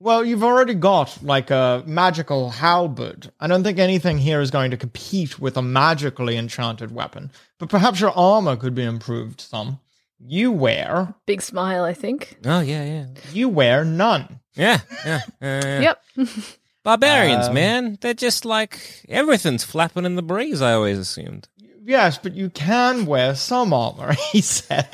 Well, 0.00 0.24
you've 0.24 0.42
already 0.42 0.74
got 0.74 1.22
like 1.22 1.50
a 1.52 1.84
magical 1.86 2.50
halberd. 2.50 3.30
I 3.38 3.46
don't 3.46 3.62
think 3.62 3.78
anything 3.78 4.18
here 4.18 4.40
is 4.40 4.50
going 4.50 4.72
to 4.72 4.76
compete 4.76 5.38
with 5.38 5.56
a 5.56 5.62
magically 5.62 6.36
enchanted 6.36 6.92
weapon, 6.92 7.30
but 7.58 7.68
perhaps 7.68 8.00
your 8.00 8.10
armor 8.10 8.56
could 8.56 8.74
be 8.74 8.82
improved 8.82 9.40
some. 9.40 9.78
You 10.24 10.52
wear, 10.52 11.14
Big 11.26 11.42
smile, 11.42 11.84
I 11.84 11.94
think. 11.94 12.38
Oh 12.44 12.60
yeah, 12.60 12.84
yeah, 12.84 13.06
you 13.32 13.48
wear 13.48 13.84
none. 13.84 14.40
yeah, 14.54 14.80
yeah. 15.04 15.20
yeah. 15.40 15.80
Yep. 15.80 16.02
Barbarians, 16.84 17.46
Um, 17.48 17.54
man, 17.54 17.98
they're 18.00 18.14
just 18.14 18.44
like 18.44 19.04
everything's 19.08 19.64
flapping 19.64 20.04
in 20.04 20.16
the 20.16 20.22
breeze. 20.22 20.60
I 20.62 20.72
always 20.74 20.98
assumed. 20.98 21.48
Yes, 21.84 22.18
but 22.18 22.34
you 22.34 22.50
can 22.50 23.06
wear 23.06 23.34
some 23.34 23.72
armor, 23.72 24.14
he 24.32 24.40
says. 24.40 24.86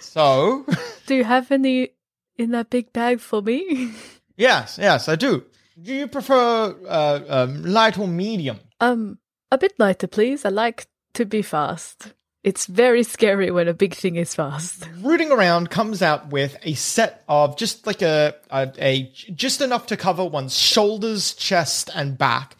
so, 0.00 0.64
Do 1.06 1.14
you 1.14 1.24
have 1.24 1.50
any 1.50 1.90
in 2.36 2.50
that 2.52 2.70
big 2.70 2.92
bag 2.92 3.20
for 3.20 3.42
me? 3.42 3.92
yes, 4.36 4.78
yes, 4.80 5.08
I 5.08 5.16
do. 5.16 5.44
Do 5.80 5.92
you 5.94 6.06
prefer 6.06 6.74
uh, 6.88 7.20
um, 7.28 7.64
light 7.64 7.98
or 7.98 8.06
medium? 8.08 8.60
um, 8.80 9.18
a 9.50 9.58
bit 9.58 9.74
lighter, 9.78 10.06
please. 10.08 10.44
I 10.44 10.48
like 10.48 10.86
to 11.14 11.24
be 11.24 11.42
fast. 11.42 12.12
It's 12.44 12.66
very 12.66 13.02
scary 13.02 13.50
when 13.50 13.68
a 13.68 13.72
big 13.72 13.94
thing 13.94 14.16
is 14.16 14.34
fast. 14.34 14.86
Rooting 15.00 15.32
around 15.32 15.70
comes 15.70 16.02
out 16.02 16.28
with 16.28 16.58
a 16.62 16.74
set 16.74 17.24
of 17.26 17.56
just 17.56 17.86
like 17.86 18.02
a, 18.02 18.34
a, 18.50 18.70
a 18.78 19.12
just 19.34 19.62
enough 19.62 19.86
to 19.86 19.96
cover 19.96 20.26
one's 20.26 20.54
shoulders, 20.54 21.32
chest, 21.32 21.88
and 21.94 22.18
back. 22.18 22.56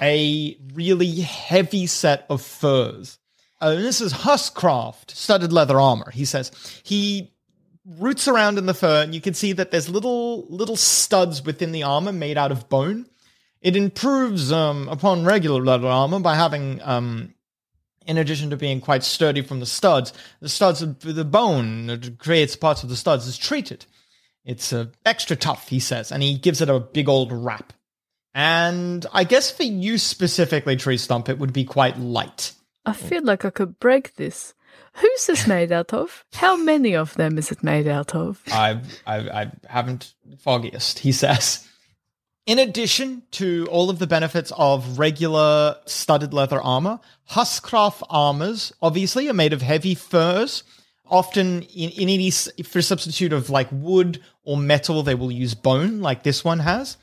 A 0.00 0.56
really 0.72 1.20
heavy 1.20 1.86
set 1.86 2.24
of 2.30 2.40
furs. 2.40 3.18
Uh, 3.60 3.74
this 3.74 4.00
is 4.00 4.14
Huscraft 4.14 5.10
studded 5.10 5.52
leather 5.52 5.78
armor. 5.78 6.10
He 6.10 6.24
says 6.24 6.50
he 6.82 7.34
roots 7.98 8.28
around 8.28 8.56
in 8.56 8.64
the 8.64 8.72
fur, 8.72 9.02
and 9.02 9.14
you 9.14 9.20
can 9.20 9.34
see 9.34 9.52
that 9.52 9.70
there's 9.70 9.90
little 9.90 10.46
little 10.46 10.76
studs 10.76 11.44
within 11.44 11.72
the 11.72 11.82
armor 11.82 12.12
made 12.12 12.38
out 12.38 12.50
of 12.50 12.70
bone. 12.70 13.04
It 13.60 13.76
improves 13.76 14.52
um, 14.52 14.88
upon 14.88 15.26
regular 15.26 15.62
leather 15.62 15.88
armor 15.88 16.20
by 16.20 16.36
having 16.36 16.80
um, 16.82 17.34
in 18.08 18.16
addition 18.16 18.48
to 18.50 18.56
being 18.56 18.80
quite 18.80 19.04
sturdy 19.04 19.42
from 19.42 19.60
the 19.60 19.66
studs, 19.66 20.14
the 20.40 20.48
studs 20.48 20.80
of 20.80 20.98
the 21.00 21.26
bone 21.26 21.86
that 21.86 22.18
creates 22.18 22.56
parts 22.56 22.82
of 22.82 22.88
the 22.88 22.96
studs 22.96 23.26
is 23.26 23.36
treated. 23.36 23.84
It's 24.46 24.72
uh, 24.72 24.86
extra 25.04 25.36
tough, 25.36 25.68
he 25.68 25.78
says, 25.78 26.10
and 26.10 26.22
he 26.22 26.38
gives 26.38 26.62
it 26.62 26.70
a 26.70 26.80
big 26.80 27.08
old 27.08 27.30
wrap. 27.30 27.74
And 28.34 29.04
I 29.12 29.24
guess 29.24 29.50
for 29.50 29.64
you 29.64 29.98
specifically, 29.98 30.74
Tree 30.74 30.96
Stump, 30.96 31.28
it 31.28 31.38
would 31.38 31.52
be 31.52 31.64
quite 31.64 31.98
light. 31.98 32.52
I 32.86 32.94
feel 32.94 33.22
like 33.22 33.44
I 33.44 33.50
could 33.50 33.78
break 33.78 34.14
this. 34.14 34.54
Who's 34.94 35.26
this 35.26 35.46
made 35.46 35.70
out 35.70 35.92
of? 35.92 36.24
How 36.32 36.56
many 36.56 36.96
of 36.96 37.12
them 37.14 37.36
is 37.36 37.52
it 37.52 37.62
made 37.62 37.86
out 37.86 38.14
of? 38.14 38.42
I, 38.50 38.80
I, 39.06 39.16
I 39.42 39.52
haven't 39.68 40.14
foggiest, 40.38 41.00
he 41.00 41.12
says. 41.12 41.67
In 42.48 42.58
addition 42.58 43.24
to 43.32 43.68
all 43.70 43.90
of 43.90 43.98
the 43.98 44.06
benefits 44.06 44.54
of 44.56 44.98
regular 44.98 45.76
studded 45.84 46.32
leather 46.32 46.58
armor, 46.58 46.98
Huscraft 47.32 48.02
armors 48.08 48.72
obviously 48.80 49.28
are 49.28 49.34
made 49.34 49.52
of 49.52 49.60
heavy 49.60 49.94
furs. 49.94 50.62
Often, 51.10 51.64
in, 51.64 51.90
in 51.90 52.08
any 52.08 52.30
for 52.30 52.80
substitute 52.80 53.34
of 53.34 53.50
like 53.50 53.68
wood 53.70 54.22
or 54.44 54.56
metal, 54.56 55.02
they 55.02 55.14
will 55.14 55.30
use 55.30 55.52
bone, 55.52 56.00
like 56.00 56.22
this 56.22 56.42
one 56.42 56.60
has. 56.60 56.96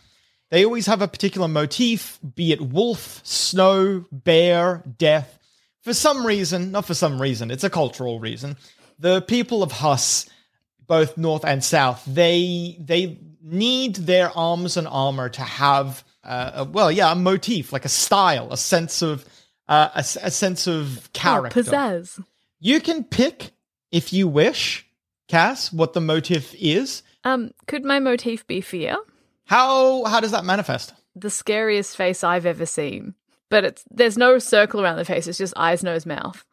They 0.49 0.65
always 0.65 0.87
have 0.87 1.03
a 1.03 1.07
particular 1.07 1.47
motif, 1.47 2.17
be 2.33 2.51
it 2.51 2.61
wolf, 2.61 3.21
snow, 3.23 4.03
bear, 4.11 4.81
death. 4.97 5.37
For 5.83 5.93
some 5.93 6.25
reason, 6.25 6.71
not 6.71 6.87
for 6.87 6.95
some 6.95 7.21
reason, 7.21 7.51
it's 7.51 7.63
a 7.63 7.69
cultural 7.69 8.19
reason. 8.19 8.57
The 8.97 9.21
people 9.21 9.61
of 9.61 9.73
Huss 9.73 10.27
both 10.87 11.17
north 11.17 11.43
and 11.45 11.63
south 11.63 12.03
they 12.05 12.77
they 12.79 13.17
need 13.45 13.95
their 13.95 14.29
arms 14.35 14.75
and 14.75 14.87
armor 14.87 15.29
to 15.29 15.41
have 15.41 16.03
uh, 16.23 16.51
a, 16.55 16.63
well 16.65 16.91
yeah 16.91 17.11
a 17.11 17.15
motif 17.15 17.71
like 17.71 17.85
a 17.85 17.89
style 17.89 18.51
a 18.51 18.57
sense 18.57 19.01
of 19.03 19.23
uh, 19.67 19.89
a, 19.95 19.99
a 19.99 20.31
sense 20.31 20.67
of 20.67 21.09
character 21.13 21.59
Oh, 21.59 21.63
pizzazz. 21.63 22.23
you 22.59 22.79
can 22.81 23.03
pick 23.03 23.51
if 23.91 24.11
you 24.11 24.27
wish 24.27 24.87
cass 25.27 25.71
what 25.71 25.93
the 25.93 26.01
motif 26.01 26.53
is 26.55 27.03
Um, 27.23 27.51
could 27.67 27.85
my 27.85 27.99
motif 27.99 28.45
be 28.47 28.61
fear? 28.61 28.97
how 29.45 30.03
how 30.05 30.19
does 30.19 30.31
that 30.31 30.43
manifest 30.45 30.93
The 31.15 31.29
scariest 31.29 31.95
face 31.95 32.23
I've 32.23 32.45
ever 32.47 32.65
seen. 32.65 33.13
But 33.49 33.63
it's 33.63 33.83
there's 33.91 34.17
no 34.17 34.39
circle 34.39 34.81
around 34.81 34.97
the 34.97 35.05
face, 35.05 35.27
it's 35.27 35.37
just 35.37 35.53
eyes, 35.55 35.83
nose, 35.83 36.05
mouth. 36.05 36.43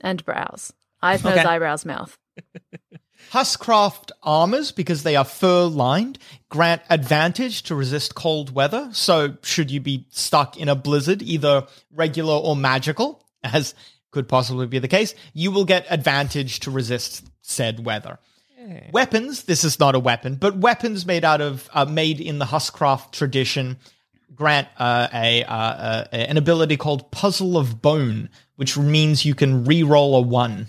And 0.00 0.24
brows. 0.24 0.72
Eyes, 1.02 1.22
nose, 1.24 1.38
Okay. 1.38 1.48
eyebrows, 1.48 1.84
mouth. 1.86 2.18
Huscraft 3.32 4.10
armors, 4.22 4.72
because 4.72 5.02
they 5.02 5.16
are 5.16 5.24
fur 5.24 5.64
lined, 5.64 6.18
grant 6.48 6.82
advantage 6.90 7.62
to 7.64 7.74
resist 7.74 8.14
cold 8.14 8.54
weather. 8.54 8.90
So, 8.92 9.36
should 9.42 9.70
you 9.70 9.80
be 9.80 10.06
stuck 10.10 10.56
in 10.56 10.68
a 10.68 10.74
blizzard, 10.74 11.22
either 11.22 11.66
regular 11.94 12.34
or 12.34 12.56
magical, 12.56 13.24
as 13.44 13.74
could 14.10 14.28
possibly 14.28 14.66
be 14.66 14.80
the 14.80 14.88
case, 14.88 15.14
you 15.32 15.50
will 15.52 15.64
get 15.64 15.86
advantage 15.88 16.60
to 16.60 16.70
resist 16.70 17.30
said 17.42 17.84
weather. 17.84 18.18
Weapons, 18.92 19.44
this 19.44 19.64
is 19.64 19.80
not 19.80 19.94
a 19.94 19.98
weapon, 19.98 20.34
but 20.34 20.56
weapons 20.58 21.06
made 21.06 21.24
out 21.24 21.40
of, 21.40 21.68
uh, 21.72 21.86
made 21.86 22.20
in 22.20 22.38
the 22.38 22.44
Huscraft 22.44 23.10
tradition 23.10 23.78
grant 24.34 24.68
uh, 24.78 25.08
a, 25.12 25.44
uh, 25.44 25.54
uh, 25.54 26.04
an 26.12 26.36
ability 26.36 26.76
called 26.76 27.10
Puzzle 27.10 27.56
of 27.56 27.80
Bone, 27.80 28.28
which 28.56 28.76
means 28.76 29.24
you 29.24 29.34
can 29.34 29.64
re-roll 29.64 30.16
a 30.16 30.20
one. 30.20 30.66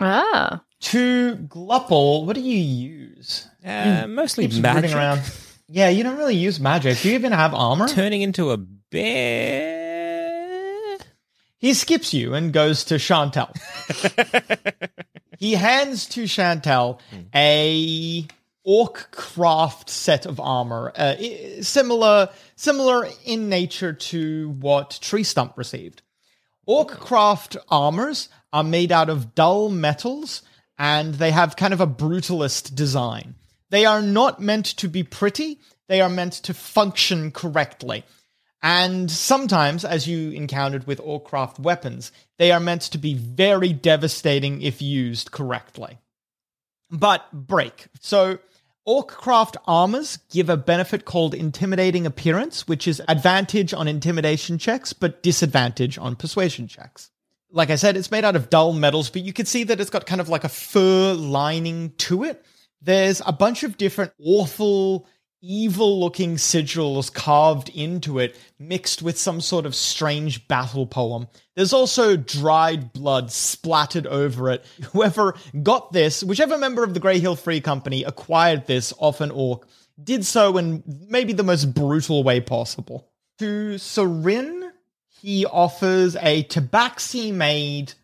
Ah. 0.00 0.62
To 0.84 1.36
Glupple, 1.36 2.26
what 2.26 2.34
do 2.34 2.42
you 2.42 2.58
use? 2.58 3.48
Uh, 3.64 4.06
mostly 4.06 4.48
magic. 4.48 4.94
around. 4.94 5.22
Yeah, 5.66 5.88
you 5.88 6.02
don't 6.02 6.18
really 6.18 6.36
use 6.36 6.60
magic. 6.60 6.98
Do 6.98 7.08
you 7.08 7.14
even 7.14 7.32
have 7.32 7.54
armor? 7.54 7.88
Turning 7.88 8.20
into 8.20 8.50
a 8.50 8.58
bear. 8.58 9.84
He 11.56 11.72
skips 11.72 12.12
you 12.12 12.34
and 12.34 12.52
goes 12.52 12.84
to 12.84 12.96
Chantel. 12.96 13.50
he 15.38 15.54
hands 15.54 16.04
to 16.10 16.24
Chantel 16.24 17.00
a 17.34 18.26
orc 18.62 19.10
craft 19.10 19.88
set 19.88 20.26
of 20.26 20.38
armor, 20.38 20.92
uh, 20.96 21.14
similar 21.62 22.28
similar 22.56 23.08
in 23.24 23.48
nature 23.48 23.94
to 23.94 24.50
what 24.60 24.98
Tree 25.00 25.24
Stump 25.24 25.56
received. 25.56 26.02
Orc 26.66 26.88
craft 26.88 27.56
armors 27.70 28.28
are 28.52 28.64
made 28.64 28.92
out 28.92 29.08
of 29.08 29.34
dull 29.34 29.70
metals 29.70 30.42
and 30.78 31.14
they 31.14 31.30
have 31.30 31.56
kind 31.56 31.72
of 31.72 31.80
a 31.80 31.86
brutalist 31.86 32.74
design. 32.74 33.34
They 33.70 33.84
are 33.84 34.02
not 34.02 34.40
meant 34.40 34.66
to 34.66 34.88
be 34.88 35.02
pretty, 35.02 35.58
they 35.88 36.00
are 36.00 36.08
meant 36.08 36.34
to 36.34 36.54
function 36.54 37.30
correctly. 37.30 38.04
And 38.62 39.10
sometimes, 39.10 39.84
as 39.84 40.08
you 40.08 40.30
encountered 40.30 40.86
with 40.86 40.98
Orcraft 41.00 41.58
weapons, 41.58 42.10
they 42.38 42.50
are 42.50 42.60
meant 42.60 42.82
to 42.82 42.98
be 42.98 43.12
very 43.12 43.74
devastating 43.74 44.62
if 44.62 44.80
used 44.80 45.30
correctly. 45.30 45.98
But 46.90 47.30
break. 47.32 47.88
So, 48.00 48.38
Orcraft 48.88 49.56
armors 49.66 50.18
give 50.30 50.48
a 50.48 50.56
benefit 50.56 51.04
called 51.04 51.34
Intimidating 51.34 52.06
Appearance, 52.06 52.66
which 52.66 52.88
is 52.88 53.02
advantage 53.08 53.74
on 53.74 53.88
intimidation 53.88 54.56
checks, 54.56 54.92
but 54.94 55.22
disadvantage 55.22 55.98
on 55.98 56.16
persuasion 56.16 56.66
checks. 56.66 57.10
Like 57.54 57.70
I 57.70 57.76
said, 57.76 57.96
it's 57.96 58.10
made 58.10 58.24
out 58.24 58.34
of 58.34 58.50
dull 58.50 58.72
metals, 58.72 59.10
but 59.10 59.22
you 59.22 59.32
can 59.32 59.46
see 59.46 59.62
that 59.62 59.80
it's 59.80 59.88
got 59.88 60.06
kind 60.06 60.20
of 60.20 60.28
like 60.28 60.42
a 60.42 60.48
fur 60.48 61.14
lining 61.14 61.92
to 61.98 62.24
it. 62.24 62.44
There's 62.82 63.22
a 63.24 63.32
bunch 63.32 63.62
of 63.62 63.76
different 63.76 64.10
awful, 64.20 65.06
evil 65.40 66.00
looking 66.00 66.34
sigils 66.34 67.14
carved 67.14 67.68
into 67.68 68.18
it, 68.18 68.36
mixed 68.58 69.02
with 69.02 69.16
some 69.16 69.40
sort 69.40 69.66
of 69.66 69.76
strange 69.76 70.48
battle 70.48 70.84
poem. 70.84 71.28
There's 71.54 71.72
also 71.72 72.16
dried 72.16 72.92
blood 72.92 73.30
splattered 73.30 74.08
over 74.08 74.50
it. 74.50 74.64
Whoever 74.92 75.36
got 75.62 75.92
this, 75.92 76.24
whichever 76.24 76.58
member 76.58 76.82
of 76.82 76.92
the 76.92 77.00
Grey 77.00 77.20
Hill 77.20 77.36
Free 77.36 77.60
Company 77.60 78.02
acquired 78.02 78.66
this 78.66 78.92
off 78.98 79.20
an 79.20 79.30
orc, 79.30 79.68
did 80.02 80.26
so 80.26 80.58
in 80.58 80.82
maybe 81.08 81.32
the 81.32 81.44
most 81.44 81.72
brutal 81.72 82.24
way 82.24 82.40
possible. 82.40 83.08
To 83.38 83.76
Serin, 83.76 84.63
he 85.24 85.46
offers 85.46 86.16
a 86.16 86.44
tabaxi 86.44 87.32
made 87.32 87.94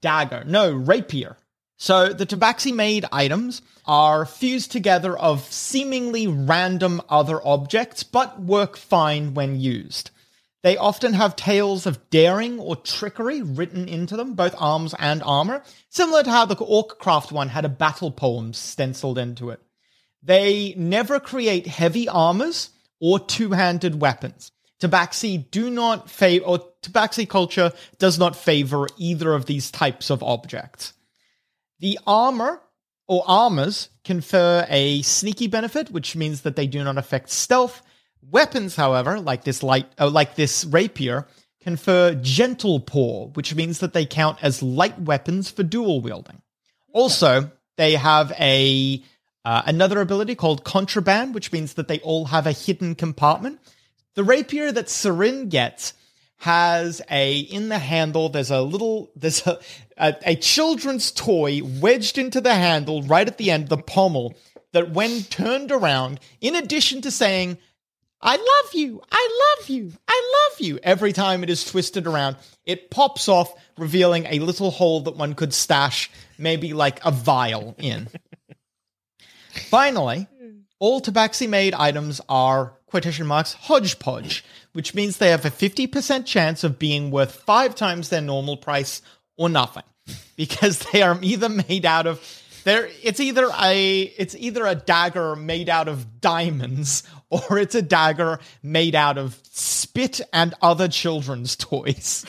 dagger. 0.00 0.44
No, 0.46 0.72
rapier. 0.72 1.36
So 1.76 2.08
the 2.08 2.24
tabaxi 2.24 2.74
made 2.74 3.04
items 3.12 3.60
are 3.84 4.24
fused 4.24 4.72
together 4.72 5.14
of 5.14 5.42
seemingly 5.52 6.26
random 6.26 7.02
other 7.10 7.46
objects, 7.46 8.02
but 8.02 8.40
work 8.40 8.78
fine 8.78 9.34
when 9.34 9.60
used. 9.60 10.10
They 10.62 10.78
often 10.78 11.12
have 11.12 11.36
tales 11.36 11.84
of 11.84 12.08
daring 12.08 12.58
or 12.58 12.76
trickery 12.76 13.42
written 13.42 13.86
into 13.86 14.16
them, 14.16 14.32
both 14.32 14.54
arms 14.56 14.94
and 14.98 15.22
armor, 15.22 15.62
similar 15.90 16.22
to 16.22 16.30
how 16.30 16.46
the 16.46 16.56
Orccraft 16.56 17.30
one 17.30 17.50
had 17.50 17.66
a 17.66 17.68
battle 17.68 18.10
poem 18.10 18.54
stenciled 18.54 19.18
into 19.18 19.50
it. 19.50 19.60
They 20.22 20.72
never 20.78 21.20
create 21.20 21.66
heavy 21.66 22.08
armors 22.08 22.70
or 23.02 23.20
two-handed 23.20 24.00
weapons. 24.00 24.50
Tabaxi 24.80 25.50
do 25.50 25.70
not 25.70 26.10
favor, 26.10 26.44
or 26.44 26.58
Tabaxi 26.82 27.28
culture 27.28 27.72
does 27.98 28.18
not 28.18 28.36
favor 28.36 28.86
either 28.98 29.32
of 29.32 29.46
these 29.46 29.70
types 29.70 30.10
of 30.10 30.22
objects. 30.22 30.92
The 31.80 31.98
armor 32.06 32.60
or 33.06 33.22
armors 33.26 33.88
confer 34.04 34.66
a 34.68 35.02
sneaky 35.02 35.46
benefit, 35.46 35.90
which 35.90 36.16
means 36.16 36.42
that 36.42 36.56
they 36.56 36.66
do 36.66 36.82
not 36.82 36.98
affect 36.98 37.30
stealth. 37.30 37.82
Weapons, 38.30 38.76
however, 38.76 39.20
like 39.20 39.44
this 39.44 39.62
light, 39.62 39.86
uh, 39.98 40.08
like 40.08 40.34
this 40.34 40.64
rapier, 40.64 41.26
confer 41.60 42.14
gentle 42.14 42.80
paw, 42.80 43.28
which 43.28 43.54
means 43.54 43.80
that 43.80 43.92
they 43.92 44.06
count 44.06 44.38
as 44.42 44.62
light 44.62 44.98
weapons 45.00 45.50
for 45.50 45.62
dual 45.62 46.00
wielding. 46.00 46.40
Also, 46.92 47.50
they 47.76 47.94
have 47.94 48.32
a 48.38 49.02
uh, 49.44 49.62
another 49.66 50.00
ability 50.00 50.34
called 50.34 50.64
contraband, 50.64 51.34
which 51.34 51.52
means 51.52 51.74
that 51.74 51.88
they 51.88 51.98
all 52.00 52.26
have 52.26 52.46
a 52.46 52.52
hidden 52.52 52.94
compartment. 52.94 53.60
The 54.14 54.24
rapier 54.24 54.70
that 54.72 54.86
Serin 54.86 55.48
gets 55.48 55.94
has 56.38 57.00
a 57.10 57.38
in 57.38 57.68
the 57.68 57.78
handle. 57.78 58.28
There's 58.28 58.50
a 58.50 58.62
little 58.62 59.10
there's 59.16 59.46
a, 59.46 59.58
a 59.96 60.14
a 60.24 60.36
children's 60.36 61.10
toy 61.10 61.62
wedged 61.62 62.18
into 62.18 62.40
the 62.40 62.54
handle 62.54 63.02
right 63.02 63.26
at 63.26 63.38
the 63.38 63.50
end, 63.50 63.64
of 63.64 63.68
the 63.70 63.78
pommel. 63.78 64.34
That 64.72 64.90
when 64.90 65.22
turned 65.22 65.70
around, 65.70 66.18
in 66.40 66.56
addition 66.56 67.00
to 67.02 67.10
saying 67.10 67.58
I 68.24 68.36
love 68.36 68.74
you. 68.74 69.02
I 69.12 69.56
love 69.58 69.68
you. 69.68 69.92
I 70.08 70.48
love 70.50 70.60
you. 70.60 70.78
Every 70.82 71.12
time 71.12 71.42
it 71.42 71.50
is 71.50 71.62
twisted 71.62 72.06
around, 72.06 72.36
it 72.64 72.90
pops 72.90 73.28
off, 73.28 73.52
revealing 73.76 74.26
a 74.26 74.38
little 74.38 74.70
hole 74.70 75.02
that 75.02 75.16
one 75.16 75.34
could 75.34 75.52
stash 75.52 76.10
maybe 76.38 76.72
like 76.72 77.04
a 77.04 77.10
vial 77.10 77.74
in. 77.76 78.08
Finally, 79.68 80.26
all 80.78 81.02
Tabaxi 81.02 81.46
made 81.46 81.74
items 81.74 82.22
are 82.26 82.72
quotation 82.94 83.26
marks 83.26 83.54
hodgepodge, 83.54 84.44
which 84.72 84.94
means 84.94 85.16
they 85.16 85.30
have 85.30 85.44
a 85.44 85.50
50% 85.50 86.24
chance 86.26 86.62
of 86.62 86.78
being 86.78 87.10
worth 87.10 87.34
five 87.34 87.74
times 87.74 88.08
their 88.08 88.20
normal 88.20 88.56
price 88.56 89.02
or 89.36 89.48
nothing 89.48 89.82
because 90.36 90.78
they 90.92 91.02
are 91.02 91.18
either 91.20 91.48
made 91.48 91.84
out 91.84 92.06
of 92.06 92.22
there 92.62 92.88
it's 93.02 93.18
either 93.18 93.50
a 93.60 94.02
it's 94.16 94.36
either 94.36 94.64
a 94.64 94.76
dagger 94.76 95.34
made 95.34 95.68
out 95.68 95.88
of 95.88 96.20
diamonds 96.20 97.02
or 97.30 97.58
it's 97.58 97.74
a 97.74 97.82
dagger 97.82 98.38
made 98.62 98.94
out 98.94 99.18
of 99.18 99.40
spit 99.50 100.20
and 100.32 100.54
other 100.62 100.86
children's 100.86 101.56
toys. 101.56 102.24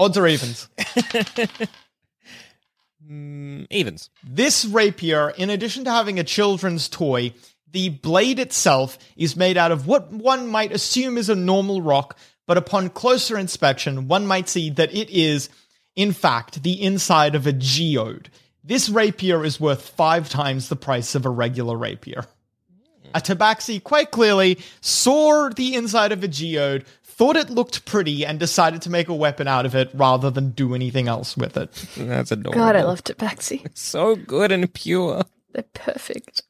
Odds 0.00 0.18
or 0.18 0.26
evens? 0.26 0.68
Mm, 3.08 3.66
evens. 3.70 4.10
This 4.24 4.64
rapier, 4.64 5.30
in 5.30 5.50
addition 5.50 5.84
to 5.84 5.90
having 5.90 6.18
a 6.18 6.24
children's 6.24 6.88
toy, 6.88 7.32
the 7.72 7.90
blade 7.90 8.38
itself 8.38 8.98
is 9.16 9.36
made 9.36 9.56
out 9.56 9.72
of 9.72 9.86
what 9.86 10.12
one 10.12 10.48
might 10.48 10.72
assume 10.72 11.16
is 11.16 11.28
a 11.28 11.34
normal 11.34 11.82
rock, 11.82 12.18
but 12.46 12.58
upon 12.58 12.90
closer 12.90 13.38
inspection, 13.38 14.08
one 14.08 14.26
might 14.26 14.48
see 14.48 14.70
that 14.70 14.94
it 14.94 15.10
is, 15.10 15.48
in 15.96 16.12
fact, 16.12 16.62
the 16.62 16.82
inside 16.82 17.34
of 17.34 17.46
a 17.46 17.52
geode. 17.52 18.28
This 18.64 18.88
rapier 18.88 19.44
is 19.44 19.60
worth 19.60 19.88
five 19.90 20.28
times 20.28 20.68
the 20.68 20.76
price 20.76 21.14
of 21.14 21.24
a 21.24 21.30
regular 21.30 21.76
rapier. 21.76 22.26
Hmm. 23.02 23.10
A 23.14 23.20
tabaxi 23.20 23.82
quite 23.82 24.10
clearly 24.10 24.58
saw 24.80 25.48
the 25.48 25.74
inside 25.74 26.12
of 26.12 26.22
a 26.24 26.28
geode, 26.28 26.84
thought 27.04 27.36
it 27.36 27.50
looked 27.50 27.84
pretty, 27.84 28.26
and 28.26 28.38
decided 28.38 28.82
to 28.82 28.90
make 28.90 29.08
a 29.08 29.14
weapon 29.14 29.46
out 29.46 29.64
of 29.64 29.74
it 29.74 29.90
rather 29.94 30.30
than 30.30 30.50
do 30.50 30.74
anything 30.74 31.08
else 31.08 31.36
with 31.36 31.56
it. 31.56 31.72
That's 31.96 32.32
adorable. 32.32 32.60
God, 32.60 32.76
I 32.76 32.82
love 32.82 33.04
Tabaxi. 33.04 33.66
So 33.74 34.16
good 34.16 34.52
and 34.52 34.72
pure. 34.72 35.22
They're 35.52 35.64
perfect. 35.72 36.42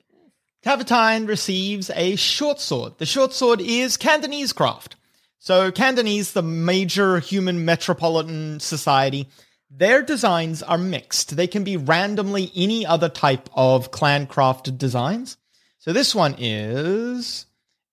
Tavatine 0.63 1.27
receives 1.27 1.91
a 1.95 2.17
short 2.17 2.61
sword. 2.61 2.99
The 2.99 3.07
short 3.07 3.33
sword 3.33 3.63
is 3.63 3.97
Cantonese 3.97 4.53
craft. 4.53 4.97
So, 5.39 5.73
Cantonese, 5.73 6.33
the 6.33 6.43
major 6.43 7.19
human 7.19 7.65
metropolitan 7.65 8.61
society, 8.61 9.27
their 9.71 10.03
designs 10.03 10.63
are 10.63 10.77
mixed. 10.77 11.35
They 11.35 11.47
can 11.47 11.65
be 11.65 11.79
randomly 11.79 12.53
any 12.55 12.85
other 12.85 13.09
type 13.09 13.49
of 13.55 13.91
clan 13.91 14.27
crafted 14.27 14.77
designs. 14.77 15.39
So, 15.79 15.95
this 15.95 16.15
one 16.15 16.35
is 16.37 17.47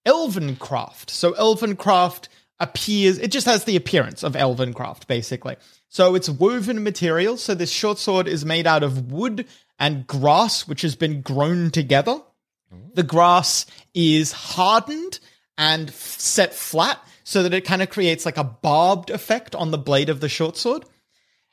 Elven 0.06 0.58
craft. 0.58 1.10
So, 1.10 1.32
Elven 1.34 1.78
craft 1.78 2.28
appears, 2.60 3.18
it 3.18 3.32
just 3.32 3.48
has 3.48 3.64
the 3.64 3.78
appearance 3.78 4.24
of 4.24 4.36
Elven 4.36 4.74
craft, 4.74 5.08
basically. 5.08 5.56
So, 5.88 6.16
it's 6.16 6.28
woven 6.30 6.84
material. 6.84 7.38
So, 7.38 7.56
this 7.56 7.72
short 7.72 7.98
sword 7.98 8.28
is 8.28 8.44
made 8.44 8.68
out 8.68 8.84
of 8.84 9.10
wood 9.10 9.48
and 9.80 10.06
grass, 10.06 10.68
which 10.68 10.82
has 10.82 10.98
been 10.98 11.22
grown 11.22 11.72
together. 11.72 12.20
The 12.94 13.04
grass 13.04 13.66
is 13.94 14.32
hardened 14.32 15.20
and 15.58 15.90
set 15.92 16.54
flat 16.54 17.00
so 17.24 17.44
that 17.44 17.54
it 17.54 17.66
kind 17.66 17.82
of 17.82 17.90
creates 17.90 18.26
like 18.26 18.38
a 18.38 18.44
barbed 18.44 19.10
effect 19.10 19.54
on 19.56 19.72
the 19.72 19.78
blade 19.78 20.10
of 20.10 20.20
the 20.20 20.30
short 20.30 20.58
sword. 20.58 20.86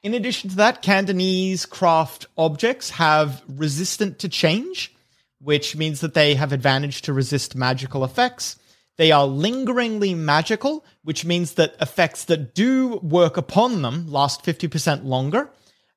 In 0.02 0.14
addition 0.14 0.50
to 0.50 0.56
that, 0.56 0.82
Cantonese 0.82 1.66
craft 1.66 2.26
objects 2.36 2.90
have 2.90 3.42
resistant 3.48 4.18
to 4.20 4.28
change, 4.28 4.94
which 5.40 5.76
means 5.76 6.00
that 6.00 6.14
they 6.14 6.34
have 6.34 6.52
advantage 6.52 7.02
to 7.02 7.12
resist 7.12 7.56
magical 7.56 8.04
effects. 8.04 8.56
They 8.96 9.10
are 9.12 9.26
lingeringly 9.26 10.14
magical, 10.14 10.84
which 11.02 11.24
means 11.24 11.54
that 11.54 11.74
effects 11.80 12.24
that 12.26 12.54
do 12.54 12.98
work 13.02 13.36
upon 13.36 13.82
them 13.82 14.06
last 14.06 14.44
50% 14.44 15.04
longer. 15.04 15.50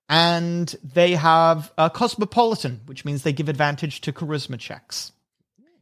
And 0.10 0.74
they 0.84 1.16
have 1.16 1.72
a 1.78 1.90
cosmopolitan, 1.90 2.82
which 2.86 3.04
means 3.04 3.24
they 3.24 3.34
give 3.34 3.50
advantage 3.50 4.02
to 4.02 4.14
charisma 4.14 4.58
checks. 4.58 5.12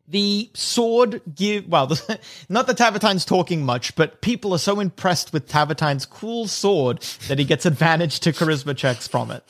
The 0.08 0.52
sword 0.54 1.22
give 1.34 1.68
well, 1.68 1.88
not 2.50 2.68
that 2.68 2.78
Tavatine's 2.78 3.26
talking 3.26 3.66
much, 3.66 3.96
but 3.96 4.22
people 4.22 4.54
are 4.54 4.60
so 4.60 4.80
impressed 4.80 5.34
with 5.34 5.48
Tavatine's 5.48 6.06
cool 6.06 6.48
sword 6.48 7.02
that 7.28 7.40
he 7.40 7.46
gets 7.46 7.66
advantage 7.66 8.20
to 8.20 8.32
charisma 8.32 8.78
checks 8.78 9.08
from 9.08 9.32
it. 9.32 9.44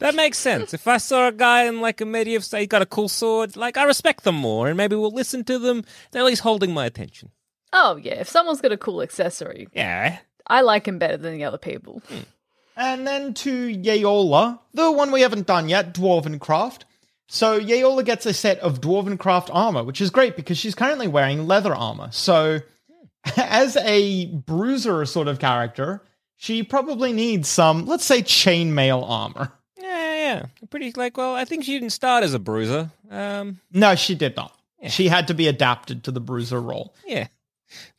That 0.00 0.14
makes 0.14 0.36
sense. 0.36 0.74
If 0.74 0.86
I 0.86 0.98
saw 0.98 1.28
a 1.28 1.32
guy 1.32 1.64
in 1.64 1.80
like 1.80 2.02
a 2.02 2.04
medieval 2.04 2.42
say 2.42 2.60
he 2.60 2.66
got 2.66 2.82
a 2.82 2.86
cool 2.86 3.08
sword, 3.08 3.56
like 3.56 3.78
I 3.78 3.84
respect 3.84 4.24
them 4.24 4.34
more, 4.34 4.68
and 4.68 4.76
maybe 4.76 4.96
we'll 4.96 5.10
listen 5.12 5.44
to 5.44 5.58
them. 5.58 5.82
They're 6.10 6.20
at 6.20 6.26
least 6.26 6.42
holding 6.42 6.74
my 6.74 6.84
attention. 6.84 7.30
Oh 7.72 7.96
yeah, 7.96 8.20
if 8.20 8.28
someone's 8.28 8.60
got 8.60 8.72
a 8.72 8.76
cool 8.76 9.00
accessory, 9.00 9.66
Yeah. 9.72 10.18
I 10.46 10.60
like 10.60 10.86
him 10.86 10.98
better 10.98 11.16
than 11.16 11.34
the 11.38 11.44
other 11.44 11.56
people. 11.56 12.02
Hmm. 12.08 12.18
And 12.76 13.06
then 13.06 13.34
to 13.34 13.68
Yeola, 13.68 14.58
the 14.72 14.90
one 14.90 15.12
we 15.12 15.20
haven't 15.20 15.46
done 15.46 15.68
yet, 15.68 15.92
Dwarven 15.94 16.40
Craft. 16.40 16.84
So 17.28 17.58
Yeola 17.60 18.04
gets 18.04 18.26
a 18.26 18.32
set 18.34 18.58
of 18.60 18.80
Dwarven 18.80 19.18
Craft 19.18 19.50
armor, 19.52 19.82
which 19.84 20.00
is 20.00 20.10
great 20.10 20.36
because 20.36 20.58
she's 20.58 20.74
currently 20.74 21.08
wearing 21.08 21.46
leather 21.46 21.74
armor. 21.74 22.08
So 22.12 22.60
as 23.36 23.76
a 23.76 24.26
bruiser 24.26 25.04
sort 25.06 25.28
of 25.28 25.38
character, 25.38 26.02
she 26.36 26.62
probably 26.62 27.12
needs 27.12 27.48
some, 27.48 27.86
let's 27.86 28.04
say, 28.04 28.22
chainmail 28.22 29.02
armor. 29.08 29.52
Yeah, 29.80 30.14
yeah. 30.14 30.46
Pretty 30.70 30.92
like 30.96 31.16
well, 31.16 31.34
I 31.34 31.44
think 31.44 31.64
she 31.64 31.72
didn't 31.78 31.90
start 31.90 32.24
as 32.24 32.34
a 32.34 32.38
bruiser. 32.38 32.90
Um 33.10 33.60
No, 33.72 33.94
she 33.94 34.14
did 34.14 34.36
not. 34.36 34.56
She 34.88 35.06
had 35.08 35.28
to 35.28 35.34
be 35.34 35.46
adapted 35.46 36.02
to 36.04 36.10
the 36.10 36.20
bruiser 36.20 36.60
role. 36.60 36.94
yeah. 37.06 37.28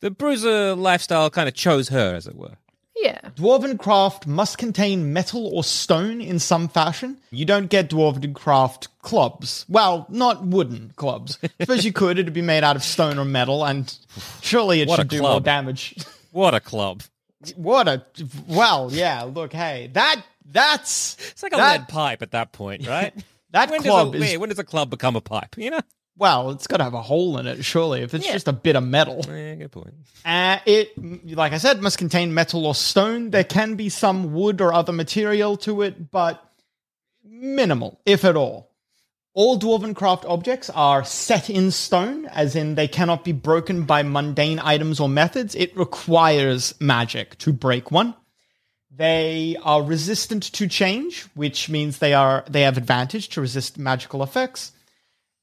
The 0.02 0.12
bruiser 0.12 0.76
lifestyle 0.76 1.30
kind 1.30 1.48
of 1.48 1.56
chose 1.56 1.90
her, 1.90 2.14
as 2.14 2.28
it 2.28 2.36
were. 2.36 2.58
Yeah. 3.04 3.20
Dwarven 3.36 3.78
craft 3.78 4.26
must 4.26 4.58
contain 4.58 5.12
metal 5.12 5.46
or 5.48 5.64
stone 5.64 6.22
in 6.22 6.40
some 6.40 6.70
fashion. 6.70 7.18
You 7.32 7.44
don't 7.44 7.70
get 7.70 7.90
dwarven 7.90 8.34
craft 8.34 8.88
clubs. 9.02 9.66
Well, 9.68 10.06
not 10.10 10.46
wooden 10.46 10.94
clubs. 10.96 11.38
Suppose 11.62 11.84
you 11.84 11.92
could, 11.92 12.18
it'd 12.18 12.34
be 12.34 12.42
made 12.42 12.64
out 12.64 12.78
of 12.78 12.84
stone 12.84 13.20
or 13.20 13.26
metal, 13.26 13.66
and 13.66 13.94
surely 14.42 14.82
it 14.82 14.88
What 14.88 14.98
should 14.98 15.10
do 15.10 15.22
more 15.22 15.42
damage. 15.42 15.96
What 16.32 16.56
a 16.56 16.60
club. 16.60 17.04
what 17.58 17.88
a 17.88 18.02
well, 18.48 18.90
yeah, 18.92 19.22
look, 19.22 19.54
hey. 19.54 19.92
That 19.94 20.24
that's 20.44 21.16
It's 21.30 21.44
like 21.44 21.54
a 21.54 21.58
that, 21.58 21.80
lead 21.82 21.88
pipe 21.90 22.24
at 22.24 22.32
that 22.32 22.54
point, 22.54 22.88
right? 22.88 23.14
that 23.52 23.70
when 23.70 23.84
club 23.84 24.14
does 24.14 24.22
a, 24.22 24.24
is 24.26 24.32
yeah, 24.32 24.38
when 24.38 24.50
does 24.50 24.58
a 24.58 24.64
club 24.64 24.90
become 24.90 25.16
a 25.16 25.22
pipe? 25.22 25.56
You 25.58 25.70
know? 25.70 25.82
Well, 26.18 26.52
it's 26.52 26.68
gotta 26.68 26.84
have 26.84 26.94
a 26.94 27.02
hole 27.02 27.38
in 27.38 27.48
it, 27.48 27.64
surely, 27.66 28.02
if 28.02 28.14
it's 28.14 28.26
just 28.26 28.48
a 28.48 28.54
bit 28.54 28.76
of 28.76 28.84
metal. 28.84 29.22
Yeah, 29.28 29.56
good 29.56 29.72
point. 29.72 29.94
Uh, 30.24 30.60
it, 30.66 30.92
like 31.36 31.54
I 31.54 31.58
said, 31.58 31.82
must 31.82 31.98
contain 31.98 32.34
metal 32.34 32.66
or 32.66 32.76
stone. 32.76 33.32
There 33.32 33.44
can 33.44 33.76
be 33.76 33.90
some 33.90 34.34
wood 34.34 34.62
or 34.62 34.74
other 34.74 34.94
material 34.94 35.58
to 35.58 35.82
it, 35.82 36.12
but 36.12 36.44
minimal, 37.24 38.00
if 38.06 38.24
at 38.26 38.36
all. 38.36 38.70
All 39.36 39.58
Dwarven 39.58 39.96
craft 39.96 40.26
objects 40.26 40.70
are 40.70 41.04
set 41.04 41.50
in 41.50 41.72
stone, 41.72 42.28
as 42.28 42.56
in 42.56 42.76
they 42.76 42.88
cannot 42.88 43.24
be 43.24 43.32
broken 43.32 43.84
by 43.84 44.04
mundane 44.04 44.60
items 44.60 45.00
or 45.00 45.10
methods. 45.10 45.56
It 45.56 45.76
requires 45.76 46.76
magic 46.80 47.40
to 47.40 47.52
break 47.52 47.90
one. 47.90 48.14
They 48.96 49.58
are 49.64 49.82
resistant 49.82 50.44
to 50.54 50.68
change, 50.68 51.24
which 51.34 51.68
means 51.68 51.98
they 51.98 52.14
are 52.14 52.46
they 52.48 52.62
have 52.62 52.78
advantage 52.78 53.30
to 53.30 53.42
resist 53.42 53.80
magical 53.80 54.22
effects. 54.22 54.72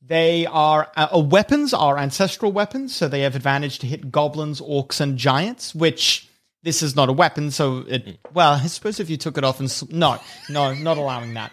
They 0.03 0.47
are 0.47 0.91
uh, 0.97 1.09
uh, 1.15 1.19
weapons 1.21 1.75
are 1.75 1.99
ancestral 1.99 2.53
weapons, 2.53 2.95
so 2.97 3.07
they 3.09 3.21
have 3.21 3.37
advantage 3.37 3.79
to 3.81 3.87
hit 3.87 4.11
goblins, 4.11 4.61
orcs, 4.61 5.01
and 5.01 5.17
giants. 5.19 5.75
Which 5.75 6.29
this 6.63 6.83
is 6.83 6.97
not 6.97 7.09
a 7.09 7.13
weapon, 7.13 7.51
so 7.51 7.85
it. 7.87 8.19
Well, 8.33 8.53
I 8.55 8.67
suppose 8.67 8.99
if 8.99 9.11
you 9.11 9.17
took 9.17 9.37
it 9.39 9.45
off 9.45 9.61
and 9.61 9.69
s- 9.69 9.89
no, 9.91 10.19
no, 10.49 10.75
not 10.75 10.97
allowing 10.97 11.35
that. 11.35 11.53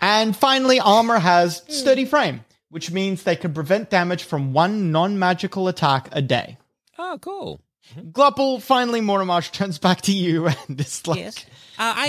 And 0.00 0.36
finally, 0.36 0.80
armor 0.80 1.18
has 1.18 1.62
sturdy 1.68 2.04
frame, 2.04 2.44
which 2.68 2.90
means 2.90 3.22
they 3.22 3.36
can 3.36 3.54
prevent 3.54 3.90
damage 3.90 4.24
from 4.24 4.52
one 4.52 4.90
non-magical 4.92 5.68
attack 5.68 6.08
a 6.12 6.20
day. 6.20 6.58
Oh, 6.98 7.18
cool. 7.22 7.60
Glupple, 8.12 8.60
finally, 8.60 9.00
Moramash 9.00 9.52
turns 9.52 9.78
back 9.78 10.00
to 10.02 10.12
you 10.12 10.46
and 10.68 10.80
it's 10.80 11.06
like, 11.06 11.18
Yes. 11.20 11.36
Uh, 11.78 11.94
I 11.96 12.08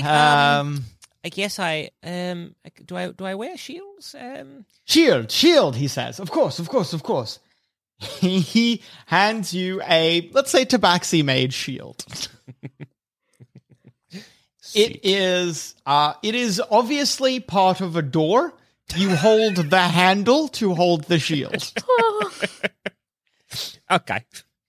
um, 0.59 0.67
um, 0.67 0.83
I 1.25 1.29
guess 1.29 1.57
I 1.57 1.89
um 2.03 2.53
do 2.85 2.95
I 2.95 3.11
do 3.11 3.25
I 3.25 3.33
wear 3.33 3.57
shields? 3.57 4.15
Um 4.17 4.65
shield, 4.85 5.31
shield, 5.31 5.75
he 5.75 5.87
says. 5.87 6.19
Of 6.19 6.29
course, 6.29 6.59
of 6.59 6.69
course, 6.69 6.93
of 6.93 7.01
course. 7.01 7.39
he 7.99 8.83
hands 9.07 9.51
you 9.53 9.81
a, 9.87 10.29
let's 10.33 10.51
say, 10.51 10.65
Tabaxi 10.65 11.23
made 11.23 11.53
shield. 11.53 12.05
It 14.73 15.05
is 15.05 15.73
uh 15.85 16.15
it 16.21 16.35
is 16.35 16.61
obviously 16.69 17.39
part 17.39 17.79
of 17.79 17.95
a 17.95 18.01
door. 18.01 18.53
You 18.93 19.15
hold 19.15 19.55
the 19.55 19.79
handle 20.01 20.49
to 20.49 20.75
hold 20.75 21.05
the 21.05 21.17
shield. 21.17 21.71
okay. 23.89 24.25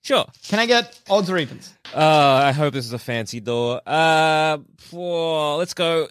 Sure. 0.07 0.25
Can 0.47 0.61
I 0.61 0.67
get 0.67 1.01
odds 1.11 1.29
or 1.29 1.37
evens? 1.37 1.75
Uh, 1.93 2.41
I 2.45 2.53
hope 2.53 2.75
this 2.75 2.85
is 2.85 2.93
a 2.93 2.99
fancy 2.99 3.41
door. 3.41 3.81
Uh, 3.85 4.59
for, 4.79 5.57
let's 5.57 5.75
go. 5.75 6.07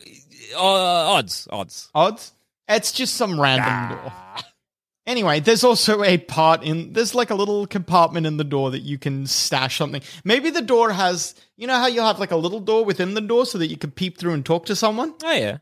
Uh, 0.54 0.60
odds, 0.64 1.48
odds. 1.52 1.90
Odds? 1.96 2.34
It's 2.68 2.92
just 2.92 3.16
some 3.16 3.40
random 3.40 3.98
door. 3.98 4.14
Anyway, 5.08 5.40
there's 5.40 5.64
also 5.64 6.04
a 6.04 6.18
part 6.18 6.64
in 6.64 6.94
there's 6.94 7.14
like 7.14 7.30
a 7.30 7.36
little 7.36 7.68
compartment 7.68 8.26
in 8.26 8.38
the 8.38 8.44
door 8.44 8.72
that 8.72 8.80
you 8.80 8.98
can 8.98 9.28
stash 9.28 9.78
something. 9.78 10.02
Maybe 10.24 10.50
the 10.50 10.64
door 10.64 10.92
has 10.92 11.36
you 11.58 11.68
know 11.68 11.76
how 11.76 11.86
you'll 11.86 12.08
have 12.08 12.18
like 12.20 12.32
a 12.32 12.36
little 12.36 12.60
door 12.60 12.84
within 12.84 13.14
the 13.14 13.22
door 13.22 13.46
so 13.46 13.60
that 13.60 13.68
you 13.68 13.78
can 13.78 13.92
peep 13.92 14.18
through 14.18 14.34
and 14.34 14.44
talk 14.44 14.66
to 14.66 14.76
someone? 14.76 15.14
Oh 15.24 15.32
yeah. 15.32 15.60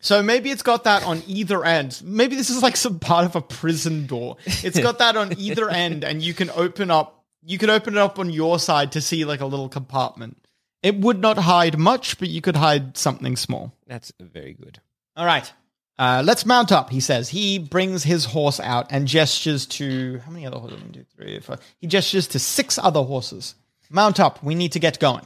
So 0.00 0.22
maybe 0.22 0.50
it's 0.50 0.62
got 0.62 0.84
that 0.84 1.04
on 1.04 1.22
either 1.28 1.64
end. 1.64 2.02
Maybe 2.04 2.34
this 2.34 2.50
is 2.50 2.62
like 2.62 2.76
some 2.76 2.98
part 2.98 3.24
of 3.24 3.36
a 3.36 3.40
prison 3.40 4.06
door. 4.06 4.38
It's 4.44 4.78
got 4.80 4.98
that 4.98 5.16
on 5.16 5.32
either 5.38 5.70
end, 5.70 6.04
and 6.04 6.20
you 6.20 6.34
can 6.34 6.50
open 6.50 6.90
up. 6.90 7.24
You 7.42 7.58
can 7.58 7.70
open 7.70 7.94
it 7.94 8.00
up 8.00 8.18
on 8.18 8.30
your 8.30 8.58
side 8.58 8.92
to 8.92 9.00
see 9.00 9.24
like 9.24 9.40
a 9.40 9.46
little 9.46 9.68
compartment. 9.68 10.43
It 10.84 11.00
would 11.00 11.18
not 11.18 11.38
hide 11.38 11.78
much, 11.78 12.18
but 12.18 12.28
you 12.28 12.42
could 12.42 12.56
hide 12.56 12.96
something 12.98 13.36
small. 13.36 13.72
That's 13.86 14.12
very 14.20 14.52
good. 14.52 14.80
All 15.16 15.24
right. 15.24 15.50
Uh, 15.98 16.22
let's 16.26 16.44
mount 16.44 16.72
up, 16.72 16.90
he 16.90 17.00
says. 17.00 17.30
He 17.30 17.58
brings 17.58 18.02
his 18.02 18.26
horse 18.26 18.60
out 18.60 18.88
and 18.90 19.08
gestures 19.08 19.64
to. 19.66 20.18
How 20.26 20.30
many 20.30 20.44
other 20.46 20.58
horses? 20.58 20.80
One, 20.82 20.92
two, 20.92 21.06
three, 21.16 21.40
four. 21.40 21.58
He 21.80 21.86
gestures 21.86 22.26
to 22.28 22.38
six 22.38 22.78
other 22.78 23.02
horses. 23.02 23.54
Mount 23.88 24.20
up. 24.20 24.42
We 24.42 24.54
need 24.54 24.72
to 24.72 24.78
get 24.78 24.98
going. 24.98 25.24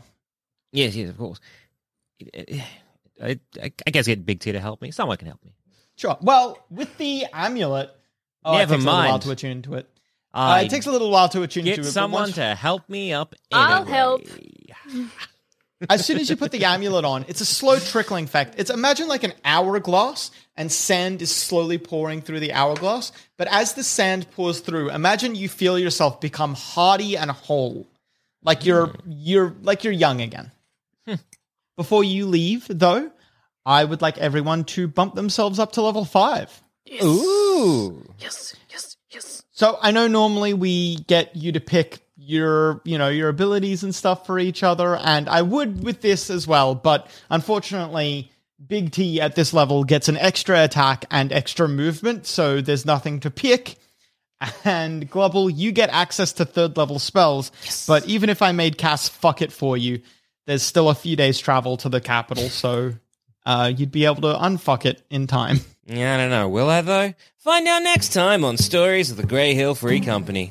Yes, 0.70 0.94
yes, 0.94 1.08
of 1.10 1.18
course. 1.18 1.40
I, 3.20 3.40
I, 3.60 3.72
I 3.86 3.90
guess 3.90 4.06
get 4.06 4.24
Big 4.24 4.38
T 4.38 4.52
to 4.52 4.60
help 4.60 4.80
me. 4.80 4.92
Someone 4.92 5.16
can 5.16 5.26
help 5.26 5.44
me. 5.44 5.54
Sure. 5.96 6.16
Well, 6.20 6.64
with 6.70 6.96
the 6.98 7.24
amulet. 7.32 7.90
Oh, 8.44 8.52
Never 8.56 8.74
it 8.74 8.76
takes 8.76 8.84
a 8.84 8.86
little 8.86 9.08
while 9.08 9.18
to 9.18 9.30
attune 9.32 9.62
to 9.62 9.74
it. 9.74 9.88
Uh, 10.32 10.62
it 10.64 10.70
takes 10.70 10.86
a 10.86 10.92
little 10.92 11.10
while 11.10 11.28
to 11.30 11.42
attune 11.42 11.64
to 11.64 11.70
it. 11.72 11.76
Get 11.76 11.84
someone 11.86 12.22
once- 12.22 12.34
to 12.36 12.54
help 12.54 12.88
me 12.88 13.12
up. 13.12 13.34
I'll 13.50 13.84
help. 13.84 14.22
as 15.88 16.04
soon 16.04 16.18
as 16.18 16.28
you 16.28 16.36
put 16.36 16.50
the 16.50 16.64
amulet 16.64 17.04
on, 17.04 17.24
it's 17.28 17.40
a 17.40 17.44
slow 17.44 17.78
trickling 17.78 18.24
effect. 18.24 18.54
It's 18.58 18.70
imagine 18.70 19.06
like 19.08 19.24
an 19.24 19.32
hourglass 19.44 20.30
and 20.56 20.72
sand 20.72 21.22
is 21.22 21.34
slowly 21.34 21.78
pouring 21.78 22.20
through 22.20 22.40
the 22.40 22.52
hourglass. 22.52 23.12
But 23.36 23.48
as 23.48 23.74
the 23.74 23.84
sand 23.84 24.30
pours 24.32 24.60
through, 24.60 24.90
imagine 24.90 25.34
you 25.34 25.48
feel 25.48 25.78
yourself 25.78 26.20
become 26.20 26.54
hardy 26.54 27.16
and 27.16 27.30
whole. 27.30 27.86
Like 28.42 28.64
you're 28.64 28.94
you're 29.06 29.54
like 29.62 29.84
you're 29.84 29.92
young 29.92 30.20
again. 30.20 30.50
Before 31.76 32.02
you 32.02 32.26
leave, 32.26 32.66
though, 32.68 33.10
I 33.64 33.84
would 33.84 34.02
like 34.02 34.18
everyone 34.18 34.64
to 34.64 34.88
bump 34.88 35.14
themselves 35.14 35.60
up 35.60 35.72
to 35.72 35.82
level 35.82 36.04
five. 36.04 36.62
Yes. 36.84 37.04
Ooh. 37.04 38.04
Yes, 38.18 38.56
yes, 38.70 38.96
yes. 39.10 39.44
So 39.52 39.78
I 39.80 39.90
know 39.92 40.08
normally 40.08 40.54
we 40.54 40.96
get 40.96 41.36
you 41.36 41.52
to 41.52 41.60
pick 41.60 42.00
your, 42.28 42.82
you 42.84 42.98
know, 42.98 43.08
your 43.08 43.30
abilities 43.30 43.82
and 43.82 43.94
stuff 43.94 44.26
for 44.26 44.38
each 44.38 44.62
other, 44.62 44.96
and 44.96 45.30
I 45.30 45.40
would 45.40 45.82
with 45.82 46.02
this 46.02 46.28
as 46.28 46.46
well, 46.46 46.74
but 46.74 47.10
unfortunately, 47.30 48.30
Big 48.64 48.92
T 48.92 49.18
at 49.18 49.34
this 49.34 49.54
level 49.54 49.82
gets 49.82 50.08
an 50.08 50.18
extra 50.18 50.62
attack 50.62 51.06
and 51.10 51.32
extra 51.32 51.66
movement, 51.66 52.26
so 52.26 52.60
there's 52.60 52.84
nothing 52.84 53.20
to 53.20 53.30
pick. 53.30 53.76
And 54.62 55.10
Glupple 55.10 55.50
you 55.50 55.72
get 55.72 55.88
access 55.88 56.34
to 56.34 56.44
third 56.44 56.76
level 56.76 56.98
spells, 56.98 57.50
but 57.88 58.06
even 58.06 58.28
if 58.28 58.42
I 58.42 58.52
made 58.52 58.76
Cass 58.76 59.08
fuck 59.08 59.40
it 59.40 59.50
for 59.50 59.76
you, 59.76 60.02
there's 60.46 60.62
still 60.62 60.90
a 60.90 60.94
few 60.94 61.16
days 61.16 61.38
travel 61.38 61.78
to 61.78 61.88
the 61.88 62.00
capital, 62.00 62.50
so 62.50 62.92
uh, 63.46 63.72
you'd 63.74 63.90
be 63.90 64.04
able 64.04 64.20
to 64.20 64.38
unfuck 64.38 64.84
it 64.84 65.02
in 65.08 65.26
time. 65.26 65.60
Yeah, 65.86 66.14
I 66.14 66.18
don't 66.18 66.30
know. 66.30 66.48
Will 66.50 66.68
I 66.68 66.82
though? 66.82 67.14
Find 67.38 67.66
out 67.66 67.82
next 67.82 68.12
time 68.12 68.44
on 68.44 68.58
Stories 68.58 69.10
of 69.10 69.16
the 69.16 69.26
Grey 69.26 69.54
Hill 69.54 69.74
Free 69.74 70.00
Company. 70.00 70.50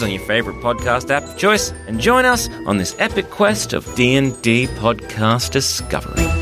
on 0.01 0.11
your 0.11 0.21
favorite 0.21 0.57
podcast 0.57 1.09
app 1.09 1.23
of 1.23 1.37
choice 1.37 1.71
and 1.87 1.99
join 1.99 2.25
us 2.25 2.49
on 2.65 2.77
this 2.77 2.95
epic 2.99 3.29
quest 3.29 3.73
of 3.73 3.85
D&D 3.95 4.67
podcast 4.67 5.51
discovery. 5.51 6.40